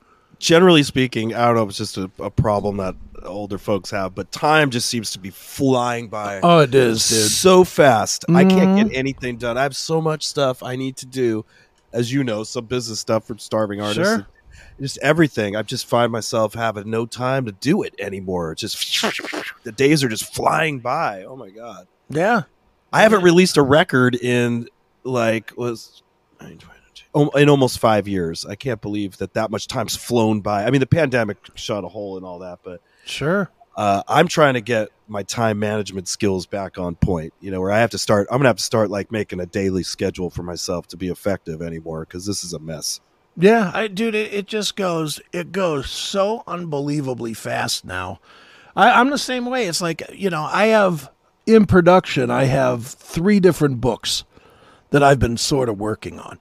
Generally 0.44 0.82
speaking, 0.82 1.34
I 1.34 1.46
don't 1.46 1.56
know 1.56 1.62
if 1.62 1.70
it's 1.70 1.78
just 1.78 1.96
a, 1.96 2.10
a 2.18 2.30
problem 2.30 2.76
that 2.76 2.94
older 3.22 3.56
folks 3.56 3.90
have, 3.92 4.14
but 4.14 4.30
time 4.30 4.68
just 4.68 4.88
seems 4.88 5.10
to 5.12 5.18
be 5.18 5.30
flying 5.30 6.08
by. 6.08 6.40
Oh, 6.42 6.58
it 6.58 6.74
is, 6.74 7.08
dude. 7.08 7.30
so 7.30 7.64
fast. 7.64 8.26
I 8.28 8.44
can't 8.44 8.76
get 8.76 8.88
mm-hmm. 8.88 8.94
anything 8.94 9.38
done. 9.38 9.56
I 9.56 9.62
have 9.62 9.74
so 9.74 10.02
much 10.02 10.26
stuff 10.26 10.62
I 10.62 10.76
need 10.76 10.98
to 10.98 11.06
do. 11.06 11.46
As 11.94 12.12
you 12.12 12.24
know, 12.24 12.44
some 12.44 12.66
business 12.66 13.00
stuff 13.00 13.26
from 13.26 13.38
starving 13.38 13.80
artists. 13.80 14.16
Sure. 14.16 14.26
Just 14.78 14.98
everything. 14.98 15.56
I 15.56 15.62
just 15.62 15.86
find 15.86 16.12
myself 16.12 16.52
having 16.52 16.90
no 16.90 17.06
time 17.06 17.46
to 17.46 17.52
do 17.52 17.82
it 17.82 17.94
anymore. 17.98 18.52
It's 18.52 18.60
just 18.60 19.22
the 19.62 19.72
days 19.72 20.04
are 20.04 20.10
just 20.10 20.34
flying 20.34 20.80
by. 20.80 21.24
Oh 21.24 21.36
my 21.36 21.48
god. 21.48 21.86
Yeah. 22.10 22.42
I 22.92 23.00
haven't 23.00 23.22
released 23.22 23.56
a 23.56 23.62
record 23.62 24.14
in 24.14 24.68
like 25.04 25.54
was 25.56 26.02
oh, 26.42 26.50
in 27.14 27.48
almost 27.48 27.78
five 27.78 28.08
years. 28.08 28.44
I 28.44 28.54
can't 28.56 28.80
believe 28.80 29.18
that 29.18 29.34
that 29.34 29.50
much 29.50 29.68
time's 29.68 29.96
flown 29.96 30.40
by. 30.40 30.64
I 30.64 30.70
mean, 30.70 30.80
the 30.80 30.86
pandemic 30.86 31.36
shot 31.54 31.84
a 31.84 31.88
hole 31.88 32.18
in 32.18 32.24
all 32.24 32.40
that, 32.40 32.58
but 32.64 32.80
Sure. 33.04 33.50
uh, 33.76 34.02
I'm 34.08 34.26
trying 34.28 34.54
to 34.54 34.60
get 34.60 34.88
my 35.06 35.22
time 35.22 35.58
management 35.58 36.08
skills 36.08 36.46
back 36.46 36.78
on 36.78 36.94
point. 36.96 37.32
You 37.40 37.50
know, 37.50 37.60
where 37.60 37.70
I 37.70 37.78
have 37.80 37.90
to 37.90 37.98
start. 37.98 38.26
I'm 38.30 38.38
gonna 38.38 38.48
have 38.48 38.56
to 38.56 38.62
start 38.62 38.90
like 38.90 39.12
making 39.12 39.38
a 39.40 39.46
daily 39.46 39.82
schedule 39.82 40.30
for 40.30 40.42
myself 40.42 40.88
to 40.88 40.96
be 40.96 41.08
effective 41.08 41.62
anymore 41.62 42.00
because 42.00 42.26
this 42.26 42.42
is 42.42 42.52
a 42.52 42.58
mess. 42.58 43.00
Yeah, 43.36 43.70
I 43.74 43.88
dude, 43.88 44.14
it, 44.14 44.32
it 44.32 44.46
just 44.46 44.76
goes 44.76 45.20
it 45.32 45.52
goes 45.52 45.90
so 45.90 46.42
unbelievably 46.46 47.34
fast 47.34 47.84
now. 47.84 48.20
I, 48.76 48.92
I'm 49.00 49.10
the 49.10 49.18
same 49.18 49.46
way. 49.46 49.66
It's 49.66 49.80
like 49.80 50.02
you 50.12 50.30
know, 50.30 50.42
I 50.44 50.66
have 50.66 51.10
in 51.46 51.66
production, 51.66 52.30
I 52.30 52.44
have 52.44 52.86
three 52.86 53.38
different 53.40 53.80
books 53.80 54.24
that 54.90 55.02
I've 55.02 55.18
been 55.18 55.36
sort 55.36 55.68
of 55.68 55.78
working 55.78 56.18
on. 56.18 56.38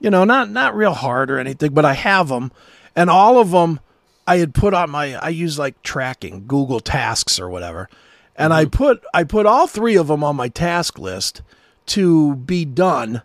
You 0.00 0.10
know, 0.10 0.24
not 0.24 0.50
not 0.50 0.74
real 0.74 0.94
hard 0.94 1.30
or 1.30 1.38
anything, 1.38 1.72
but 1.74 1.84
I 1.84 1.92
have 1.92 2.28
them, 2.28 2.52
and 2.96 3.10
all 3.10 3.38
of 3.38 3.50
them 3.50 3.80
I 4.26 4.38
had 4.38 4.54
put 4.54 4.74
on 4.74 4.90
my 4.90 5.14
I 5.14 5.28
use 5.28 5.58
like 5.58 5.82
tracking 5.82 6.46
Google 6.46 6.80
Tasks 6.80 7.38
or 7.38 7.48
whatever, 7.50 7.88
and 8.36 8.52
I 8.52 8.64
put 8.64 9.04
I 9.12 9.24
put 9.24 9.46
all 9.46 9.66
three 9.66 9.96
of 9.96 10.06
them 10.08 10.24
on 10.24 10.36
my 10.36 10.48
task 10.48 10.98
list 10.98 11.42
to 11.86 12.36
be 12.36 12.64
done 12.64 13.22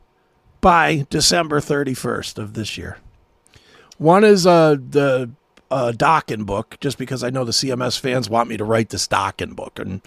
by 0.61 1.05
December 1.09 1.59
31st 1.59 2.39
of 2.39 2.55
this 2.55 2.77
year. 2.77 2.97
One 3.97 4.23
is 4.23 4.47
uh, 4.47 4.77
the 4.77 5.29
uh, 5.69 5.93
Dokken 5.95 6.45
book, 6.45 6.77
just 6.79 6.97
because 6.97 7.23
I 7.23 7.29
know 7.29 7.45
the 7.45 7.51
CMS 7.51 7.99
fans 7.99 8.29
want 8.29 8.49
me 8.49 8.57
to 8.57 8.63
write 8.63 8.89
this 8.89 9.07
Dokken 9.07 9.55
book 9.55 9.79
and 9.79 10.01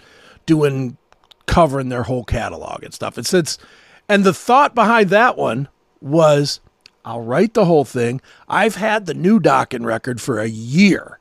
doing 0.45 0.97
covering 1.45 1.89
their 1.89 2.03
whole 2.03 2.23
catalog 2.23 2.83
and 2.83 2.93
stuff. 2.93 3.17
It's 3.17 3.33
it's 3.33 3.57
and 4.07 4.23
the 4.23 4.33
thought 4.33 4.75
behind 4.75 5.09
that 5.09 5.37
one 5.37 5.69
was 6.01 6.59
I'll 7.05 7.21
write 7.21 7.53
the 7.53 7.65
whole 7.65 7.85
thing. 7.85 8.21
I've 8.47 8.75
had 8.75 9.05
the 9.05 9.13
new 9.13 9.39
Dokken 9.39 9.85
record 9.85 10.21
for 10.21 10.39
a 10.39 10.47
year. 10.47 11.19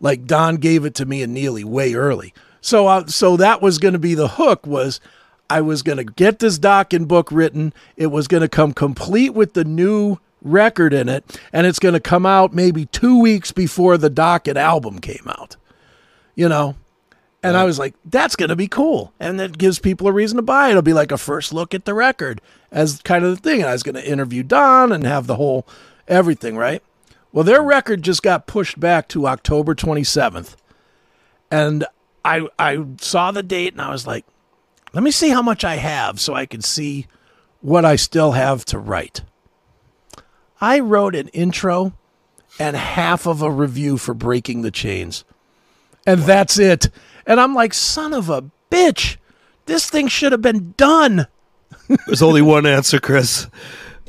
Like 0.00 0.26
Don 0.26 0.56
gave 0.56 0.84
it 0.84 0.94
to 0.96 1.06
me 1.06 1.22
and 1.22 1.34
Neely 1.34 1.64
way 1.64 1.94
early. 1.94 2.32
So 2.60 2.86
uh, 2.86 3.06
so 3.06 3.36
that 3.36 3.62
was 3.62 3.78
going 3.78 3.94
to 3.94 3.98
be 3.98 4.14
the 4.14 4.28
hook 4.28 4.66
was 4.66 5.00
I 5.48 5.62
was 5.62 5.82
going 5.82 5.98
to 5.98 6.04
get 6.04 6.38
this 6.38 6.58
Dokken 6.58 7.08
book 7.08 7.32
written. 7.32 7.72
It 7.96 8.08
was 8.08 8.28
going 8.28 8.42
to 8.42 8.48
come 8.48 8.72
complete 8.72 9.30
with 9.30 9.54
the 9.54 9.64
new 9.64 10.18
record 10.42 10.94
in 10.94 11.08
it 11.08 11.38
and 11.52 11.66
it's 11.66 11.78
going 11.78 11.94
to 11.94 12.00
come 12.00 12.24
out 12.24 12.54
maybe 12.54 12.86
2 12.86 13.20
weeks 13.20 13.52
before 13.52 13.98
the 13.98 14.10
Dokken 14.10 14.56
album 14.56 15.00
came 15.00 15.26
out. 15.26 15.56
You 16.34 16.48
know, 16.48 16.76
and 17.42 17.56
I 17.56 17.64
was 17.64 17.78
like, 17.78 17.94
that's 18.04 18.36
going 18.36 18.48
to 18.50 18.56
be 18.56 18.68
cool. 18.68 19.12
And 19.18 19.40
that 19.40 19.58
gives 19.58 19.78
people 19.78 20.06
a 20.06 20.12
reason 20.12 20.36
to 20.36 20.42
buy 20.42 20.68
it. 20.68 20.70
It'll 20.70 20.82
be 20.82 20.92
like 20.92 21.10
a 21.10 21.18
first 21.18 21.52
look 21.52 21.74
at 21.74 21.84
the 21.84 21.94
record 21.94 22.40
as 22.72 23.00
kind 23.02 23.24
of 23.24 23.36
the 23.36 23.42
thing. 23.42 23.60
And 23.60 23.68
I 23.68 23.72
was 23.72 23.82
going 23.82 23.94
to 23.94 24.08
interview 24.08 24.42
Don 24.42 24.92
and 24.92 25.04
have 25.04 25.26
the 25.26 25.36
whole 25.36 25.66
everything, 26.08 26.56
right? 26.56 26.82
Well, 27.32 27.44
their 27.44 27.62
record 27.62 28.02
just 28.02 28.22
got 28.22 28.46
pushed 28.46 28.80
back 28.80 29.08
to 29.08 29.26
October 29.26 29.74
27th. 29.74 30.56
And 31.50 31.84
I 32.24 32.46
I 32.58 32.84
saw 33.00 33.30
the 33.30 33.42
date 33.42 33.72
and 33.72 33.82
I 33.82 33.90
was 33.90 34.06
like, 34.06 34.24
let 34.92 35.02
me 35.02 35.10
see 35.10 35.30
how 35.30 35.42
much 35.42 35.64
I 35.64 35.76
have 35.76 36.20
so 36.20 36.34
I 36.34 36.46
can 36.46 36.60
see 36.60 37.06
what 37.60 37.84
I 37.84 37.96
still 37.96 38.32
have 38.32 38.64
to 38.66 38.78
write. 38.78 39.22
I 40.60 40.80
wrote 40.80 41.14
an 41.14 41.28
intro 41.28 41.94
and 42.58 42.76
half 42.76 43.26
of 43.26 43.42
a 43.42 43.50
review 43.50 43.96
for 43.96 44.14
Breaking 44.14 44.62
the 44.62 44.70
Chains. 44.70 45.24
And 46.06 46.20
that's 46.22 46.58
it. 46.58 46.90
And 47.26 47.40
I'm 47.40 47.54
like, 47.54 47.72
son 47.72 48.12
of 48.12 48.28
a 48.28 48.50
bitch, 48.70 49.16
this 49.66 49.88
thing 49.88 50.08
should 50.08 50.32
have 50.32 50.42
been 50.42 50.74
done. 50.76 51.26
There's 52.06 52.22
only 52.22 52.42
one 52.42 52.66
answer, 52.66 53.00
Chris. 53.00 53.48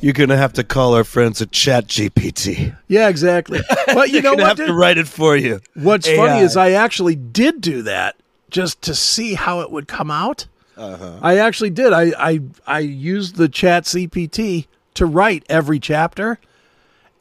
You're 0.00 0.12
gonna 0.12 0.36
have 0.36 0.52
to 0.54 0.64
call 0.64 0.94
our 0.94 1.04
friends 1.04 1.40
at 1.40 1.52
Chat 1.52 1.86
GPT. 1.86 2.76
Yeah, 2.88 3.08
exactly. 3.08 3.60
But 3.86 4.10
you 4.10 4.22
know 4.22 4.34
what? 4.34 4.58
have 4.58 4.66
to 4.66 4.72
write 4.72 4.98
it 4.98 5.06
for 5.06 5.36
you. 5.36 5.60
What's 5.74 6.08
AI. 6.08 6.16
funny 6.16 6.40
is 6.40 6.56
I 6.56 6.70
actually 6.70 7.14
did 7.14 7.60
do 7.60 7.82
that 7.82 8.16
just 8.50 8.80
to 8.82 8.94
see 8.94 9.34
how 9.34 9.60
it 9.60 9.70
would 9.70 9.86
come 9.86 10.10
out. 10.10 10.46
Uh-huh. 10.76 11.18
I 11.20 11.36
actually 11.38 11.70
did. 11.70 11.92
I, 11.92 12.12
I 12.18 12.40
I 12.66 12.78
used 12.80 13.36
the 13.36 13.48
Chat 13.48 13.84
GPT 13.84 14.66
to 14.94 15.06
write 15.06 15.44
every 15.48 15.78
chapter, 15.78 16.38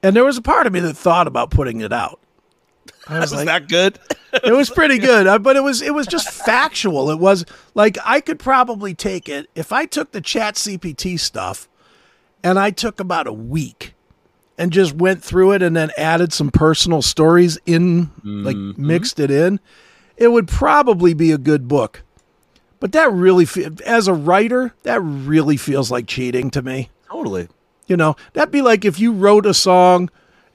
and 0.01 0.15
there 0.15 0.23
was 0.23 0.37
a 0.37 0.41
part 0.41 0.65
of 0.65 0.73
me 0.73 0.79
that 0.79 0.95
thought 0.95 1.27
about 1.27 1.51
putting 1.51 1.81
it 1.81 1.91
out. 1.91 2.20
I 3.11 3.19
was 3.19 3.31
Was 3.31 3.45
like, 3.45 3.45
that 3.47 3.67
good? 3.67 3.99
it 4.43 4.53
was 4.53 4.69
pretty 4.69 4.97
good, 4.97 5.27
uh, 5.27 5.39
but 5.39 5.55
it 5.55 5.63
was 5.63 5.81
it 5.81 5.93
was 5.93 6.07
just 6.07 6.29
factual. 6.29 7.09
It 7.11 7.19
was 7.19 7.45
like 7.75 7.97
I 8.05 8.21
could 8.21 8.39
probably 8.39 8.93
take 8.93 9.27
it 9.27 9.49
if 9.55 9.71
I 9.71 9.85
took 9.85 10.11
the 10.11 10.21
Chat 10.21 10.55
GPT 10.55 11.19
stuff, 11.19 11.67
and 12.43 12.57
I 12.57 12.71
took 12.71 12.99
about 12.99 13.27
a 13.27 13.33
week 13.33 13.93
and 14.57 14.71
just 14.71 14.93
went 14.93 15.23
through 15.23 15.53
it 15.53 15.61
and 15.61 15.75
then 15.75 15.91
added 15.97 16.31
some 16.31 16.51
personal 16.51 17.01
stories 17.01 17.57
in, 17.65 18.11
like 18.23 18.55
mixed 18.55 19.19
it 19.19 19.31
in. 19.31 19.59
It 20.17 20.27
would 20.29 20.47
probably 20.47 21.13
be 21.13 21.31
a 21.31 21.37
good 21.39 21.67
book, 21.67 22.03
but 22.79 22.91
that 22.91 23.11
really, 23.11 23.45
fe- 23.45 23.69
as 23.85 24.07
a 24.07 24.13
writer, 24.13 24.73
that 24.83 25.01
really 25.01 25.57
feels 25.57 25.89
like 25.89 26.05
cheating 26.05 26.51
to 26.51 26.61
me. 26.61 26.89
Totally. 27.09 27.47
You 27.87 27.97
know, 27.97 28.15
that'd 28.33 28.51
be 28.51 28.61
like 28.61 28.85
if 28.85 28.99
you 28.99 29.11
wrote 29.11 29.45
a 29.45 29.53
song 29.53 30.09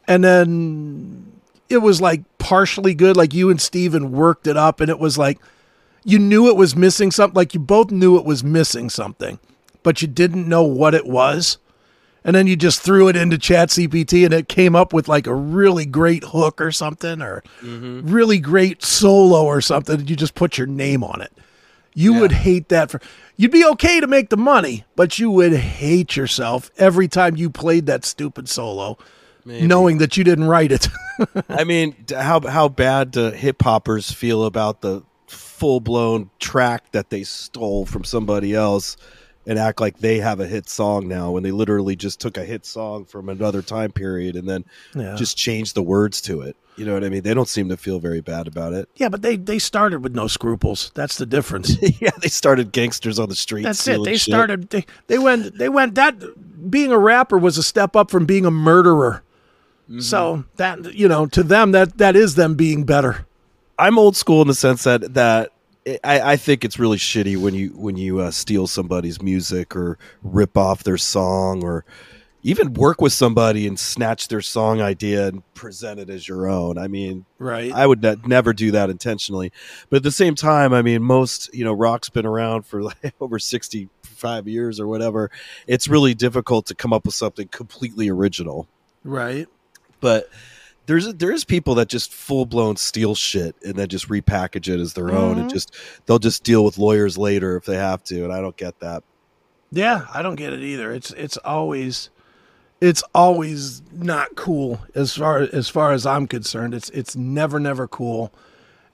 and 0.07 0.23
then 0.23 1.26
it 1.69 1.79
was 1.79 2.01
like 2.01 2.23
partially 2.39 2.95
good, 2.95 3.17
like 3.17 3.35
you 3.35 3.51
and 3.51 3.61
Steven 3.61 4.13
worked 4.13 4.47
it 4.47 4.57
up 4.57 4.81
and 4.81 4.91
it 4.91 4.99
was 4.99 5.19
like 5.19 5.39
you 6.05 6.19
knew 6.19 6.49
it 6.49 6.57
was 6.57 6.77
missing 6.77 7.11
something, 7.11 7.35
like 7.35 7.55
you 7.55 7.61
both 7.61 7.91
knew 7.91 8.17
it 8.17 8.25
was 8.25 8.45
missing 8.45 8.89
something, 8.89 9.39
but 9.83 10.01
you 10.03 10.09
didn't 10.09 10.49
know 10.49 10.63
what 10.63 10.95
it 10.95 11.07
was. 11.07 11.59
And 12.25 12.35
then 12.35 12.49
you 12.49 12.57
just 12.57 12.81
threw 12.81 13.09
it 13.09 13.15
into 13.15 13.39
Chat 13.39 13.69
GPT 13.69 14.25
and 14.25 14.35
it 14.35 14.49
came 14.49 14.75
up 14.75 14.93
with 14.93 15.07
like 15.07 15.29
a 15.29 15.35
really 15.35 15.87
great 15.87 16.25
hook 16.25 16.61
or 16.61 16.73
something 16.73 17.23
or 17.23 17.43
mm-hmm. 17.61 18.09
really 18.09 18.41
great 18.41 18.83
solo 18.83 19.45
or 19.45 19.61
something. 19.61 20.01
And 20.01 20.11
you 20.11 20.17
just 20.17 20.35
put 20.35 20.59
your 20.59 20.67
name 20.67 21.05
on 21.05 21.21
it. 21.21 21.33
You 21.95 22.15
Yeah. 22.15 22.21
would 22.21 22.33
hate 22.33 22.69
that 22.69 22.91
for 22.91 23.01
you'd 23.37 23.53
be 23.53 23.65
okay 23.65 24.01
to 24.01 24.09
make 24.09 24.31
the 24.31 24.37
money, 24.37 24.85
but 24.97 25.21
you 25.21 25.31
would 25.31 25.53
hate 25.55 26.17
yourself 26.17 26.71
every 26.79 27.07
time 27.07 27.37
you 27.37 27.49
played 27.49 27.87
that 27.87 28.05
stupid 28.05 28.49
solo, 28.49 28.99
knowing 29.47 29.99
that 29.99 30.17
you 30.17 30.25
didn't 30.25 30.45
write 30.45 30.73
it. 30.73 30.89
I 31.49 31.65
mean, 31.65 31.95
how 32.11 32.41
how 32.47 32.69
bad 32.69 33.13
do 33.13 33.31
hip 33.31 33.63
hoppers 33.63 34.11
feel 34.11 34.45
about 34.45 34.81
the 34.83 35.03
full 35.27 35.81
blown 35.81 36.31
track 36.39 36.91
that 36.93 37.11
they 37.11 37.23
stole 37.25 37.87
from 37.87 38.05
somebody 38.05 38.55
else 38.55 38.97
and 39.47 39.59
act 39.59 39.81
like 39.81 39.99
they 39.99 40.19
have 40.19 40.41
a 40.41 40.47
hit 40.47 40.69
song 40.69 41.07
now 41.09 41.31
when 41.31 41.43
they 41.43 41.53
literally 41.53 41.95
just 41.97 42.21
took 42.21 42.37
a 42.37 42.45
hit 42.45 42.67
song 42.67 43.05
from 43.05 43.29
another 43.29 43.63
time 43.63 43.93
period 43.93 44.35
and 44.37 44.49
then 44.49 44.65
Yeah. 44.95 45.15
just 45.17 45.37
changed 45.37 45.75
the 45.75 45.83
words 45.83 46.21
to 46.23 46.41
it. 46.43 46.57
You 46.77 46.85
know 46.85 46.93
what 46.93 47.05
I 47.05 47.09
mean? 47.09 47.23
They 47.23 47.33
don't 47.33 47.49
seem 47.49 47.71
to 47.71 47.77
feel 47.79 47.99
very 48.01 48.21
bad 48.21 48.47
about 48.47 48.75
it. 48.75 48.89
yeah, 48.97 49.09
but 49.09 49.23
they 49.23 49.37
they 49.37 49.59
started 49.59 50.03
with 50.03 50.15
no 50.15 50.27
scruples. 50.27 50.91
That's 50.95 51.17
the 51.17 51.25
difference. 51.27 51.77
yeah, 52.01 52.11
they 52.21 52.29
started 52.29 52.71
gangsters 52.73 53.19
on 53.19 53.29
the 53.31 53.37
street. 53.37 53.63
That's 53.63 53.87
it. 53.89 54.03
They 54.05 54.19
shit. 54.19 54.33
started 54.35 54.69
they, 54.69 54.85
they 55.07 55.19
went 55.19 55.57
they 55.57 55.71
went 55.71 55.95
that 55.95 56.17
being 56.71 56.93
a 56.93 56.99
rapper 56.99 57.39
was 57.39 57.57
a 57.57 57.63
step 57.63 57.97
up 57.97 58.11
from 58.11 58.27
being 58.27 58.45
a 58.45 58.51
murderer. 58.51 59.23
Mm-hmm. 59.89 60.01
So 60.01 60.45
that 60.57 60.95
you 60.95 61.07
know, 61.07 61.27
to 61.27 61.43
them 61.43 61.73
that 61.73 61.99
that 61.99 62.17
is 62.17 62.35
them 62.35 62.55
being 62.55 62.85
better. 62.85 63.27
I'm 63.79 63.99
old 63.99 64.17
school 64.17 64.43
in 64.43 64.49
the 64.49 64.55
sense 64.55 64.85
that 64.85 65.15
that 65.15 65.53
I, 66.03 66.33
I 66.33 66.37
think 66.37 66.65
it's 66.65 66.79
really 66.79 66.99
shitty 66.99 67.37
when 67.37 67.55
you 67.55 67.69
when 67.71 67.97
you 67.97 68.19
uh, 68.19 68.33
steal 68.33 68.67
somebody's 68.67 69.23
music 69.23 69.77
or 69.77 69.99
rip 70.23 70.57
off 70.57 70.83
their 70.83 70.97
song 70.97 71.63
or 71.63 71.85
even 72.43 72.75
work 72.75 73.01
with 73.01 73.13
somebody 73.13 73.67
and 73.67 73.79
snatch 73.79 74.29
their 74.29 74.41
song 74.41 74.81
idea 74.81 75.29
and 75.29 75.55
present 75.55 75.99
it 75.99 76.09
as 76.09 76.29
your 76.29 76.49
own. 76.49 76.79
I 76.79 76.87
mean, 76.87 77.25
Right. 77.39 77.73
I 77.73 77.87
would 77.87 78.03
ne- 78.03 78.17
never 78.25 78.53
do 78.53 78.71
that 78.71 78.89
intentionally, 78.89 79.53
but 79.91 79.99
at 79.99 80.03
the 80.05 80.13
same 80.13 80.35
time, 80.37 80.73
I 80.73 80.83
mean, 80.83 81.03
most 81.03 81.53
you 81.55 81.65
know, 81.65 81.73
rock's 81.73 82.09
been 82.09 82.27
around 82.27 82.67
for 82.67 82.83
like 82.83 83.15
over 83.21 83.39
sixty 83.39 83.89
five 84.03 84.49
years 84.49 84.81
or 84.81 84.89
whatever. 84.89 85.31
It's 85.69 85.87
really 85.87 86.15
difficult 86.15 86.67
to 86.67 86.75
come 86.75 86.93
up 86.93 87.05
with 87.05 87.15
something 87.15 87.47
completely 87.49 88.09
original 88.09 88.67
right. 89.05 89.47
But 90.01 90.29
there's 90.87 91.13
there's 91.15 91.45
people 91.45 91.75
that 91.77 91.89
just 91.89 92.13
full 92.13 92.47
blown 92.47 92.77
steal 92.77 93.15
shit 93.15 93.57
and 93.65 93.75
then 93.75 93.89
just 93.89 94.09
repackage 94.09 94.73
it 94.73 94.79
as 94.81 94.93
their 94.95 95.11
own 95.13 95.39
and 95.39 95.49
Mhm. 95.49 95.53
just 95.53 95.75
they'll 96.07 96.19
just 96.21 96.45
deal 96.45 96.65
with 96.65 96.79
lawyers 96.79 97.19
later 97.19 97.57
if 97.57 97.65
they 97.65 97.77
have 97.77 98.05
to 98.05 98.23
and 98.25 98.33
I 98.33 98.41
don't 98.41 98.57
get 98.57 98.79
that. 98.81 99.03
Yeah, 99.73 100.07
I 100.15 100.23
don't 100.23 100.37
get 100.37 100.53
it 100.53 100.61
either. 100.61 100.93
It's 100.93 101.11
it's 101.13 101.37
always 101.39 102.11
it's 102.81 103.03
always 103.15 103.83
not 103.93 104.37
cool 104.37 104.81
as 104.95 105.15
far 105.17 105.39
as 105.41 105.69
far 105.69 105.93
as 105.93 106.07
I'm 106.07 106.27
concerned. 106.29 106.73
It's 106.75 106.89
it's 106.91 107.17
never 107.17 107.59
never 107.59 107.89
cool. 107.89 108.33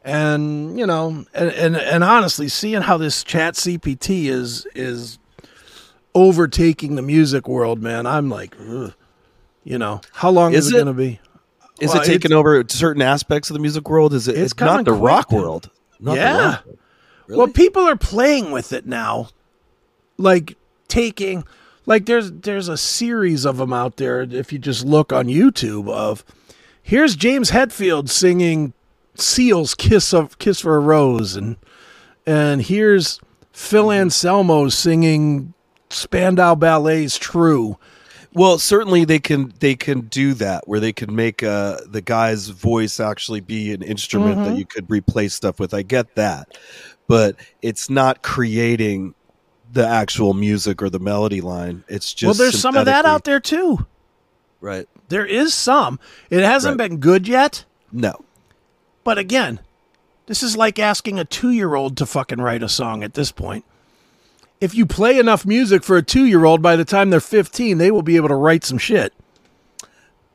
And 0.04 0.78
you 0.78 0.86
know, 0.86 1.26
and 1.34 1.50
and, 1.50 1.76
and 1.76 2.02
honestly, 2.02 2.48
seeing 2.48 2.80
how 2.82 2.96
this 2.96 3.22
Chat 3.22 3.54
GPT 3.54 4.28
is 4.30 4.66
is 4.74 5.18
overtaking 6.14 6.94
the 6.94 7.02
music 7.02 7.48
world, 7.48 7.82
man, 7.82 8.06
I'm 8.06 8.28
like, 8.28 8.56
ugh. 8.60 8.94
You 9.64 9.78
know, 9.78 10.00
how 10.12 10.30
long 10.30 10.52
is, 10.54 10.66
Is 10.66 10.72
it, 10.72 10.76
it- 10.76 10.84
going 10.84 10.96
to 10.96 11.02
be? 11.02 11.20
Is 11.80 11.92
Well, 11.92 12.02
it 12.02 12.06
taking 12.06 12.32
over 12.32 12.62
certain 12.68 13.02
aspects 13.02 13.50
of 13.50 13.54
the 13.54 13.60
music 13.60 13.88
world? 13.88 14.14
Is 14.14 14.28
it? 14.28 14.36
It's 14.36 14.52
It's, 14.52 14.60
not 14.60 14.84
the 14.84 14.92
rock 14.92 15.32
world. 15.32 15.68
Not 15.98 16.16
Yeah. 16.16 16.36
world. 16.64 16.78
Really? 17.26 17.38
Well, 17.38 17.48
people 17.48 17.82
are 17.82 17.96
playing 17.96 18.50
with 18.52 18.72
it 18.72 18.86
now, 18.86 19.28
like 20.18 20.56
taking 20.88 21.44
like 21.86 22.06
there's 22.06 22.30
there's 22.30 22.68
a 22.68 22.76
series 22.76 23.44
of 23.44 23.56
them 23.56 23.72
out 23.72 23.96
there. 23.96 24.22
If 24.22 24.52
you 24.52 24.58
just 24.58 24.84
look 24.84 25.12
on 25.12 25.26
YouTube, 25.26 25.88
of 25.90 26.24
here's 26.82 27.16
James 27.16 27.50
Hetfield 27.50 28.08
singing 28.08 28.74
Seal's 29.16 29.74
"Kiss 29.74 30.12
of 30.12 30.38
Kiss 30.38 30.60
for 30.60 30.76
a 30.76 30.80
Rose," 30.80 31.34
and 31.36 31.56
and 32.26 32.62
here's 32.62 33.18
Phil 33.52 33.90
Anselmo 33.90 34.68
singing 34.68 35.54
Spandau 35.90 36.54
Ballet's 36.54 37.18
"True." 37.18 37.78
Well, 38.34 38.58
certainly 38.58 39.04
they 39.04 39.18
can 39.18 39.52
they 39.60 39.74
can 39.74 40.02
do 40.02 40.32
that 40.34 40.66
where 40.66 40.80
they 40.80 40.92
can 40.92 41.14
make 41.14 41.42
uh, 41.42 41.78
the 41.86 42.00
guy's 42.00 42.48
voice 42.48 42.98
actually 42.98 43.40
be 43.40 43.72
an 43.72 43.82
instrument 43.82 44.38
Mhm. 44.38 44.44
that 44.46 44.56
you 44.58 44.64
could 44.64 44.90
replace 44.90 45.34
stuff 45.34 45.60
with. 45.60 45.74
I 45.74 45.82
get 45.82 46.14
that, 46.14 46.56
but 47.06 47.36
it's 47.60 47.90
not 47.90 48.22
creating 48.22 49.14
the 49.70 49.86
actual 49.86 50.32
music 50.34 50.82
or 50.82 50.88
the 50.90 50.98
melody 50.98 51.40
line. 51.42 51.84
It's 51.88 52.12
just 52.14 52.26
well, 52.26 52.34
there's 52.34 52.58
some 52.60 52.76
of 52.76 52.86
that 52.86 53.04
out 53.04 53.24
there 53.24 53.40
too. 53.40 53.86
right? 54.60 54.88
There 55.08 55.26
is 55.26 55.52
some. 55.52 55.98
It 56.30 56.42
hasn't 56.42 56.78
been 56.78 56.98
good 56.98 57.26
yet. 57.28 57.64
No, 57.90 58.24
But 59.04 59.18
again, 59.18 59.60
this 60.26 60.42
is 60.42 60.56
like 60.56 60.78
asking 60.78 61.18
a 61.18 61.24
two 61.26 61.50
year 61.50 61.74
old 61.74 61.96
to 61.98 62.06
fucking 62.06 62.40
write 62.40 62.62
a 62.62 62.68
song 62.68 63.02
at 63.02 63.12
this 63.14 63.30
point. 63.32 63.64
If 64.62 64.74
you 64.76 64.86
play 64.86 65.18
enough 65.18 65.44
music 65.44 65.82
for 65.82 65.96
a 65.96 66.02
two 66.02 66.24
year 66.24 66.44
old, 66.44 66.62
by 66.62 66.76
the 66.76 66.84
time 66.84 67.10
they're 67.10 67.18
15, 67.20 67.78
they 67.78 67.90
will 67.90 68.02
be 68.02 68.14
able 68.16 68.28
to 68.28 68.34
write 68.36 68.64
some 68.64 68.78
shit. 68.78 69.12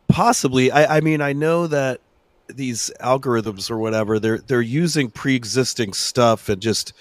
possibly. 0.07 0.71
I, 0.71 0.97
I 0.97 1.01
mean, 1.01 1.21
I 1.21 1.33
know 1.33 1.67
that 1.67 2.01
these 2.49 2.91
algorithms 3.01 3.69
or 3.69 3.77
whatever 3.77 4.19
they're 4.19 4.37
they're 4.37 4.61
using 4.61 5.09
pre-existing 5.09 5.91
stuff 5.91 6.47
and 6.47 6.61
just 6.61 6.93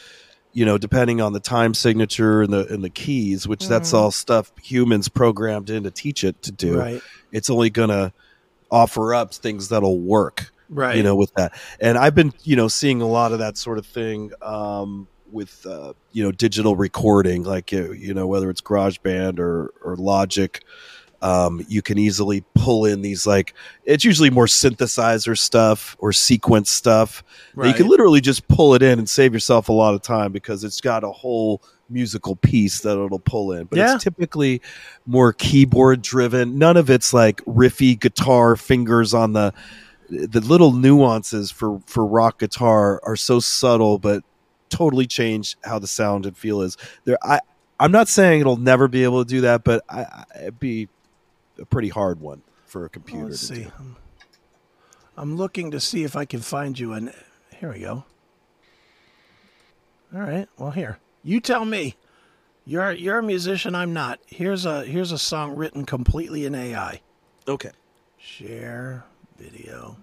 you 0.53 0.65
know 0.65 0.77
depending 0.77 1.21
on 1.21 1.33
the 1.33 1.39
time 1.39 1.73
signature 1.73 2.43
and 2.43 2.53
the 2.53 2.67
and 2.67 2.83
the 2.83 2.91
keys 2.91 3.47
which 3.47 3.69
that's 3.69 3.95
all 3.95 4.11
stuff 4.11 4.51
humans 4.61 5.09
programmed 5.09 5.71
in 5.71 5.85
to 5.85 5.91
teach 5.93 6.25
it 6.25 6.43
to 6.43 6.51
do 6.51 6.77
Right. 6.77 7.01
it's 7.31 7.49
only 7.49 7.71
gonna 7.71 8.13
offer 8.73 9.15
up 9.15 9.33
things 9.35 9.69
that'll 9.69 10.01
work 10.01 10.51
Right. 10.69 10.97
you 10.97 11.05
know 11.05 11.15
with 11.15 11.33
that 11.35 11.53
and 11.81 11.97
i've 11.97 12.17
been 12.17 12.33
you 12.43 12.57
know 12.57 12.67
seeing 12.67 13.01
a 13.01 13.07
lot 13.07 13.31
of 13.31 13.39
that 13.39 13.57
sort 13.57 13.79
of 13.79 13.87
thing 13.87 14.33
um 14.43 15.07
with 15.33 15.67
uh 15.67 15.93
you 16.13 16.23
know 16.23 16.31
digital 16.33 16.77
recording 16.77 17.43
like 17.43 17.73
you 17.73 18.15
know 18.15 18.27
whether 18.27 18.49
it's 18.51 18.61
garageband 18.61 19.39
or 19.39 19.73
or 19.85 19.97
logic 19.97 20.63
um 21.23 21.65
you 21.69 21.83
can 21.83 21.99
easily 21.99 22.45
pull 22.55 22.85
in 22.85 23.01
these 23.03 23.27
like 23.27 23.55
it's 23.85 24.05
usually 24.05 24.31
more 24.31 24.47
synthesizer 24.47 25.37
stuff 25.37 25.97
or 25.99 26.13
sequence 26.13 26.71
stuff. 26.71 27.25
That 27.57 27.69
you 27.69 27.75
can 27.75 27.89
literally 27.89 28.21
just 28.21 28.47
pull 28.49 28.75
it 28.75 28.83
in 28.83 28.99
and 28.99 29.09
save 29.09 29.33
yourself 29.33 29.69
a 29.69 29.73
lot 29.73 29.95
of 29.95 30.03
time 30.03 30.31
because 30.31 30.63
it's 30.63 30.81
got 30.81 31.05
a 31.05 31.11
whole 31.11 31.63
musical 31.89 32.37
piece 32.37 32.81
that 32.81 32.93
it'll 33.03 33.19
pull 33.19 33.53
in 33.53 33.65
but 33.65 33.79
Yeah. 33.79 33.95
it's 33.95 34.05
typically 34.05 34.61
more 35.07 35.33
keyboard 35.33 36.03
driven. 36.03 36.59
None 36.59 36.77
of 36.77 36.91
it's 36.91 37.15
like 37.15 37.43
riffy 37.47 37.99
guitar 37.99 38.55
fingers 38.57 39.15
on 39.15 39.33
the 39.33 39.55
the 40.11 40.41
little 40.41 40.73
nuances 40.73 41.51
for 41.51 41.81
for 41.87 42.05
rock 42.07 42.39
guitar 42.41 43.01
are 43.05 43.17
so 43.17 43.41
subtle 43.41 43.99
but 43.99 44.23
totally 44.77 45.07
change 45.07 45.57
how 45.65 45.79
the 45.79 45.87
sound 45.87 46.27
and 46.27 46.37
feel 46.37 46.61
is 46.61 46.77
there 47.05 47.17
i 47.23 47.41
i'm 47.81 47.93
not 47.93 48.09
saying 48.09 48.41
it'll 48.41 48.57
never 48.57 48.89
be 48.89 49.05
able 49.05 49.25
to 49.25 49.29
do 49.29 49.41
that 49.41 49.65
but 49.65 49.83
i, 49.89 50.01
I 50.03 50.25
it'd 50.43 50.61
be 50.61 50.89
a 51.59 51.65
pretty 51.65 51.89
hard 51.89 52.21
one 52.21 52.43
for 52.67 52.83
a 52.83 52.87
oh, 52.87 52.91
computer 52.91 53.27
Let's 53.27 53.41
to 53.49 53.55
see. 53.55 53.63
do. 53.65 53.73
I'm 55.17 55.37
looking 55.37 55.71
to 55.71 55.81
see 55.81 56.05
if 56.05 56.15
I 56.15 56.25
can 56.25 56.41
find 56.41 56.79
you 56.79 56.93
an. 56.93 57.13
Here 57.59 57.73
we 57.73 57.81
go. 57.81 58.05
All 60.15 60.21
right. 60.21 60.49
Well, 60.59 60.73
here 60.73 60.99
you 61.23 61.41
tell 61.41 61.65
me. 61.65 61.97
You're 62.69 62.93
you're 62.93 63.19
a 63.19 63.23
musician. 63.23 63.75
I'm 63.75 63.93
not. 63.93 64.19
Here's 64.27 64.67
a 64.67 64.85
here's 64.85 65.13
a 65.13 65.19
song 65.19 65.55
written 65.57 65.87
completely 65.87 66.45
in 66.45 66.55
AI. 66.55 67.01
Okay. 67.49 67.71
Share 68.19 69.05
video. 69.39 69.97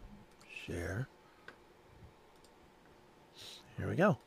Share. 0.65 1.07
Here 3.77 3.87
we 3.89 3.95
go. 3.95 4.17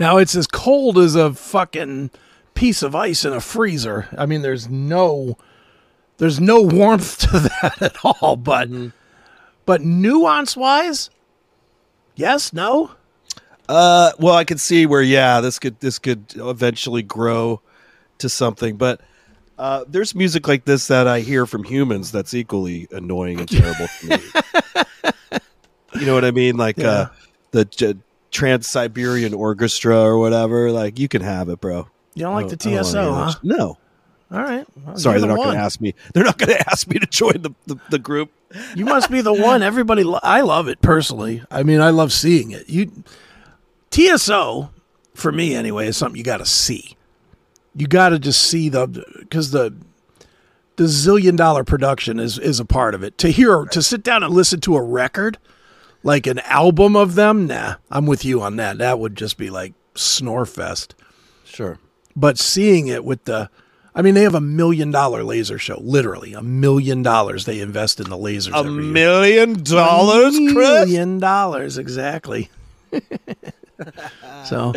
Now 0.00 0.16
it's 0.16 0.34
as 0.34 0.46
cold 0.46 0.98
as 0.98 1.14
a 1.14 1.32
fucking 1.34 2.10
piece 2.54 2.82
of 2.82 2.94
ice 2.96 3.24
in 3.24 3.32
a 3.34 3.40
freezer. 3.40 4.08
I 4.16 4.24
mean, 4.26 4.40
there's 4.42 4.68
no 4.68 5.36
there's 6.16 6.40
no 6.40 6.62
warmth 6.62 7.18
to 7.30 7.38
that 7.38 7.82
at 7.82 7.96
all. 8.02 8.36
But 8.36 8.68
but 9.66 9.82
nuance 9.82 10.56
wise, 10.56 11.10
yes, 12.16 12.52
no. 12.52 12.92
Uh, 13.68 14.10
well, 14.18 14.34
I 14.34 14.44
could 14.44 14.58
see 14.58 14.86
where 14.86 15.02
yeah, 15.02 15.40
this 15.42 15.58
could 15.58 15.78
this 15.80 15.98
could 15.98 16.24
eventually 16.36 17.02
grow 17.02 17.60
to 18.18 18.28
something, 18.28 18.76
but 18.76 19.00
uh, 19.58 19.84
there's 19.86 20.14
music 20.14 20.48
like 20.48 20.64
this 20.64 20.86
that 20.88 21.06
I 21.06 21.20
hear 21.20 21.44
from 21.44 21.62
humans 21.64 22.10
that's 22.10 22.32
equally 22.32 22.88
annoying 22.90 23.38
and 23.38 23.48
terrible 23.48 23.86
to 24.00 24.06
me. 24.08 24.18
you 26.00 26.06
know 26.06 26.14
what 26.14 26.24
I 26.24 26.30
mean? 26.30 26.56
Like 26.56 26.78
Yeah. 26.78 26.88
uh, 26.90 27.08
the 27.50 27.98
Trans 28.30 28.66
Siberian 28.66 29.34
Orchestra 29.34 29.98
or 30.00 30.18
whatever. 30.18 30.70
Like 30.70 30.98
you 30.98 31.08
can 31.08 31.22
have 31.22 31.48
it, 31.48 31.60
bro. 31.60 31.88
You 32.14 32.22
don't 32.24 32.34
like 32.34 32.48
the 32.48 32.56
don't- 32.56 32.72
don't 32.74 32.84
TSO, 32.84 33.12
huh? 33.12 33.32
No, 33.42 33.78
All 34.32 34.38
right. 34.42 34.66
Well, 34.84 34.96
sorry, 34.96 35.20
they're 35.20 35.28
the 35.28 35.34
not 35.36 35.42
going 35.44 35.56
to 35.56 35.62
ask 35.62 35.80
me. 35.80 35.94
They're 36.12 36.24
not 36.24 36.38
going 36.38 36.50
to 36.56 36.70
ask 36.70 36.86
me 36.88 36.98
to 36.98 37.06
join 37.06 37.42
the, 37.42 37.50
the, 37.66 37.76
the 37.90 37.98
group. 37.98 38.30
You 38.74 38.84
must 38.84 39.10
be 39.10 39.20
the 39.20 39.32
one. 39.32 39.62
Everybody, 39.62 40.02
lo- 40.02 40.18
I 40.22 40.40
love 40.40 40.66
it 40.68 40.80
personally. 40.82 41.42
I 41.50 41.62
mean, 41.62 41.80
I 41.80 41.90
love 41.90 42.12
seeing 42.12 42.50
it. 42.50 42.68
You 42.68 42.90
TSO 43.90 44.70
for 45.14 45.32
me 45.32 45.54
anyway 45.54 45.86
is 45.88 45.96
something 45.96 46.16
you 46.16 46.24
got 46.24 46.38
to 46.38 46.46
see. 46.46 46.96
You 47.74 47.86
got 47.86 48.10
to 48.10 48.18
just 48.18 48.42
see 48.42 48.68
the 48.68 49.04
because 49.20 49.50
the 49.52 49.74
the 50.76 50.84
zillion 50.84 51.36
dollar 51.36 51.62
production 51.64 52.18
is 52.18 52.38
is 52.38 52.58
a 52.60 52.64
part 52.64 52.94
of 52.94 53.02
it. 53.02 53.16
To 53.18 53.28
hear 53.30 53.64
to 53.66 53.82
sit 53.82 54.02
down 54.02 54.22
and 54.22 54.32
listen 54.34 54.60
to 54.62 54.76
a 54.76 54.82
record 54.82 55.38
like 56.02 56.26
an 56.26 56.38
album 56.40 56.96
of 56.96 57.14
them, 57.14 57.46
nah, 57.46 57.76
I'm 57.90 58.06
with 58.06 58.24
you 58.24 58.40
on 58.42 58.56
that. 58.56 58.78
That 58.78 58.98
would 58.98 59.16
just 59.16 59.36
be 59.36 59.50
like 59.50 59.74
snore 59.94 60.46
fest. 60.46 60.94
Sure. 61.44 61.78
But 62.16 62.38
seeing 62.38 62.88
it 62.88 63.04
with 63.04 63.24
the 63.24 63.50
I 63.94 64.02
mean, 64.02 64.14
they 64.14 64.22
have 64.22 64.36
a 64.36 64.40
million 64.40 64.92
dollar 64.92 65.24
laser 65.24 65.58
show. 65.58 65.78
Literally, 65.82 66.32
a 66.32 66.42
million 66.42 67.02
dollars 67.02 67.44
they 67.44 67.60
invest 67.60 67.98
in 68.00 68.08
the 68.08 68.16
lasers. 68.16 68.54
A 68.58 68.62
million 68.64 69.62
dollars, 69.64 70.36
A 70.36 70.52
Chris? 70.52 70.68
million 70.68 71.18
dollars, 71.18 71.76
exactly. 71.76 72.50
so, 74.44 74.72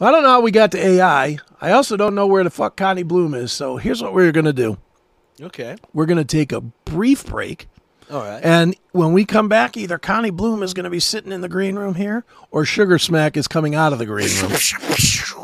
I 0.00 0.10
don't 0.10 0.22
know 0.22 0.28
how 0.28 0.40
we 0.40 0.50
got 0.50 0.70
to 0.72 0.78
AI. 0.86 1.38
I 1.60 1.72
also 1.72 1.96
don't 1.96 2.14
know 2.14 2.26
where 2.26 2.44
the 2.44 2.50
fuck 2.50 2.76
Conny 2.76 3.02
Bloom 3.02 3.34
is. 3.34 3.52
So, 3.52 3.76
here's 3.76 4.02
what 4.02 4.14
we're 4.14 4.32
going 4.32 4.44
to 4.46 4.52
do 4.52 4.78
Okay. 5.40 5.76
we're 5.92 6.06
going 6.06 6.18
to 6.18 6.24
take 6.24 6.52
a 6.52 6.60
brief 6.60 7.26
break. 7.26 7.68
All 8.10 8.20
right. 8.22 8.40
And 8.42 8.74
when 8.92 9.12
we 9.12 9.24
come 9.24 9.48
back, 9.48 9.76
either 9.76 9.98
Conny 9.98 10.30
Bloom 10.30 10.62
is 10.62 10.72
going 10.74 10.84
to 10.84 10.90
be 10.90 11.00
sitting 11.00 11.30
in 11.32 11.40
the 11.42 11.48
green 11.48 11.76
room 11.76 11.94
here 11.94 12.24
or 12.50 12.64
Sugar 12.64 12.98
Smack 12.98 13.36
is 13.36 13.46
coming 13.46 13.74
out 13.74 13.92
of 13.92 13.98
the 13.98 14.06
green 14.06 14.28
room. 14.40 14.52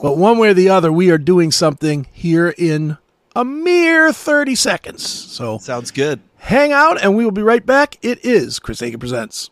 but 0.03 0.17
one 0.17 0.39
way 0.39 0.49
or 0.49 0.55
the 0.55 0.69
other, 0.71 0.91
we 0.93 1.11
are 1.11 1.19
doing 1.19 1.51
something 1.51 2.07
here 2.12 2.55
in 2.57 2.97
a 3.37 3.45
mere 3.45 4.12
30 4.12 4.55
seconds. 4.55 5.07
So 5.07 5.59
Sounds 5.59 5.91
good. 5.91 6.21
hang 6.37 6.73
out 6.73 7.03
and 7.03 7.17
we 7.17 7.25
will 7.25 7.33
be 7.33 7.43
right 7.43 7.65
back. 7.65 7.99
It 8.03 8.25
is 8.25 8.59
Chris 8.59 8.81
Akin 8.81 8.99
Presents. 8.99 9.51